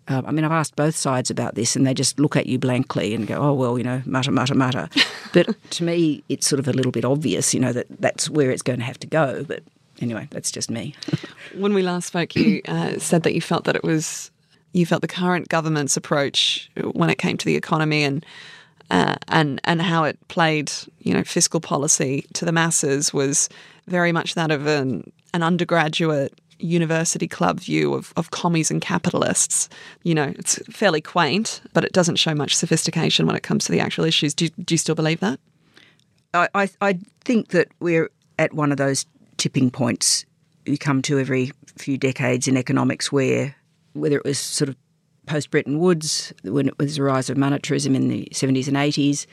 uh, 0.09 0.21
I 0.27 0.33
mean, 0.33 0.45
I've 0.45 0.53
asked 0.53 0.75
both 0.75 0.97
sides 0.97 1.31
about 1.31 1.55
this, 1.55 1.77
and 1.77 1.87
they 1.87 1.95
just 1.95 2.19
look 2.19 2.37
at 2.37 2.47
you 2.47 2.59
blankly 2.59 3.15
and 3.15 3.25
go, 3.25 3.37
"Oh 3.37 3.53
well, 3.53 3.79
you 3.79 3.85
know, 3.85 4.03
mutter, 4.05 4.33
mutter, 4.33 4.55
mutter." 4.55 4.89
but 5.33 5.55
to 5.71 5.85
me, 5.85 6.25
it's 6.29 6.47
sort 6.47 6.59
of 6.59 6.67
a 6.67 6.73
little 6.73 6.91
bit 6.91 7.05
obvious, 7.05 7.55
you 7.55 7.61
know, 7.61 7.73
that 7.73 7.87
that's 8.01 8.29
where 8.29 8.51
it's 8.51 8.63
going 8.63 8.81
to 8.81 8.85
have 8.85 8.99
to 8.99 9.07
go. 9.07 9.45
But 9.45 9.63
anyway, 10.03 10.29
that's 10.31 10.51
just 10.51 10.71
me. 10.71 10.95
when 11.55 11.73
we 11.75 11.83
last 11.83 12.09
spoke, 12.09 12.37
you 12.37 12.61
uh, 12.67 12.99
said 12.99 13.23
that 13.23 13.35
you 13.35 13.41
felt 13.41 13.65
that 13.65 13.77
it 13.77 13.85
was 13.85 14.31
you 14.73 14.87
felt 14.87 15.03
the 15.03 15.09
current 15.09 15.49
government's 15.49 15.97
approach 15.97 16.71
when 16.93 17.11
it 17.11 17.19
came 17.19 17.37
to 17.37 17.45
the 17.45 17.57
economy 17.57 18.05
and 18.05 18.25
uh, 18.91 19.17
and 19.29 19.61
and 19.65 19.81
how 19.81 20.05
it 20.05 20.19
played, 20.29 20.71
you 21.01 21.15
know, 21.15 21.25
fiscal 21.25 21.61
policy 21.61 22.27
to 22.35 22.45
the 22.45 22.53
masses 22.53 23.13
was 23.13 23.49
very 23.87 24.13
much 24.13 24.35
that 24.35 24.51
of 24.51 24.67
an 24.67 25.11
an 25.33 25.43
undergraduate 25.43 26.39
university 26.59 27.27
club 27.27 27.59
view 27.59 27.95
of, 27.95 28.13
of 28.17 28.31
commies 28.31 28.71
and 28.71 28.81
capitalists. 28.81 29.69
You 30.05 30.15
know, 30.15 30.33
it's 30.39 30.59
fairly 30.71 31.01
quaint, 31.01 31.61
but 31.73 31.85
it 31.85 31.93
doesn't 31.93 32.17
show 32.17 32.35
much 32.35 32.55
sophistication 32.55 33.27
when 33.27 33.35
it 33.35 33.43
comes 33.43 33.65
to 33.65 33.73
the 33.73 33.81
actual 33.81 34.05
issues. 34.05 34.35
Do 34.35 34.45
you, 34.45 34.51
do 34.65 34.75
you 34.75 34.79
still 34.79 34.95
believe 34.95 35.21
that? 35.21 35.41
I, 36.35 36.49
I, 36.55 36.71
I 36.81 36.99
think 37.25 37.49
that 37.49 37.69
we're 37.81 38.11
at 38.39 38.55
one 38.55 38.71
of 38.73 38.79
those 38.79 39.07
tipping 39.43 39.73
points 39.73 40.25
you 40.67 40.79
come 40.79 41.03
to 41.03 41.19
every 41.19 41.51
few 41.77 41.99
decades 41.99 42.47
in 42.47 42.57
economics 42.57 43.11
where, 43.11 43.57
whether 43.95 44.17
it 44.17 44.25
was 44.25 44.39
sort 44.39 44.69
of 44.69 44.77
post 45.27 45.51
Bretton 45.51 45.81
Woods, 45.81 46.33
when 46.45 46.69
it 46.69 46.79
was 46.79 46.95
the 46.95 47.03
rise 47.03 47.29
of 47.29 47.37
monetarism 47.37 47.97
in 47.97 48.07
the 48.07 48.29
70s 48.33 48.69
and 48.69 48.77
80s, 48.77 49.27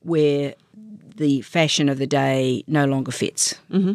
where 0.00 0.54
the 1.16 1.40
fashion 1.42 1.88
of 1.88 1.98
the 1.98 2.06
day 2.08 2.64
no 2.66 2.84
longer 2.86 3.12
fits. 3.12 3.54
Mm-hmm. 3.70 3.92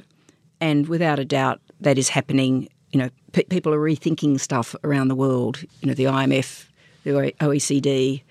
And 0.62 0.88
without 0.88 1.20
a 1.20 1.26
doubt, 1.26 1.60
that 1.82 1.98
is 1.98 2.08
happening. 2.08 2.70
You 2.92 3.00
know, 3.00 3.10
people 3.34 3.74
are 3.74 3.80
rethinking 3.80 4.40
stuff 4.40 4.76
around 4.86 5.10
the 5.10 5.16
world. 5.16 5.62
You 5.82 5.88
know, 5.90 5.94
the 5.94 6.06
IMF, 6.06 6.68
the 7.04 7.34
OECD, 7.42 8.24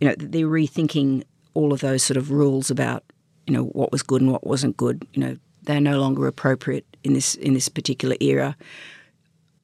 you 0.00 0.08
know, 0.08 0.14
they're 0.16 0.46
rethinking 0.46 1.24
all 1.54 1.72
of 1.72 1.80
those 1.80 2.04
sort 2.04 2.16
of 2.16 2.30
rules 2.30 2.70
about, 2.70 3.02
you 3.48 3.52
know, 3.52 3.64
what 3.64 3.90
was 3.90 4.04
good 4.04 4.20
and 4.20 4.30
what 4.30 4.46
wasn't 4.46 4.76
good. 4.76 5.04
You 5.14 5.24
know, 5.24 5.36
they're 5.68 5.82
no 5.82 6.00
longer 6.00 6.26
appropriate 6.26 6.86
in 7.04 7.12
this 7.12 7.34
in 7.34 7.52
this 7.52 7.68
particular 7.68 8.16
era, 8.20 8.56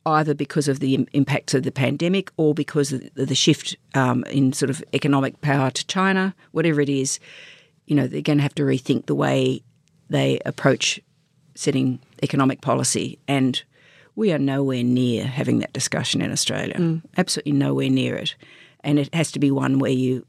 either 0.05 0.35
because 0.35 0.69
of 0.69 0.79
the 0.79 1.09
impacts 1.15 1.55
of 1.55 1.63
the 1.63 1.73
pandemic 1.73 2.31
or 2.37 2.53
because 2.53 2.93
of 2.93 3.03
the 3.15 3.35
shift 3.35 3.75
um, 3.95 4.23
in 4.25 4.53
sort 4.53 4.69
of 4.69 4.85
economic 4.93 5.41
power 5.41 5.71
to 5.71 5.85
China. 5.87 6.35
Whatever 6.53 6.83
it 6.83 6.91
is, 6.91 7.19
you 7.87 7.97
know, 7.97 8.07
they're 8.07 8.21
going 8.21 8.37
to 8.37 8.43
have 8.43 8.55
to 8.57 8.65
rethink 8.65 9.07
the 9.07 9.15
way 9.15 9.63
they 10.11 10.41
approach 10.45 11.01
setting 11.57 11.99
economic 12.23 12.61
policy 12.61 13.19
and. 13.27 13.63
We 14.17 14.33
are 14.33 14.39
nowhere 14.39 14.85
near 14.85 15.25
having 15.25 15.59
that 15.59 15.73
discussion 15.73 16.23
in 16.23 16.31
Australia. 16.31 16.77
Mm. 16.77 17.03
Absolutely 17.17 17.51
nowhere 17.51 17.91
near 17.91 18.15
it, 18.15 18.37
and 18.85 18.97
it 18.97 19.13
has 19.13 19.33
to 19.33 19.41
be 19.41 19.51
one 19.51 19.81
where 19.81 19.91
you, 19.91 20.25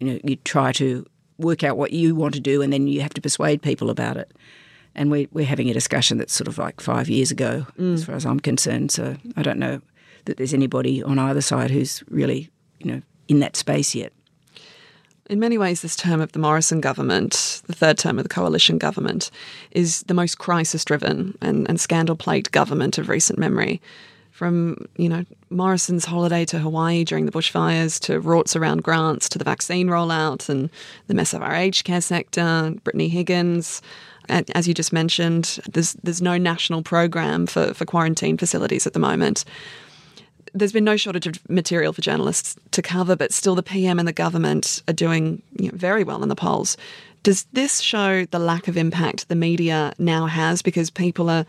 you 0.00 0.06
know, 0.06 0.18
you 0.24 0.36
try 0.36 0.72
to 0.72 1.04
work 1.36 1.62
out 1.62 1.76
what 1.76 1.92
you 1.92 2.14
want 2.14 2.32
to 2.32 2.40
do, 2.40 2.62
and 2.62 2.72
then 2.72 2.86
you 2.86 3.02
have 3.02 3.12
to 3.12 3.20
persuade 3.20 3.60
people 3.60 3.90
about 3.90 4.16
it 4.16 4.32
and 4.96 5.10
we, 5.10 5.28
we're 5.30 5.46
having 5.46 5.70
a 5.70 5.74
discussion 5.74 6.18
that's 6.18 6.32
sort 6.32 6.48
of 6.48 6.58
like 6.58 6.80
five 6.80 7.08
years 7.08 7.30
ago, 7.30 7.66
mm. 7.78 7.94
as 7.94 8.04
far 8.04 8.16
as 8.16 8.26
I'm 8.26 8.40
concerned. 8.40 8.90
So 8.90 9.16
I 9.36 9.42
don't 9.42 9.58
know 9.58 9.80
that 10.24 10.38
there's 10.38 10.54
anybody 10.54 11.02
on 11.02 11.18
either 11.18 11.42
side 11.42 11.70
who's 11.70 12.02
really, 12.08 12.50
you 12.80 12.90
know, 12.90 13.02
in 13.28 13.38
that 13.40 13.56
space 13.56 13.94
yet. 13.94 14.12
In 15.28 15.38
many 15.38 15.58
ways, 15.58 15.82
this 15.82 15.96
term 15.96 16.20
of 16.20 16.32
the 16.32 16.38
Morrison 16.38 16.80
government, 16.80 17.62
the 17.66 17.74
third 17.74 17.98
term 17.98 18.18
of 18.18 18.24
the 18.24 18.28
coalition 18.28 18.78
government, 18.78 19.30
is 19.72 20.02
the 20.04 20.14
most 20.14 20.38
crisis 20.38 20.84
driven 20.84 21.36
and, 21.42 21.68
and 21.68 21.80
scandal 21.80 22.16
plagued 22.16 22.52
government 22.52 22.96
of 22.96 23.08
recent 23.08 23.38
memory. 23.38 23.82
From, 24.30 24.86
you 24.96 25.08
know, 25.08 25.24
Morrison's 25.48 26.04
holiday 26.04 26.44
to 26.46 26.58
Hawaii 26.58 27.04
during 27.04 27.24
the 27.24 27.32
bushfires, 27.32 27.98
to 28.00 28.20
rorts 28.20 28.54
around 28.54 28.82
grants, 28.82 29.28
to 29.30 29.38
the 29.38 29.44
vaccine 29.44 29.88
rollout 29.88 30.48
and 30.48 30.68
the 31.06 31.14
mess 31.14 31.32
of 31.32 31.42
our 31.42 31.54
aged 31.54 31.84
care 31.84 32.02
sector, 32.02 32.74
Brittany 32.84 33.08
Higgins, 33.08 33.80
as 34.28 34.66
you 34.66 34.74
just 34.74 34.92
mentioned, 34.92 35.58
there's 35.70 35.94
there's 36.02 36.22
no 36.22 36.36
national 36.38 36.82
program 36.82 37.46
for, 37.46 37.74
for 37.74 37.84
quarantine 37.84 38.36
facilities 38.36 38.86
at 38.86 38.92
the 38.92 38.98
moment. 38.98 39.44
There's 40.54 40.72
been 40.72 40.84
no 40.84 40.96
shortage 40.96 41.26
of 41.26 41.50
material 41.50 41.92
for 41.92 42.00
journalists 42.00 42.56
to 42.70 42.80
cover, 42.80 43.14
but 43.14 43.32
still 43.32 43.54
the 43.54 43.62
PM 43.62 43.98
and 43.98 44.08
the 44.08 44.12
government 44.12 44.82
are 44.88 44.94
doing 44.94 45.42
you 45.58 45.70
know, 45.70 45.76
very 45.76 46.02
well 46.02 46.22
in 46.22 46.28
the 46.28 46.36
polls. 46.36 46.76
Does 47.22 47.44
this 47.52 47.80
show 47.80 48.24
the 48.26 48.38
lack 48.38 48.68
of 48.68 48.76
impact 48.76 49.28
the 49.28 49.34
media 49.34 49.92
now 49.98 50.26
has 50.26 50.62
because 50.62 50.90
people 50.90 51.28
are 51.28 51.44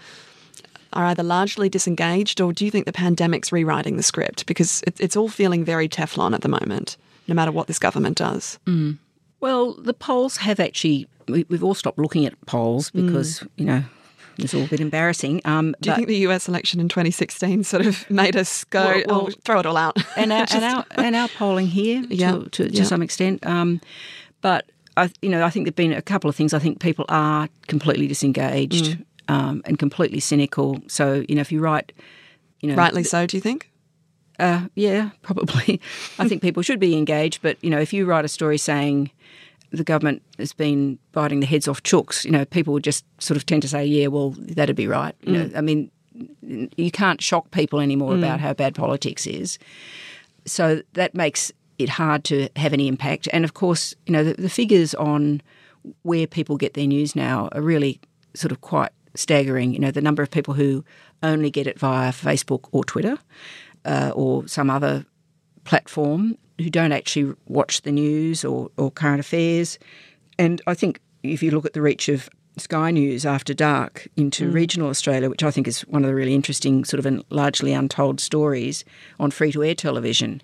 are 0.93 1.05
either 1.05 1.23
largely 1.23 1.69
disengaged, 1.69 2.41
or 2.41 2.53
do 2.53 2.65
you 2.65 2.71
think 2.71 2.86
the 2.86 2.93
pandemic's 2.93 3.51
rewriting 3.51 3.97
the 3.97 4.03
script 4.03 4.45
because 4.45 4.84
it, 4.88 4.99
it's 4.99 5.15
all 5.15 5.30
feeling 5.30 5.63
very 5.63 5.88
Teflon 5.88 6.34
at 6.34 6.41
the 6.41 6.47
moment, 6.47 6.97
no 7.28 7.36
matter 7.36 7.51
what 7.51 7.67
this 7.67 7.78
government 7.78 8.17
does? 8.17 8.57
Mm. 8.65 8.97
Well, 9.39 9.73
the 9.73 9.93
polls 9.93 10.38
have 10.38 10.59
actually 10.59 11.07
we, 11.28 11.45
have 11.51 11.63
all 11.63 11.73
stopped 11.73 11.99
looking 11.99 12.25
at 12.25 12.39
polls 12.45 12.91
mm. 12.91 13.05
because 13.05 13.39
mm. 13.39 13.49
you 13.55 13.65
know 13.65 13.84
it's 14.38 14.53
all 14.53 14.63
a 14.63 14.67
bit 14.67 14.80
embarrassing. 14.80 15.41
Um, 15.45 15.75
Do 15.82 15.89
you 15.89 15.95
think 15.95 16.07
the 16.07 16.17
US 16.28 16.47
election 16.47 16.80
in 16.80 16.89
2016 16.89 17.63
sort 17.63 17.86
of 17.86 18.09
made 18.09 18.36
us 18.36 18.63
go, 18.65 18.86
well, 18.86 19.03
well, 19.07 19.28
oh, 19.30 19.34
throw 19.43 19.59
it 19.59 19.65
all 19.65 19.78
out? 19.78 19.97
And 20.17 20.32
our, 20.32 20.47
and 20.51 20.63
our, 20.63 20.86
and 20.95 21.15
our 21.15 21.28
polling 21.30 21.67
here 21.67 22.03
yeah, 22.09 22.32
to, 22.32 22.49
to, 22.49 22.69
to 22.69 22.73
yeah. 22.73 22.84
some 22.84 23.01
extent. 23.01 23.45
Um, 23.45 23.82
but, 24.41 24.69
I, 24.95 25.11
you 25.21 25.30
know, 25.30 25.43
I 25.43 25.49
think 25.49 25.65
there 25.65 25.71
have 25.71 25.75
been 25.75 25.93
a 25.93 26.01
couple 26.01 26.30
of 26.30 26.36
things. 26.36 26.53
I 26.53 26.59
think 26.59 26.80
people 26.80 27.05
are 27.09 27.49
completely 27.67 28.07
disengaged 28.07 28.97
mm. 28.97 29.05
um, 29.28 29.61
and 29.65 29.78
completely 29.78 30.19
cynical. 30.19 30.80
So, 30.88 31.23
you 31.30 31.36
know, 31.36 31.41
if 31.41 31.51
you 31.51 31.59
write, 31.59 31.91
you 32.61 32.69
know. 32.69 32.75
Rightly 32.75 33.03
so, 33.03 33.25
do 33.28 33.38
you 33.38 33.41
think? 33.41 33.71
Uh, 34.39 34.67
yeah, 34.75 35.11
probably. 35.21 35.80
I 36.19 36.28
think 36.28 36.41
people 36.41 36.63
should 36.63 36.80
be 36.80 36.95
engaged. 36.97 37.41
But, 37.41 37.63
you 37.63 37.69
know, 37.69 37.80
if 37.80 37.93
you 37.93 38.05
write 38.05 38.25
a 38.25 38.30
story 38.30 38.57
saying, 38.57 39.11
the 39.72 39.84
government 39.84 40.22
has 40.38 40.53
been 40.53 40.97
biting 41.11 41.39
the 41.39 41.45
heads 41.45 41.68
off 41.68 41.84
chooks, 41.84 42.24
you 42.26 42.32
know, 42.32 42.45
people 42.45 42.74
would 42.74 42.84
just 42.84 43.05
sort 43.20 43.38
of 43.38 43.45
tend 43.45 43.61
to 43.63 43.68
say, 43.68 43.86
yeah, 43.86 44.07
well, 44.07 44.34
that'd 44.38 44.76
be 44.76 44.88
right. 44.88 45.15
You 45.22 45.34
mm. 45.34 45.51
know, 45.51 45.57
I 45.57 45.61
mean, 45.61 45.91
you 46.41 46.91
can't 46.91 47.22
shock 47.22 47.51
people 47.51 47.80
anymore 47.80 48.13
mm. 48.13 48.20
about 48.20 48.39
how 48.39 48.53
bad 48.53 48.76
politics 48.76 49.28
is. 49.28 49.59
So 50.45 50.82
that 50.93 51.13
makes 51.13 51.51
it 51.78 51.89
hard 51.89 52.24
to 52.26 52.49
have 52.55 52.74
any 52.74 52.88
impact. 52.88 53.28
And 53.34 53.43
of 53.43 53.53
course, 53.53 53.93
you 54.05 54.13
know, 54.13 54.24
the, 54.24 54.34
the 54.41 54.49
figures 54.49 54.95
on 54.95 55.41
where 56.03 56.28
people 56.28 56.57
get 56.57 56.74
their 56.74 56.88
news 56.88 57.15
now 57.15 57.49
are 57.51 57.61
really 57.61 57.99
sort 58.34 58.51
of 58.51 58.61
quite 58.61 58.91
staggering. 59.15 59.74
You 59.74 59.80
know, 59.80 59.91
the 59.91 60.01
number 60.01 60.24
of 60.24 60.32
people 60.32 60.53
who 60.53 60.84
only 61.24 61.51
get 61.51 61.68
it 61.68 61.80
via 61.80 62.11
Facebook 62.11 62.68
or 62.72 62.84
Twitter 62.84 63.18
uh, 63.86 64.11
or 64.15 64.47
some 64.47 64.70
other 64.70 65.05
platform 65.68 66.38
who 66.57 66.70
don't 66.70 66.91
actually 66.91 67.36
watch 67.47 67.82
the 67.82 67.91
news 67.91 68.43
or, 68.43 68.72
or 68.78 68.89
current 68.89 69.20
affairs. 69.20 69.78
And 70.39 70.61
I 70.65 70.74
think 70.74 70.99
if 71.22 71.43
you 71.43 71.51
look 71.51 71.65
at 71.65 71.74
the 71.74 71.82
reach 71.82 72.09
of 72.09 72.30
Sky 72.57 72.89
News 72.89 73.26
after 73.26 73.53
dark 73.53 74.07
into 74.15 74.49
mm. 74.49 74.53
regional 74.53 74.89
Australia, 74.89 75.30
which 75.30 75.43
I 75.43 75.51
think 75.51 75.68
is 75.68 75.82
one 75.82 76.03
of 76.03 76.07
the 76.07 76.15
really 76.15 76.34
interesting, 76.34 76.84
sort 76.86 77.05
of 77.05 77.24
largely 77.30 77.74
untold 77.74 78.20
stories 78.20 78.84
on 79.20 79.30
free 79.30 79.51
to 79.51 79.63
air 79.63 79.76
television. 79.76 80.41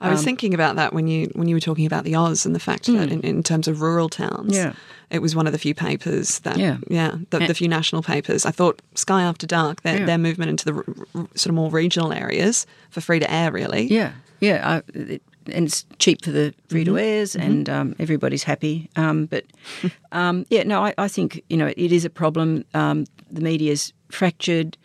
I 0.00 0.10
was 0.10 0.18
um, 0.20 0.24
thinking 0.24 0.52
about 0.52 0.74
that 0.76 0.92
when 0.92 1.06
you 1.06 1.30
when 1.34 1.46
you 1.46 1.54
were 1.54 1.60
talking 1.60 1.86
about 1.86 2.02
the 2.02 2.16
Oz 2.16 2.44
and 2.44 2.56
the 2.56 2.60
fact 2.60 2.86
mm. 2.86 2.98
that 2.98 3.12
in, 3.12 3.20
in, 3.20 3.42
terms 3.44 3.68
of 3.68 3.80
rural 3.80 4.08
towns, 4.08 4.56
yeah. 4.56 4.72
it 5.10 5.22
was 5.22 5.36
one 5.36 5.46
of 5.46 5.52
the 5.52 5.60
few 5.60 5.76
papers 5.76 6.40
that 6.40 6.56
yeah, 6.56 6.78
yeah 6.88 7.14
the, 7.30 7.38
the 7.38 7.54
few 7.54 7.68
national 7.68 8.02
papers. 8.02 8.44
I 8.44 8.50
thought 8.50 8.82
Sky 8.96 9.22
After 9.22 9.46
Dark, 9.46 9.82
their, 9.82 10.00
yeah. 10.00 10.06
their 10.06 10.18
movement 10.18 10.50
into 10.50 10.64
the 10.64 10.74
r- 10.74 10.84
r- 11.14 11.28
sort 11.36 11.46
of 11.46 11.54
more 11.54 11.70
regional 11.70 12.12
areas 12.12 12.66
for 12.90 13.00
free 13.00 13.20
to 13.20 13.32
air, 13.32 13.52
really. 13.52 13.84
Yeah, 13.84 14.14
yeah. 14.42 14.68
I, 14.68 14.98
it, 14.98 15.22
and 15.46 15.66
it's 15.66 15.86
cheap 15.98 16.24
for 16.24 16.30
the 16.30 16.54
free 16.68 16.84
to 16.84 16.98
airs, 16.98 17.32
mm-hmm. 17.32 17.50
and 17.50 17.68
um, 17.68 17.96
everybody's 17.98 18.42
happy. 18.42 18.90
Um, 18.96 19.26
but 19.26 19.44
um, 20.12 20.44
yeah, 20.50 20.62
no, 20.64 20.84
I, 20.84 20.94
I, 20.98 21.08
think 21.08 21.42
you 21.48 21.56
know 21.56 21.72
it 21.76 21.92
is 21.92 22.04
a 22.04 22.10
problem. 22.10 22.64
Um, 22.74 23.06
the 23.30 23.40
media's 23.40 23.92
fractured. 24.10 24.76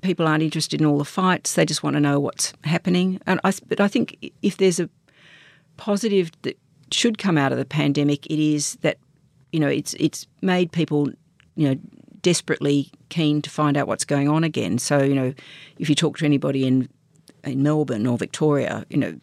People 0.00 0.28
aren't 0.28 0.44
interested 0.44 0.80
in 0.80 0.86
all 0.86 0.98
the 0.98 1.04
fights; 1.04 1.54
they 1.54 1.64
just 1.64 1.82
want 1.82 1.94
to 1.94 2.00
know 2.00 2.20
what's 2.20 2.52
happening. 2.64 3.20
And 3.26 3.40
I, 3.44 3.52
but 3.66 3.80
I 3.80 3.88
think 3.88 4.32
if 4.42 4.56
there's 4.56 4.80
a 4.80 4.88
positive 5.76 6.30
that 6.42 6.58
should 6.92 7.18
come 7.18 7.36
out 7.36 7.52
of 7.52 7.58
the 7.58 7.64
pandemic, 7.64 8.26
it 8.26 8.38
is 8.38 8.76
that 8.82 8.98
you 9.52 9.60
know 9.60 9.68
it's 9.68 9.94
it's 9.94 10.26
made 10.40 10.72
people 10.72 11.08
you 11.56 11.68
know 11.68 11.80
desperately 12.22 12.90
keen 13.10 13.40
to 13.42 13.50
find 13.50 13.76
out 13.76 13.86
what's 13.86 14.04
going 14.04 14.28
on 14.28 14.44
again. 14.44 14.78
So 14.78 15.02
you 15.02 15.14
know, 15.14 15.34
if 15.78 15.88
you 15.88 15.94
talk 15.94 16.18
to 16.18 16.24
anybody 16.24 16.66
in 16.66 16.88
in 17.48 17.62
Melbourne 17.62 18.06
or 18.06 18.18
Victoria, 18.18 18.84
you 18.90 18.96
know, 18.96 19.18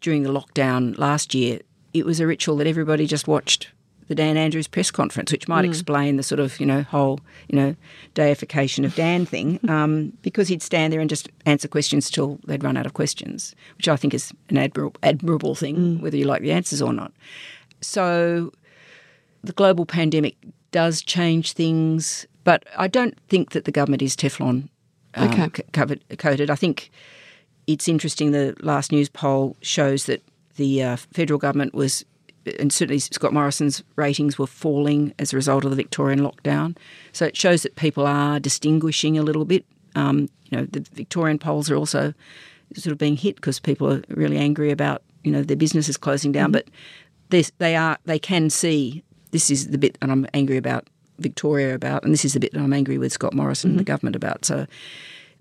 during 0.00 0.22
the 0.22 0.30
lockdown 0.30 0.96
last 0.98 1.34
year, 1.34 1.60
it 1.92 2.04
was 2.04 2.20
a 2.20 2.26
ritual 2.26 2.56
that 2.56 2.66
everybody 2.66 3.06
just 3.06 3.28
watched 3.28 3.68
the 4.08 4.14
Dan 4.14 4.36
Andrews 4.36 4.68
press 4.68 4.90
conference, 4.90 5.32
which 5.32 5.48
might 5.48 5.64
mm. 5.64 5.68
explain 5.68 6.16
the 6.16 6.22
sort 6.22 6.38
of 6.38 6.58
you 6.60 6.66
know 6.66 6.82
whole 6.82 7.20
you 7.48 7.56
know 7.56 7.76
deification 8.14 8.84
of 8.84 8.94
Dan 8.94 9.26
thing, 9.26 9.58
um, 9.68 10.12
because 10.22 10.48
he'd 10.48 10.62
stand 10.62 10.92
there 10.92 11.00
and 11.00 11.10
just 11.10 11.28
answer 11.44 11.68
questions 11.68 12.10
till 12.10 12.38
they'd 12.46 12.62
run 12.62 12.76
out 12.76 12.86
of 12.86 12.94
questions, 12.94 13.54
which 13.76 13.88
I 13.88 13.96
think 13.96 14.14
is 14.14 14.32
an 14.48 14.58
admirable, 14.58 14.96
admirable 15.02 15.54
thing, 15.54 15.76
mm. 15.76 16.00
whether 16.00 16.16
you 16.16 16.24
like 16.24 16.42
the 16.42 16.52
answers 16.52 16.80
or 16.80 16.92
not. 16.92 17.12
So 17.80 18.52
the 19.42 19.52
global 19.52 19.86
pandemic 19.86 20.36
does 20.70 21.02
change 21.02 21.52
things, 21.52 22.26
but 22.44 22.64
I 22.76 22.88
don't 22.88 23.18
think 23.28 23.50
that 23.50 23.64
the 23.64 23.72
government 23.72 24.02
is 24.02 24.16
Teflon 24.16 24.68
um, 25.14 25.40
okay. 25.40 25.62
covered, 25.72 26.04
coated. 26.18 26.50
I 26.50 26.54
think 26.54 26.90
it's 27.66 27.88
interesting. 27.88 28.32
The 28.32 28.54
last 28.60 28.92
Newspoll 28.92 29.56
shows 29.60 30.06
that 30.06 30.22
the 30.56 30.82
uh, 30.82 30.96
federal 30.96 31.38
government 31.38 31.74
was, 31.74 32.04
and 32.58 32.72
certainly 32.72 32.98
Scott 32.98 33.32
Morrison's 33.32 33.82
ratings 33.96 34.38
were 34.38 34.46
falling 34.46 35.14
as 35.18 35.32
a 35.32 35.36
result 35.36 35.64
of 35.64 35.70
the 35.70 35.76
Victorian 35.76 36.20
lockdown. 36.20 36.76
So 37.12 37.26
it 37.26 37.36
shows 37.36 37.62
that 37.62 37.76
people 37.76 38.06
are 38.06 38.40
distinguishing 38.40 39.18
a 39.18 39.22
little 39.22 39.44
bit. 39.44 39.64
Um, 39.94 40.28
you 40.50 40.58
know, 40.58 40.66
the 40.66 40.80
Victorian 40.92 41.38
polls 41.38 41.70
are 41.70 41.76
also 41.76 42.14
sort 42.74 42.92
of 42.92 42.98
being 42.98 43.16
hit 43.16 43.36
because 43.36 43.60
people 43.60 43.92
are 43.92 44.02
really 44.08 44.38
angry 44.38 44.70
about 44.70 45.02
you 45.24 45.32
know 45.32 45.42
their 45.42 45.56
business 45.56 45.88
is 45.88 45.96
closing 45.96 46.32
down, 46.32 46.52
but 46.52 46.68
this, 47.30 47.50
they 47.58 47.74
are 47.74 47.98
they 48.04 48.18
can 48.18 48.48
see 48.50 49.02
this 49.32 49.50
is 49.50 49.68
the 49.68 49.78
bit, 49.78 49.98
and 50.00 50.12
I'm 50.12 50.26
angry 50.32 50.56
about 50.56 50.88
Victoria 51.18 51.74
about, 51.74 52.04
and 52.04 52.12
this 52.12 52.24
is 52.24 52.34
the 52.34 52.40
bit 52.40 52.52
that 52.52 52.60
I'm 52.60 52.72
angry 52.72 52.98
with 52.98 53.12
Scott 53.12 53.34
Morrison 53.34 53.70
and 53.70 53.78
the 53.78 53.84
government 53.84 54.16
about. 54.16 54.44
So, 54.44 54.66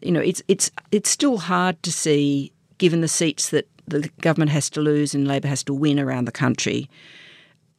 you 0.02 0.12
know, 0.12 0.20
it's 0.20 0.41
it's 0.48 0.72
it's 0.91 1.10
still 1.10 1.38
hard 1.38 1.82
to 1.84 1.91
see, 1.91 2.52
given 2.78 3.02
the 3.02 3.08
seats 3.08 3.50
that 3.50 3.68
the 3.88 4.10
government 4.22 4.52
has 4.52 4.70
to 4.72 4.82
lose 4.82 5.14
and 5.14 5.28
Labor 5.28 5.48
has 5.48 5.64
to 5.64 5.74
win 5.74 6.00
around 6.00 6.26
the 6.26 6.32
country. 6.32 6.89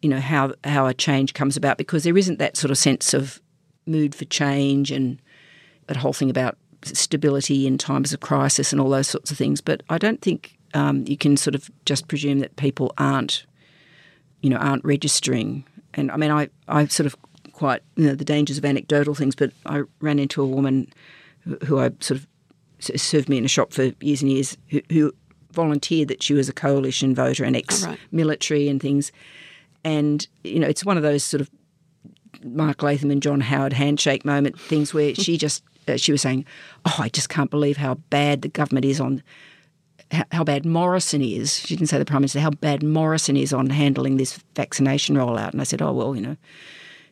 You 0.02 0.10
know 0.10 0.20
how 0.20 0.54
how 0.64 0.86
a 0.86 0.94
change 0.94 1.34
comes 1.34 1.56
about 1.56 1.78
because 1.78 2.04
there 2.04 2.16
isn't 2.16 2.38
that 2.38 2.56
sort 2.56 2.70
of 2.70 2.78
sense 2.78 3.14
of 3.14 3.40
mood 3.86 4.14
for 4.14 4.24
change 4.26 4.90
and 4.90 5.20
that 5.86 5.96
whole 5.96 6.12
thing 6.12 6.30
about 6.30 6.58
stability 6.82 7.66
in 7.66 7.78
times 7.78 8.12
of 8.12 8.20
crisis 8.20 8.72
and 8.72 8.80
all 8.80 8.90
those 8.90 9.08
sorts 9.08 9.30
of 9.30 9.36
things. 9.36 9.60
But 9.60 9.82
I 9.88 9.98
don't 9.98 10.20
think 10.20 10.56
um, 10.74 11.04
you 11.06 11.16
can 11.16 11.36
sort 11.36 11.54
of 11.54 11.70
just 11.84 12.08
presume 12.08 12.40
that 12.40 12.56
people 12.56 12.92
aren't, 12.98 13.46
you 14.42 14.50
know, 14.50 14.56
aren't 14.56 14.84
registering. 14.84 15.64
And 15.94 16.10
I 16.10 16.16
mean, 16.16 16.30
I, 16.30 16.48
I 16.68 16.86
sort 16.86 17.06
of 17.06 17.16
quite, 17.52 17.82
you 17.96 18.06
know, 18.06 18.14
the 18.14 18.24
dangers 18.24 18.58
of 18.58 18.64
anecdotal 18.64 19.14
things, 19.14 19.34
but 19.34 19.52
I 19.64 19.82
ran 20.00 20.18
into 20.18 20.42
a 20.42 20.46
woman 20.46 20.92
who- 21.66 21.78
I 21.78 21.90
sort 22.00 22.20
of 22.20 22.26
served 23.00 23.28
me 23.28 23.38
in 23.38 23.44
a 23.44 23.48
shop 23.48 23.72
for 23.72 23.92
years 24.00 24.22
and 24.22 24.30
years 24.30 24.56
who, 24.68 24.80
who 24.92 25.12
volunteered 25.52 26.08
that 26.08 26.22
she 26.22 26.34
was 26.34 26.48
a 26.48 26.52
coalition 26.52 27.14
voter 27.14 27.44
and 27.44 27.56
ex-military 27.56 28.68
and 28.68 28.80
things. 28.80 29.10
And, 29.84 30.26
you 30.44 30.58
know, 30.58 30.66
it's 30.66 30.84
one 30.84 30.96
of 30.96 31.02
those 31.02 31.24
sort 31.24 31.40
of 31.40 31.50
Mark 32.44 32.82
Latham 32.82 33.10
and 33.10 33.22
John 33.22 33.40
Howard 33.40 33.72
handshake 33.72 34.24
moment 34.24 34.58
things 34.60 34.92
where 34.92 35.14
she 35.14 35.36
just 35.46 35.62
uh, 35.88 35.96
she 35.96 36.12
was 36.12 36.20
saying, 36.20 36.44
"Oh, 36.84 36.96
I 36.98 37.08
just 37.08 37.28
can't 37.28 37.50
believe 37.50 37.76
how 37.76 37.94
bad 38.10 38.42
the 38.42 38.48
government 38.48 38.84
is 38.84 39.00
on 39.00 39.22
how, 40.10 40.24
how 40.32 40.44
bad 40.44 40.66
Morrison 40.66 41.22
is." 41.22 41.58
She 41.60 41.76
didn't 41.76 41.88
say 41.88 41.98
the 41.98 42.04
prime 42.04 42.22
minister 42.22 42.40
how 42.40 42.50
bad 42.50 42.82
Morrison 42.82 43.36
is 43.36 43.52
on 43.52 43.70
handling 43.70 44.16
this 44.16 44.38
vaccination 44.56 45.16
rollout. 45.16 45.52
And 45.52 45.60
I 45.60 45.64
said, 45.64 45.80
"Oh 45.80 45.92
well, 45.92 46.14
you 46.16 46.22
know, 46.22 46.36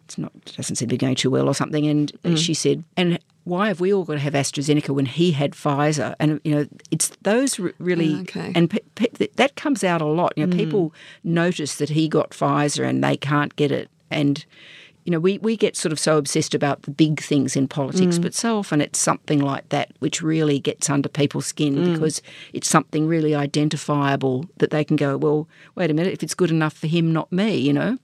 it's 0.04 0.18
not 0.18 0.32
it 0.46 0.54
doesn't 0.56 0.76
seem 0.76 0.88
to 0.88 0.94
be 0.94 0.98
going 0.98 1.14
too 1.14 1.30
well 1.30 1.48
or 1.48 1.54
something." 1.54 1.86
And 1.86 2.12
she 2.38 2.52
said, 2.52 2.82
"And 2.96 3.18
why 3.44 3.68
have 3.68 3.80
we 3.80 3.92
all 3.92 4.04
got 4.04 4.14
to 4.14 4.18
have 4.18 4.32
AstraZeneca 4.32 4.90
when 4.90 5.06
he 5.06 5.32
had 5.32 5.52
Pfizer?" 5.52 6.14
And 6.18 6.40
you 6.44 6.54
know, 6.54 6.66
it's 6.90 7.10
those 7.22 7.58
really 7.78 8.14
Ah, 8.14 8.20
okay. 8.22 8.52
and 8.54 8.70
pe- 8.70 8.80
pe- 8.94 9.28
that 9.36 9.56
comes 9.56 9.84
out 9.84 10.00
a 10.00 10.06
lot. 10.06 10.32
You 10.36 10.46
know, 10.46 10.54
mm. 10.54 10.58
people 10.58 10.94
notice 11.22 11.76
that 11.76 11.90
he 11.90 12.08
got 12.08 12.30
Pfizer 12.30 12.88
and 12.88 13.02
they 13.02 13.16
can't 13.16 13.54
get 13.56 13.70
it, 13.70 13.88
and 14.10 14.44
you 15.04 15.10
know, 15.10 15.20
we, 15.20 15.36
we 15.38 15.56
get 15.56 15.76
sort 15.76 15.92
of 15.92 15.98
so 15.98 16.16
obsessed 16.16 16.54
about 16.54 16.82
the 16.82 16.90
big 16.90 17.20
things 17.20 17.56
in 17.56 17.68
politics, 17.68 18.18
mm. 18.18 18.22
but 18.22 18.34
so 18.34 18.58
often 18.58 18.80
it's 18.80 18.98
something 18.98 19.38
like 19.38 19.68
that 19.68 19.90
which 19.98 20.22
really 20.22 20.58
gets 20.58 20.88
under 20.88 21.10
people's 21.10 21.44
skin 21.44 21.76
mm. 21.76 21.92
because 21.92 22.22
it's 22.54 22.68
something 22.68 23.06
really 23.06 23.34
identifiable 23.34 24.46
that 24.56 24.70
they 24.70 24.82
can 24.82 24.96
go, 24.96 25.18
well, 25.18 25.46
wait 25.74 25.90
a 25.90 25.94
minute, 25.94 26.14
if 26.14 26.22
it's 26.22 26.34
good 26.34 26.50
enough 26.50 26.72
for 26.72 26.86
him, 26.86 27.12
not 27.12 27.30
me, 27.30 27.54
you 27.54 27.72
know? 27.72 27.98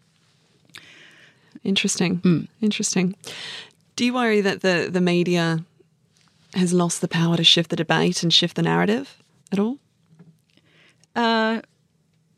Interesting. 1.65 2.49
Interesting. 2.61 3.15
Do 4.01 4.07
you 4.07 4.15
worry 4.15 4.41
that 4.41 4.63
the, 4.63 4.89
the 4.91 5.03
media 5.03 5.63
has 6.55 6.73
lost 6.73 7.03
the 7.03 7.07
power 7.07 7.37
to 7.37 7.45
shift 7.45 7.69
the 7.69 7.77
debate 7.77 8.23
and 8.23 8.33
shift 8.33 8.57
the 8.57 8.63
narrative 8.63 9.23
at 9.53 9.59
all? 9.59 9.77
Uh, 11.15 11.61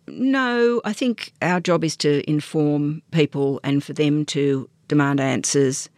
no, 0.08 0.80
I 0.84 0.92
think 0.92 1.32
our 1.40 1.60
job 1.60 1.84
is 1.84 1.96
to 1.98 2.28
inform 2.28 3.00
people 3.12 3.60
and 3.62 3.80
for 3.84 3.92
them 3.92 4.24
to 4.24 4.68
demand 4.88 5.20
answers. 5.20 5.88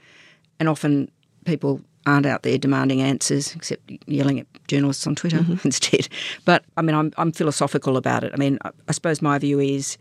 And 0.61 0.69
often 0.69 1.11
people 1.47 1.81
aren't 2.05 2.27
out 2.27 2.43
there 2.43 2.59
demanding 2.59 3.01
answers, 3.01 3.55
except 3.55 3.91
yelling 4.07 4.41
at 4.41 4.47
journalists 4.69 5.07
on 5.07 5.15
Twitter 5.15 5.47
instead. 5.65 6.11
But 6.45 6.67
I 6.77 6.83
mean, 6.83 6.95
I'm, 6.95 7.11
I'm 7.17 7.33
philosophical 7.33 7.97
about 7.97 8.23
it. 8.23 8.33
I 8.35 8.37
mean, 8.37 8.59
I, 8.67 8.71
I 8.87 8.93
suppose 8.93 9.23
my 9.23 9.39
view 9.39 9.61
is 9.61 9.97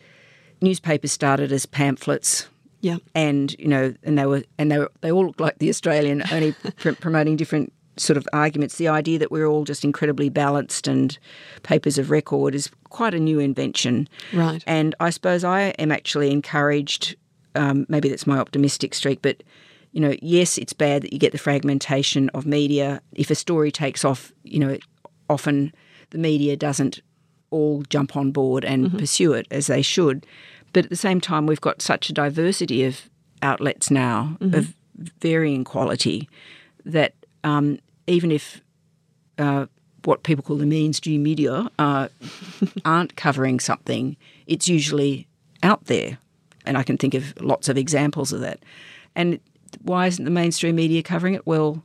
newspapers 0.59 1.14
started 1.14 1.53
as 1.53 1.66
pamphlets 1.66 2.49
Yeah. 2.84 2.97
and 3.15 3.55
you 3.57 3.67
know, 3.69 3.93
and 4.03 4.17
they 4.17 4.25
were, 4.25 4.43
and 4.57 4.69
they 4.69 4.77
were, 4.77 4.91
they 4.99 5.11
all 5.11 5.25
looked 5.27 5.39
like 5.39 5.57
the 5.59 5.69
Australian, 5.69 6.21
only 6.31 6.51
pr- 6.77 6.91
promoting 6.91 7.38
different 7.38 7.71
sort 7.95 8.17
of 8.17 8.27
arguments. 8.34 8.75
The 8.75 8.89
idea 8.89 9.17
that 9.19 9.31
we're 9.31 9.45
all 9.47 9.63
just 9.63 9.86
incredibly 9.86 10.27
balanced 10.27 10.88
and 10.88 11.17
papers 11.63 11.97
of 11.97 12.11
record 12.11 12.53
is 12.53 12.69
quite 12.89 13.13
a 13.13 13.19
new 13.19 13.39
invention. 13.39 14.09
Right. 14.34 14.61
And 14.67 14.95
I 14.99 15.11
suppose 15.11 15.43
I 15.43 15.69
am 15.79 15.91
actually 15.91 16.29
encouraged. 16.31 17.15
Um, 17.55 17.86
maybe 17.88 18.09
that's 18.09 18.27
my 18.27 18.38
optimistic 18.38 18.93
streak, 18.93 19.21
but 19.21 19.43
you 19.93 20.01
know, 20.01 20.15
yes, 20.21 20.57
it's 20.57 20.73
bad 20.73 21.03
that 21.03 21.13
you 21.13 21.19
get 21.19 21.31
the 21.31 21.38
fragmentation 21.38 22.29
of 22.29 22.45
media. 22.45 22.99
If 23.13 23.29
a 23.29 23.36
story 23.36 23.71
takes 23.71 24.03
off, 24.03 24.34
you 24.43 24.59
know, 24.59 24.77
often 25.29 25.71
the 26.09 26.17
media 26.17 26.57
doesn't 26.57 26.99
all 27.51 27.84
jump 27.84 28.17
on 28.17 28.31
board 28.31 28.65
and 28.65 28.91
pursue 28.97 29.34
it 29.34 29.47
as 29.51 29.67
they 29.67 29.84
should. 29.84 30.25
But 30.74 30.86
at 30.86 30.89
the 30.89 30.95
same 30.95 31.21
time, 31.21 31.45
we've 31.45 31.61
got 31.61 31.82
such 31.82 32.09
a 32.09 32.13
diversity 32.13 32.84
of 32.84 33.09
outlets 33.41 33.91
now 33.91 34.38
of 34.39 34.74
varying 35.19 35.63
quality 35.63 36.30
that 36.86 37.13
um, 37.43 37.80
even 38.07 38.32
if 38.32 38.61
uh, 39.38 39.67
what 40.03 40.24
people 40.24 40.43
call 40.43 40.57
the 40.57 40.65
mainstream 40.65 41.24
media 41.24 41.69
uh, 41.80 42.07
aren't 42.86 43.15
covering 43.15 43.59
something, 43.59 44.17
it's 44.47 44.67
usually 44.67 45.28
out 45.61 45.86
there. 45.86 46.17
And 46.65 46.78
I 46.78 46.84
can 46.84 46.97
think 46.97 47.13
of 47.13 47.34
lots 47.41 47.69
of 47.69 47.78
examples 47.78 48.32
of 48.32 48.41
that. 48.41 48.59
And 49.15 49.39
why 49.82 50.07
isn't 50.07 50.24
the 50.24 50.32
mainstream 50.32 50.76
media 50.76 51.03
covering 51.03 51.34
it? 51.34 51.45
Well, 51.45 51.84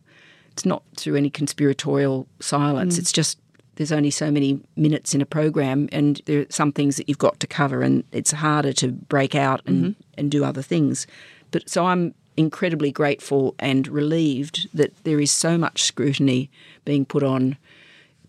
it's 0.53 0.65
not 0.65 0.83
through 0.97 1.17
any 1.17 1.31
conspiratorial 1.31 2.27
silence. 2.41 2.99
It's 2.99 3.13
just 3.13 3.39
there's 3.79 3.93
only 3.93 4.11
so 4.11 4.29
many 4.29 4.61
minutes 4.75 5.15
in 5.15 5.21
a 5.21 5.27
program, 5.27 5.89
and 5.93 6.21
there 6.27 6.41
are 6.41 6.47
some 6.51 6.73
things 6.73 6.97
that 6.97 7.09
you've 7.09 7.17
got 7.19 7.39
to 7.39 7.47
cover, 7.47 7.81
and 7.83 8.03
it's 8.11 8.33
harder 8.33 8.73
to 8.73 8.89
break 8.89 9.37
out 9.37 9.63
and, 9.67 9.95
and 10.19 10.33
do 10.33 10.45
other 10.45 10.63
things. 10.63 11.07
But 11.53 11.71
so 11.71 11.87
I'm 11.87 12.13
incredibly 12.37 12.91
grateful 12.91 13.55
and 13.61 13.87
relieved 13.87 14.69
that 14.75 15.05
there 15.05 15.21
is 15.21 15.31
so 15.31 15.57
much 15.57 15.85
scrutiny 15.85 16.51
being 16.85 17.05
put 17.05 17.23
on 17.23 17.57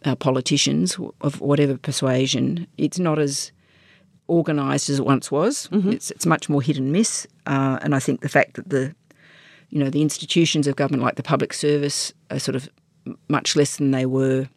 uh, 0.06 0.16
politicians 0.16 1.00
of 1.22 1.42
whatever 1.42 1.78
persuasion. 1.78 2.68
It's 2.78 3.00
not 3.00 3.18
as 3.18 3.52
organised 4.30 4.88
as 4.88 5.00
it 5.00 5.06
once 5.06 5.32
was. 5.32 5.68
It's, 5.94 6.12
it's 6.12 6.28
much 6.28 6.48
more 6.48 6.62
hit 6.62 6.78
and 6.78 6.92
miss. 6.92 7.26
Uh, 7.48 7.80
and 7.82 7.96
I 7.96 8.00
think 8.00 8.22
the 8.22 8.30
fact 8.30 8.54
that 8.54 8.70
the 8.70 8.94
you 9.70 9.84
know 9.84 9.90
the 9.90 10.04
institutions 10.04 10.68
of 10.68 10.76
government, 10.76 11.02
like 11.02 11.16
the 11.16 11.24
public 11.24 11.54
service, 11.54 12.14
are 12.30 12.38
sort 12.38 12.56
of 12.56 12.70
much 13.28 13.56
less 13.56 13.78
than 13.78 13.90
they 13.90 14.06
were, 14.06 14.48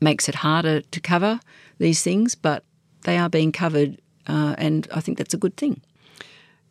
makes 0.00 0.28
it 0.28 0.36
harder 0.36 0.80
to 0.80 1.00
cover 1.00 1.40
these 1.78 2.02
things. 2.02 2.34
But 2.34 2.64
they 3.02 3.18
are 3.18 3.28
being 3.28 3.52
covered, 3.52 4.00
uh, 4.26 4.54
and 4.58 4.86
I 4.94 5.00
think 5.00 5.18
that's 5.18 5.34
a 5.34 5.38
good 5.38 5.56
thing. 5.56 5.80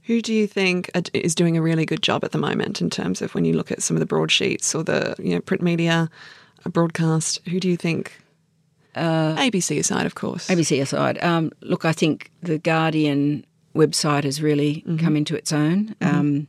Who 0.03 0.21
do 0.21 0.33
you 0.33 0.47
think 0.47 0.89
is 1.13 1.35
doing 1.35 1.55
a 1.55 1.61
really 1.61 1.85
good 1.85 2.01
job 2.01 2.23
at 2.23 2.31
the 2.31 2.39
moment 2.39 2.81
in 2.81 2.89
terms 2.89 3.21
of 3.21 3.35
when 3.35 3.45
you 3.45 3.53
look 3.53 3.71
at 3.71 3.83
some 3.83 3.95
of 3.95 3.99
the 3.99 4.07
broadsheets 4.07 4.73
or 4.73 4.83
the 4.83 5.15
you 5.19 5.35
know 5.35 5.41
print 5.41 5.61
media, 5.61 6.09
uh, 6.65 6.69
broadcast? 6.69 7.39
Who 7.47 7.59
do 7.59 7.69
you 7.69 7.77
think? 7.77 8.19
Uh, 8.95 9.35
ABC 9.35 9.77
aside, 9.79 10.07
of 10.07 10.15
course. 10.15 10.47
ABC 10.47 10.81
aside, 10.81 11.23
um, 11.23 11.51
look, 11.61 11.85
I 11.85 11.93
think 11.93 12.31
the 12.41 12.57
Guardian 12.57 13.45
website 13.75 14.23
has 14.23 14.41
really 14.41 14.83
come 14.97 15.15
into 15.15 15.35
its 15.35 15.53
own. 15.53 15.95
Um, 16.01 16.47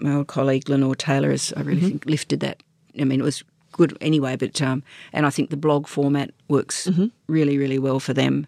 my 0.00 0.14
old 0.14 0.28
colleague 0.28 0.68
Lenore 0.68 0.94
Taylor 0.94 1.30
has, 1.30 1.52
I 1.56 1.60
really 1.60 1.80
think, 1.80 2.06
lifted 2.06 2.40
that. 2.40 2.62
I 2.98 3.04
mean, 3.04 3.20
it 3.20 3.24
was 3.24 3.44
good 3.74 3.96
anyway, 4.00 4.36
but 4.36 4.60
um, 4.62 4.82
and 5.12 5.26
I 5.26 5.30
think 5.30 5.50
the 5.50 5.56
blog 5.56 5.86
format 5.86 6.30
works 6.48 6.88
really, 7.26 7.58
really 7.58 7.78
well 7.78 8.00
for 8.00 8.14
them, 8.14 8.46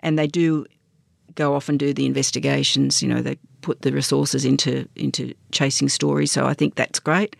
and 0.00 0.18
they 0.18 0.26
do 0.26 0.66
go 1.34 1.54
off 1.54 1.68
and 1.68 1.78
do 1.78 1.94
the 1.94 2.06
investigations. 2.06 3.02
You 3.02 3.08
know, 3.08 3.22
they 3.22 3.38
put 3.62 3.82
the 3.82 3.92
resources 3.92 4.44
into 4.44 4.86
into 4.96 5.34
chasing 5.52 5.88
stories. 5.88 6.32
So 6.32 6.46
I 6.46 6.54
think 6.54 6.74
that's 6.74 7.00
great. 7.00 7.36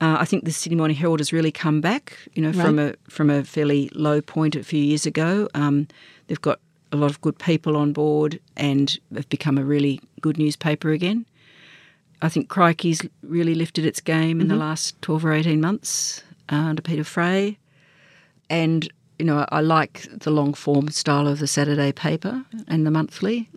Uh, 0.00 0.16
I 0.18 0.24
think 0.24 0.44
the 0.44 0.52
Sydney 0.52 0.76
Morning 0.76 0.96
Herald 0.96 1.20
has 1.20 1.32
really 1.32 1.52
come 1.52 1.80
back. 1.80 2.18
You 2.34 2.42
know, 2.42 2.52
from 2.52 2.78
a 2.78 2.94
from 3.08 3.30
a 3.30 3.44
fairly 3.44 3.90
low 3.94 4.20
point 4.20 4.56
a 4.56 4.64
few 4.64 4.82
years 4.82 5.06
ago. 5.06 5.48
Um, 5.54 5.86
they've 6.26 6.40
got 6.40 6.58
a 6.92 6.96
lot 6.96 7.10
of 7.10 7.20
good 7.20 7.38
people 7.38 7.76
on 7.76 7.92
board 7.92 8.40
and 8.56 8.98
have 9.14 9.28
become 9.28 9.58
a 9.58 9.64
really 9.64 10.00
good 10.20 10.38
newspaper 10.38 10.90
again. 10.90 11.26
I 12.22 12.28
think 12.28 12.48
Crikey's 12.48 13.02
really 13.22 13.54
lifted 13.54 13.84
its 13.84 14.00
game 14.00 14.40
in 14.40 14.48
the 14.48 14.56
last 14.56 15.00
12 15.02 15.26
or 15.26 15.32
18 15.32 15.60
months 15.60 16.22
under 16.48 16.82
Peter 16.82 17.04
Fray. 17.04 17.58
And, 18.50 18.90
you 19.18 19.24
know, 19.24 19.46
I 19.50 19.60
like 19.60 20.06
the 20.10 20.30
long 20.30 20.54
form 20.54 20.88
style 20.88 21.26
of 21.26 21.38
the 21.38 21.46
Saturday 21.46 21.92
paper 21.92 22.44
and 22.68 22.86
the 22.86 22.90
monthly. 22.90 23.48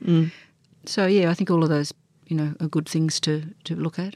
So, 0.86 1.06
yeah, 1.06 1.30
I 1.30 1.34
think 1.34 1.52
all 1.52 1.64
of 1.64 1.70
those, 1.70 1.94
you 2.28 2.38
know, 2.38 2.54
are 2.60 2.68
good 2.68 2.88
things 2.88 3.20
to, 3.22 3.44
to 3.66 3.76
look 3.76 4.00
at. 4.00 4.16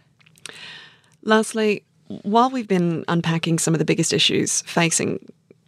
Lastly, 1.24 1.84
while 2.24 2.50
we've 2.50 2.68
been 2.68 3.06
unpacking 3.08 3.60
some 3.60 3.74
of 3.74 3.80
the 3.80 3.86
biggest 3.86 4.14
issues 4.14 4.62
facing 4.62 5.20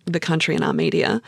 the 0.06 0.20
country 0.20 0.56
and 0.56 0.64
our 0.64 0.74
media, 0.74 1.22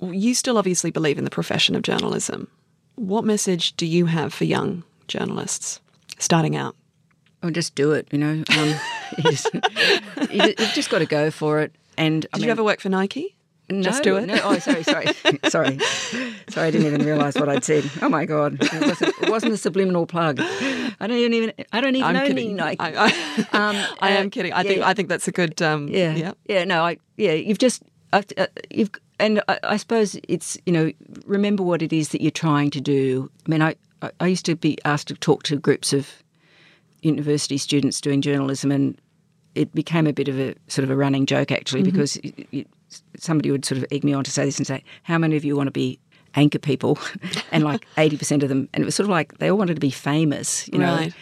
you 0.00 0.34
still 0.34 0.58
obviously 0.58 0.90
believe 0.90 1.18
in 1.18 1.24
the 1.24 1.30
profession 1.30 1.74
of 1.74 1.82
journalism. 1.82 2.48
What 2.96 3.24
message 3.24 3.74
do 3.76 3.86
you 3.86 4.06
have 4.06 4.32
for 4.32 4.44
young 4.44 4.84
journalists 5.08 5.80
starting 6.18 6.56
out? 6.56 6.76
Or 7.42 7.50
just 7.50 7.74
do 7.74 7.92
it, 7.92 8.06
you 8.10 8.18
know. 8.18 8.44
Um, 8.56 8.74
you 9.18 9.30
just, 9.30 9.48
you've 10.32 10.72
just 10.74 10.90
got 10.90 10.98
to 11.00 11.06
go 11.06 11.30
for 11.30 11.60
it. 11.60 11.74
And 11.98 12.26
I 12.32 12.36
Did 12.36 12.42
mean, 12.42 12.46
you 12.46 12.52
ever 12.52 12.64
work 12.64 12.80
for 12.80 12.88
Nike? 12.88 13.36
No, 13.70 13.80
Just 13.80 14.02
do 14.02 14.16
it. 14.16 14.26
No, 14.26 14.38
oh, 14.42 14.58
sorry, 14.58 14.82
sorry, 14.82 15.06
sorry, 15.48 15.78
sorry. 16.48 16.66
I 16.66 16.70
didn't 16.70 16.86
even 16.86 17.06
realise 17.06 17.36
what 17.36 17.48
I'd 17.48 17.64
said. 17.64 17.88
Oh 18.02 18.08
my 18.08 18.26
god, 18.26 18.58
it 18.60 18.86
wasn't, 18.86 19.14
it 19.22 19.30
wasn't 19.30 19.52
a 19.52 19.56
subliminal 19.56 20.04
plug. 20.04 20.40
I 20.40 21.06
don't 21.06 21.32
even. 21.32 21.52
I 21.72 21.80
don't 21.80 21.94
even 21.96 22.06
I'm 22.08 22.14
know 22.14 22.26
kidding. 22.26 22.44
any 22.48 22.54
Nike. 22.54 22.80
I, 22.80 23.06
I, 23.06 23.46
Um, 23.52 23.76
I 24.00 24.16
uh, 24.16 24.20
am 24.20 24.30
kidding. 24.30 24.52
I 24.52 24.58
yeah, 24.62 24.68
think. 24.68 24.82
I 24.82 24.94
think 24.94 25.08
that's 25.08 25.28
a 25.28 25.32
good. 25.32 25.62
Um, 25.62 25.88
Yeah, 25.88 26.14
yeah. 26.14 26.32
yeah. 26.48 26.64
No, 26.64 26.84
I 26.84 26.98
yeah. 27.16 27.32
You've 27.32 27.58
just 27.58 27.82
I've, 28.12 28.26
uh, 28.36 28.48
you've 28.70 28.90
and 29.18 29.40
I, 29.48 29.58
I 29.62 29.76
suppose 29.78 30.18
it's 30.28 30.58
you 30.66 30.72
know 30.72 30.92
remember 31.24 31.62
what 31.62 31.80
it 31.82 31.92
is 31.94 32.10
that 32.10 32.20
you're 32.20 32.30
trying 32.30 32.70
to 32.72 32.80
do. 32.80 33.30
I 33.46 33.50
mean, 33.50 33.62
I 33.62 33.74
I- 34.02 34.10
I 34.20 34.26
used 34.26 34.44
to 34.46 34.56
be 34.56 34.76
asked 34.84 35.08
to 35.08 35.14
talk 35.14 35.44
to 35.44 35.56
groups 35.56 35.92
of 35.92 36.08
university 37.02 37.58
students 37.58 38.00
doing 38.00 38.22
journalism, 38.22 38.72
and 38.72 39.00
it 39.54 39.74
became 39.74 40.06
a 40.06 40.12
bit 40.12 40.28
of 40.28 40.38
a 40.38 40.54
sort 40.68 40.84
of 40.84 40.90
a 40.90 40.96
running 40.96 41.26
joke 41.26 41.52
actually 41.52 41.82
mm-hmm. 41.82 41.90
because 41.90 42.18
y 42.24 42.46
y 42.52 42.64
somebody 43.18 43.50
would 43.50 43.64
sort 43.64 43.78
of 43.78 43.84
egg 43.90 44.04
me 44.04 44.12
on 44.12 44.24
to 44.24 44.30
say 44.30 44.44
this 44.44 44.58
and 44.58 44.66
say, 44.66 44.82
"How 45.02 45.18
many 45.18 45.36
of 45.36 45.44
you 45.44 45.56
want 45.56 45.68
to 45.68 45.72
be?" 45.72 45.98
Anchor 46.34 46.58
people, 46.58 46.98
and 47.52 47.62
like 47.62 47.86
eighty 47.98 48.16
percent 48.16 48.42
of 48.42 48.48
them, 48.48 48.68
and 48.72 48.82
it 48.82 48.86
was 48.86 48.94
sort 48.94 49.04
of 49.04 49.10
like 49.10 49.38
they 49.38 49.50
all 49.50 49.58
wanted 49.58 49.74
to 49.74 49.80
be 49.80 49.90
famous. 49.90 50.68
You 50.72 50.78
know, 50.78 50.96
Right. 50.96 51.14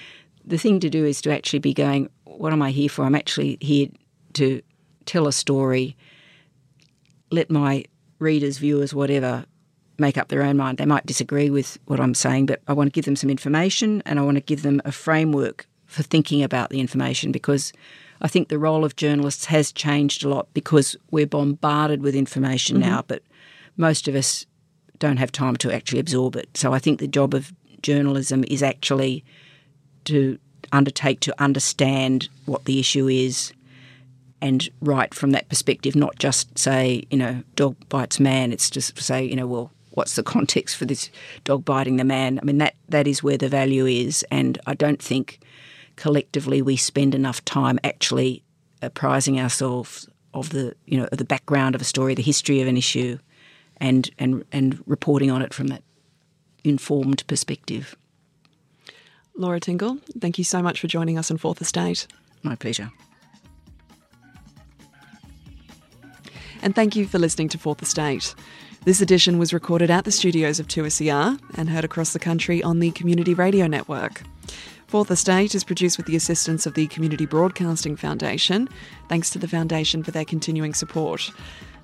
the 0.45 0.59
thing 0.59 0.79
to 0.81 0.89
do 0.89 1.05
is 1.05 1.21
to 1.23 1.33
actually 1.33 1.59
be 1.59 1.75
going, 1.75 2.09
what 2.25 2.53
am 2.53 2.63
I 2.63 2.71
here 2.71 2.89
for? 2.89 3.05
I'm 3.05 3.17
actually 3.17 3.59
here 3.61 3.89
to 4.35 4.63
tell 5.07 5.27
a 5.27 5.33
story, 5.33 5.97
let 7.31 7.51
my 7.51 7.85
readers, 8.21 8.59
viewers, 8.59 8.95
whatever, 8.95 9.45
make 9.99 10.17
up 10.17 10.29
their 10.29 10.43
own 10.43 10.57
mind. 10.57 10.79
They 10.79 10.87
might 10.87 11.07
disagree 11.07 11.51
with 11.51 11.79
what 11.87 12.01
I'm 12.01 12.15
saying, 12.15 12.47
but 12.47 12.61
I 12.69 12.73
want 12.73 12.89
to 12.89 12.93
give 12.93 13.05
them 13.05 13.17
some 13.17 13.31
information 13.31 14.03
and 14.07 14.19
I 14.19 14.23
want 14.23 14.37
to 14.37 14.41
give 14.41 14.63
them 14.63 14.81
a 14.85 14.93
framework 14.93 15.67
for 15.91 16.03
thinking 16.03 16.43
about 16.43 16.71
the 16.71 16.81
information 16.81 17.33
because 17.33 17.73
I 18.21 18.29
think 18.29 18.49
the 18.49 18.59
role 18.59 18.85
of 18.85 18.97
journalists 18.97 19.47
has 19.47 19.73
changed 19.73 20.25
a 20.25 20.29
lot 20.29 20.49
because 20.55 20.97
we're 21.11 21.27
bombarded 21.27 22.01
with 22.03 22.15
information 22.15 22.79
mm-hmm. 22.79 22.91
now, 22.91 23.05
but 23.07 23.23
most 23.77 24.07
of 24.07 24.15
us 24.15 24.47
don't 24.99 25.17
have 25.17 25.33
time 25.33 25.57
to 25.57 25.73
actually 25.73 25.99
absorb 25.99 26.37
it. 26.37 26.49
So 26.57 26.73
I 26.73 26.79
think 26.79 27.01
the 27.01 27.09
job 27.09 27.35
of 27.35 27.53
journalism 27.83 28.45
is 28.49 28.63
actually 28.63 29.25
to 30.05 30.39
undertake 30.71 31.21
to 31.21 31.43
understand 31.43 32.29
what 32.45 32.67
the 32.67 32.79
issue 32.79 33.09
is 33.09 33.53
and 34.41 34.69
write 34.81 35.13
from 35.13 35.33
that 35.33 35.49
perspective, 35.49 35.97
not 35.97 36.19
just 36.19 36.57
say, 36.57 37.03
you 37.11 37.19
know, 37.19 37.43
dog 37.57 37.77
bites 37.89 38.21
man. 38.21 38.53
It's 38.53 38.71
just 38.71 38.97
to 38.97 39.03
say, 39.03 39.25
you 39.25 39.37
know, 39.37 39.47
well, 39.47 39.73
what's 39.91 40.15
the 40.15 40.23
context 40.35 40.77
for 40.77 40.85
this 40.85 41.11
dog 41.45 41.65
biting 41.65 41.97
the 41.97 42.05
man? 42.05 42.39
I 42.39 42.45
mean, 42.45 42.59
that, 42.59 42.75
that 42.89 43.09
is 43.09 43.23
where 43.23 43.37
the 43.37 43.49
value 43.49 43.87
is. 43.87 44.25
And 44.31 44.59
I 44.67 44.75
don't 44.75 45.03
think 45.03 45.41
collectively 46.01 46.63
we 46.63 46.77
spend 46.77 47.15
enough 47.15 47.45
time 47.45 47.79
actually 47.85 48.43
apprising 48.81 49.39
ourselves 49.39 50.09
of 50.33 50.49
the, 50.49 50.75
you 50.87 50.99
know, 50.99 51.07
of 51.13 51.19
the 51.19 51.27
background 51.27 51.75
of 51.75 51.81
a 51.83 51.85
story, 51.85 52.15
the 52.15 52.23
history 52.23 52.63
of 52.63 52.67
an 52.67 52.77
issue, 52.77 53.19
and, 53.77 54.11
and, 54.19 54.43
and 54.51 54.83
reporting 54.87 55.31
on 55.31 55.43
it 55.43 55.53
from 55.53 55.67
that 55.67 55.83
informed 56.65 57.27
perspective. 57.27 57.97
Laura 59.37 59.61
Tingle, 59.61 59.99
thank 60.19 60.39
you 60.39 60.45
so 60.45 60.63
much 60.63 60.81
for 60.81 60.87
joining 60.87 61.19
us 61.19 61.31
on 61.31 61.37
Fourth 61.37 61.61
Estate. 61.61 62.07
My 62.43 62.57
pleasure. 62.57 62.91
And 66.63 66.75
thank 66.75 66.97
you 66.97 67.07
for 67.07 67.19
listening 67.19 67.51
to 67.51 67.59
Fourth 67.59 67.83
Estate. 67.83 68.35
This 68.85 69.03
edition 69.03 69.39
was 69.39 69.53
recorded 69.53 69.91
at 69.91 70.07
the 70.07 70.13
studios 70.13 70.59
of 70.59 70.67
2SER 70.67 71.39
and 71.59 71.69
heard 71.69 71.85
across 71.85 72.15
the 72.15 72.19
country 72.19 72.63
on 72.63 72.79
the 72.79 72.91
Community 72.93 73.35
Radio 73.35 73.67
Network. 73.67 74.23
Fourth 74.91 75.13
Estate 75.13 75.55
is 75.55 75.63
produced 75.63 75.99
with 75.99 76.07
the 76.07 76.17
assistance 76.17 76.67
of 76.67 76.75
the 76.75 76.89
Community 76.89 77.25
Broadcasting 77.25 77.95
Foundation. 77.95 78.69
Thanks 79.09 79.31
to 79.31 79.39
the 79.39 79.47
Foundation 79.47 80.03
for 80.03 80.11
their 80.11 80.25
continuing 80.25 80.75
support. 80.75 81.31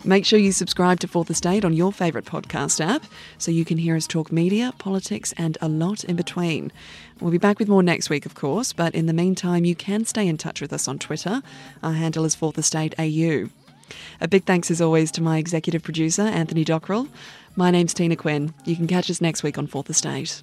Make 0.02 0.26
sure 0.26 0.40
you 0.40 0.50
subscribe 0.50 0.98
to 0.98 1.06
Fourth 1.06 1.30
Estate 1.30 1.64
on 1.64 1.72
your 1.72 1.92
favourite 1.92 2.26
podcast 2.26 2.84
app 2.84 3.04
so 3.38 3.52
you 3.52 3.64
can 3.64 3.78
hear 3.78 3.94
us 3.94 4.08
talk 4.08 4.32
media, 4.32 4.74
politics, 4.78 5.32
and 5.36 5.56
a 5.60 5.68
lot 5.68 6.02
in 6.02 6.16
between. 6.16 6.72
We'll 7.20 7.30
be 7.30 7.38
back 7.38 7.60
with 7.60 7.68
more 7.68 7.80
next 7.80 8.10
week, 8.10 8.26
of 8.26 8.34
course, 8.34 8.72
but 8.72 8.92
in 8.92 9.06
the 9.06 9.12
meantime, 9.12 9.64
you 9.64 9.76
can 9.76 10.04
stay 10.04 10.26
in 10.26 10.36
touch 10.36 10.60
with 10.60 10.72
us 10.72 10.88
on 10.88 10.98
Twitter. 10.98 11.42
Our 11.84 11.92
handle 11.92 12.24
is 12.24 12.34
Fourth 12.34 12.58
Estate 12.58 12.92
AU. 12.98 13.50
A 14.20 14.26
big 14.26 14.46
thanks, 14.46 14.68
as 14.68 14.80
always, 14.80 15.12
to 15.12 15.22
my 15.22 15.38
executive 15.38 15.84
producer, 15.84 16.22
Anthony 16.22 16.64
Dockrell. 16.64 17.08
My 17.54 17.70
name's 17.70 17.94
Tina 17.94 18.16
Quinn. 18.16 18.52
You 18.64 18.74
can 18.74 18.88
catch 18.88 19.08
us 19.08 19.20
next 19.20 19.44
week 19.44 19.58
on 19.58 19.68
Fourth 19.68 19.90
Estate. 19.90 20.42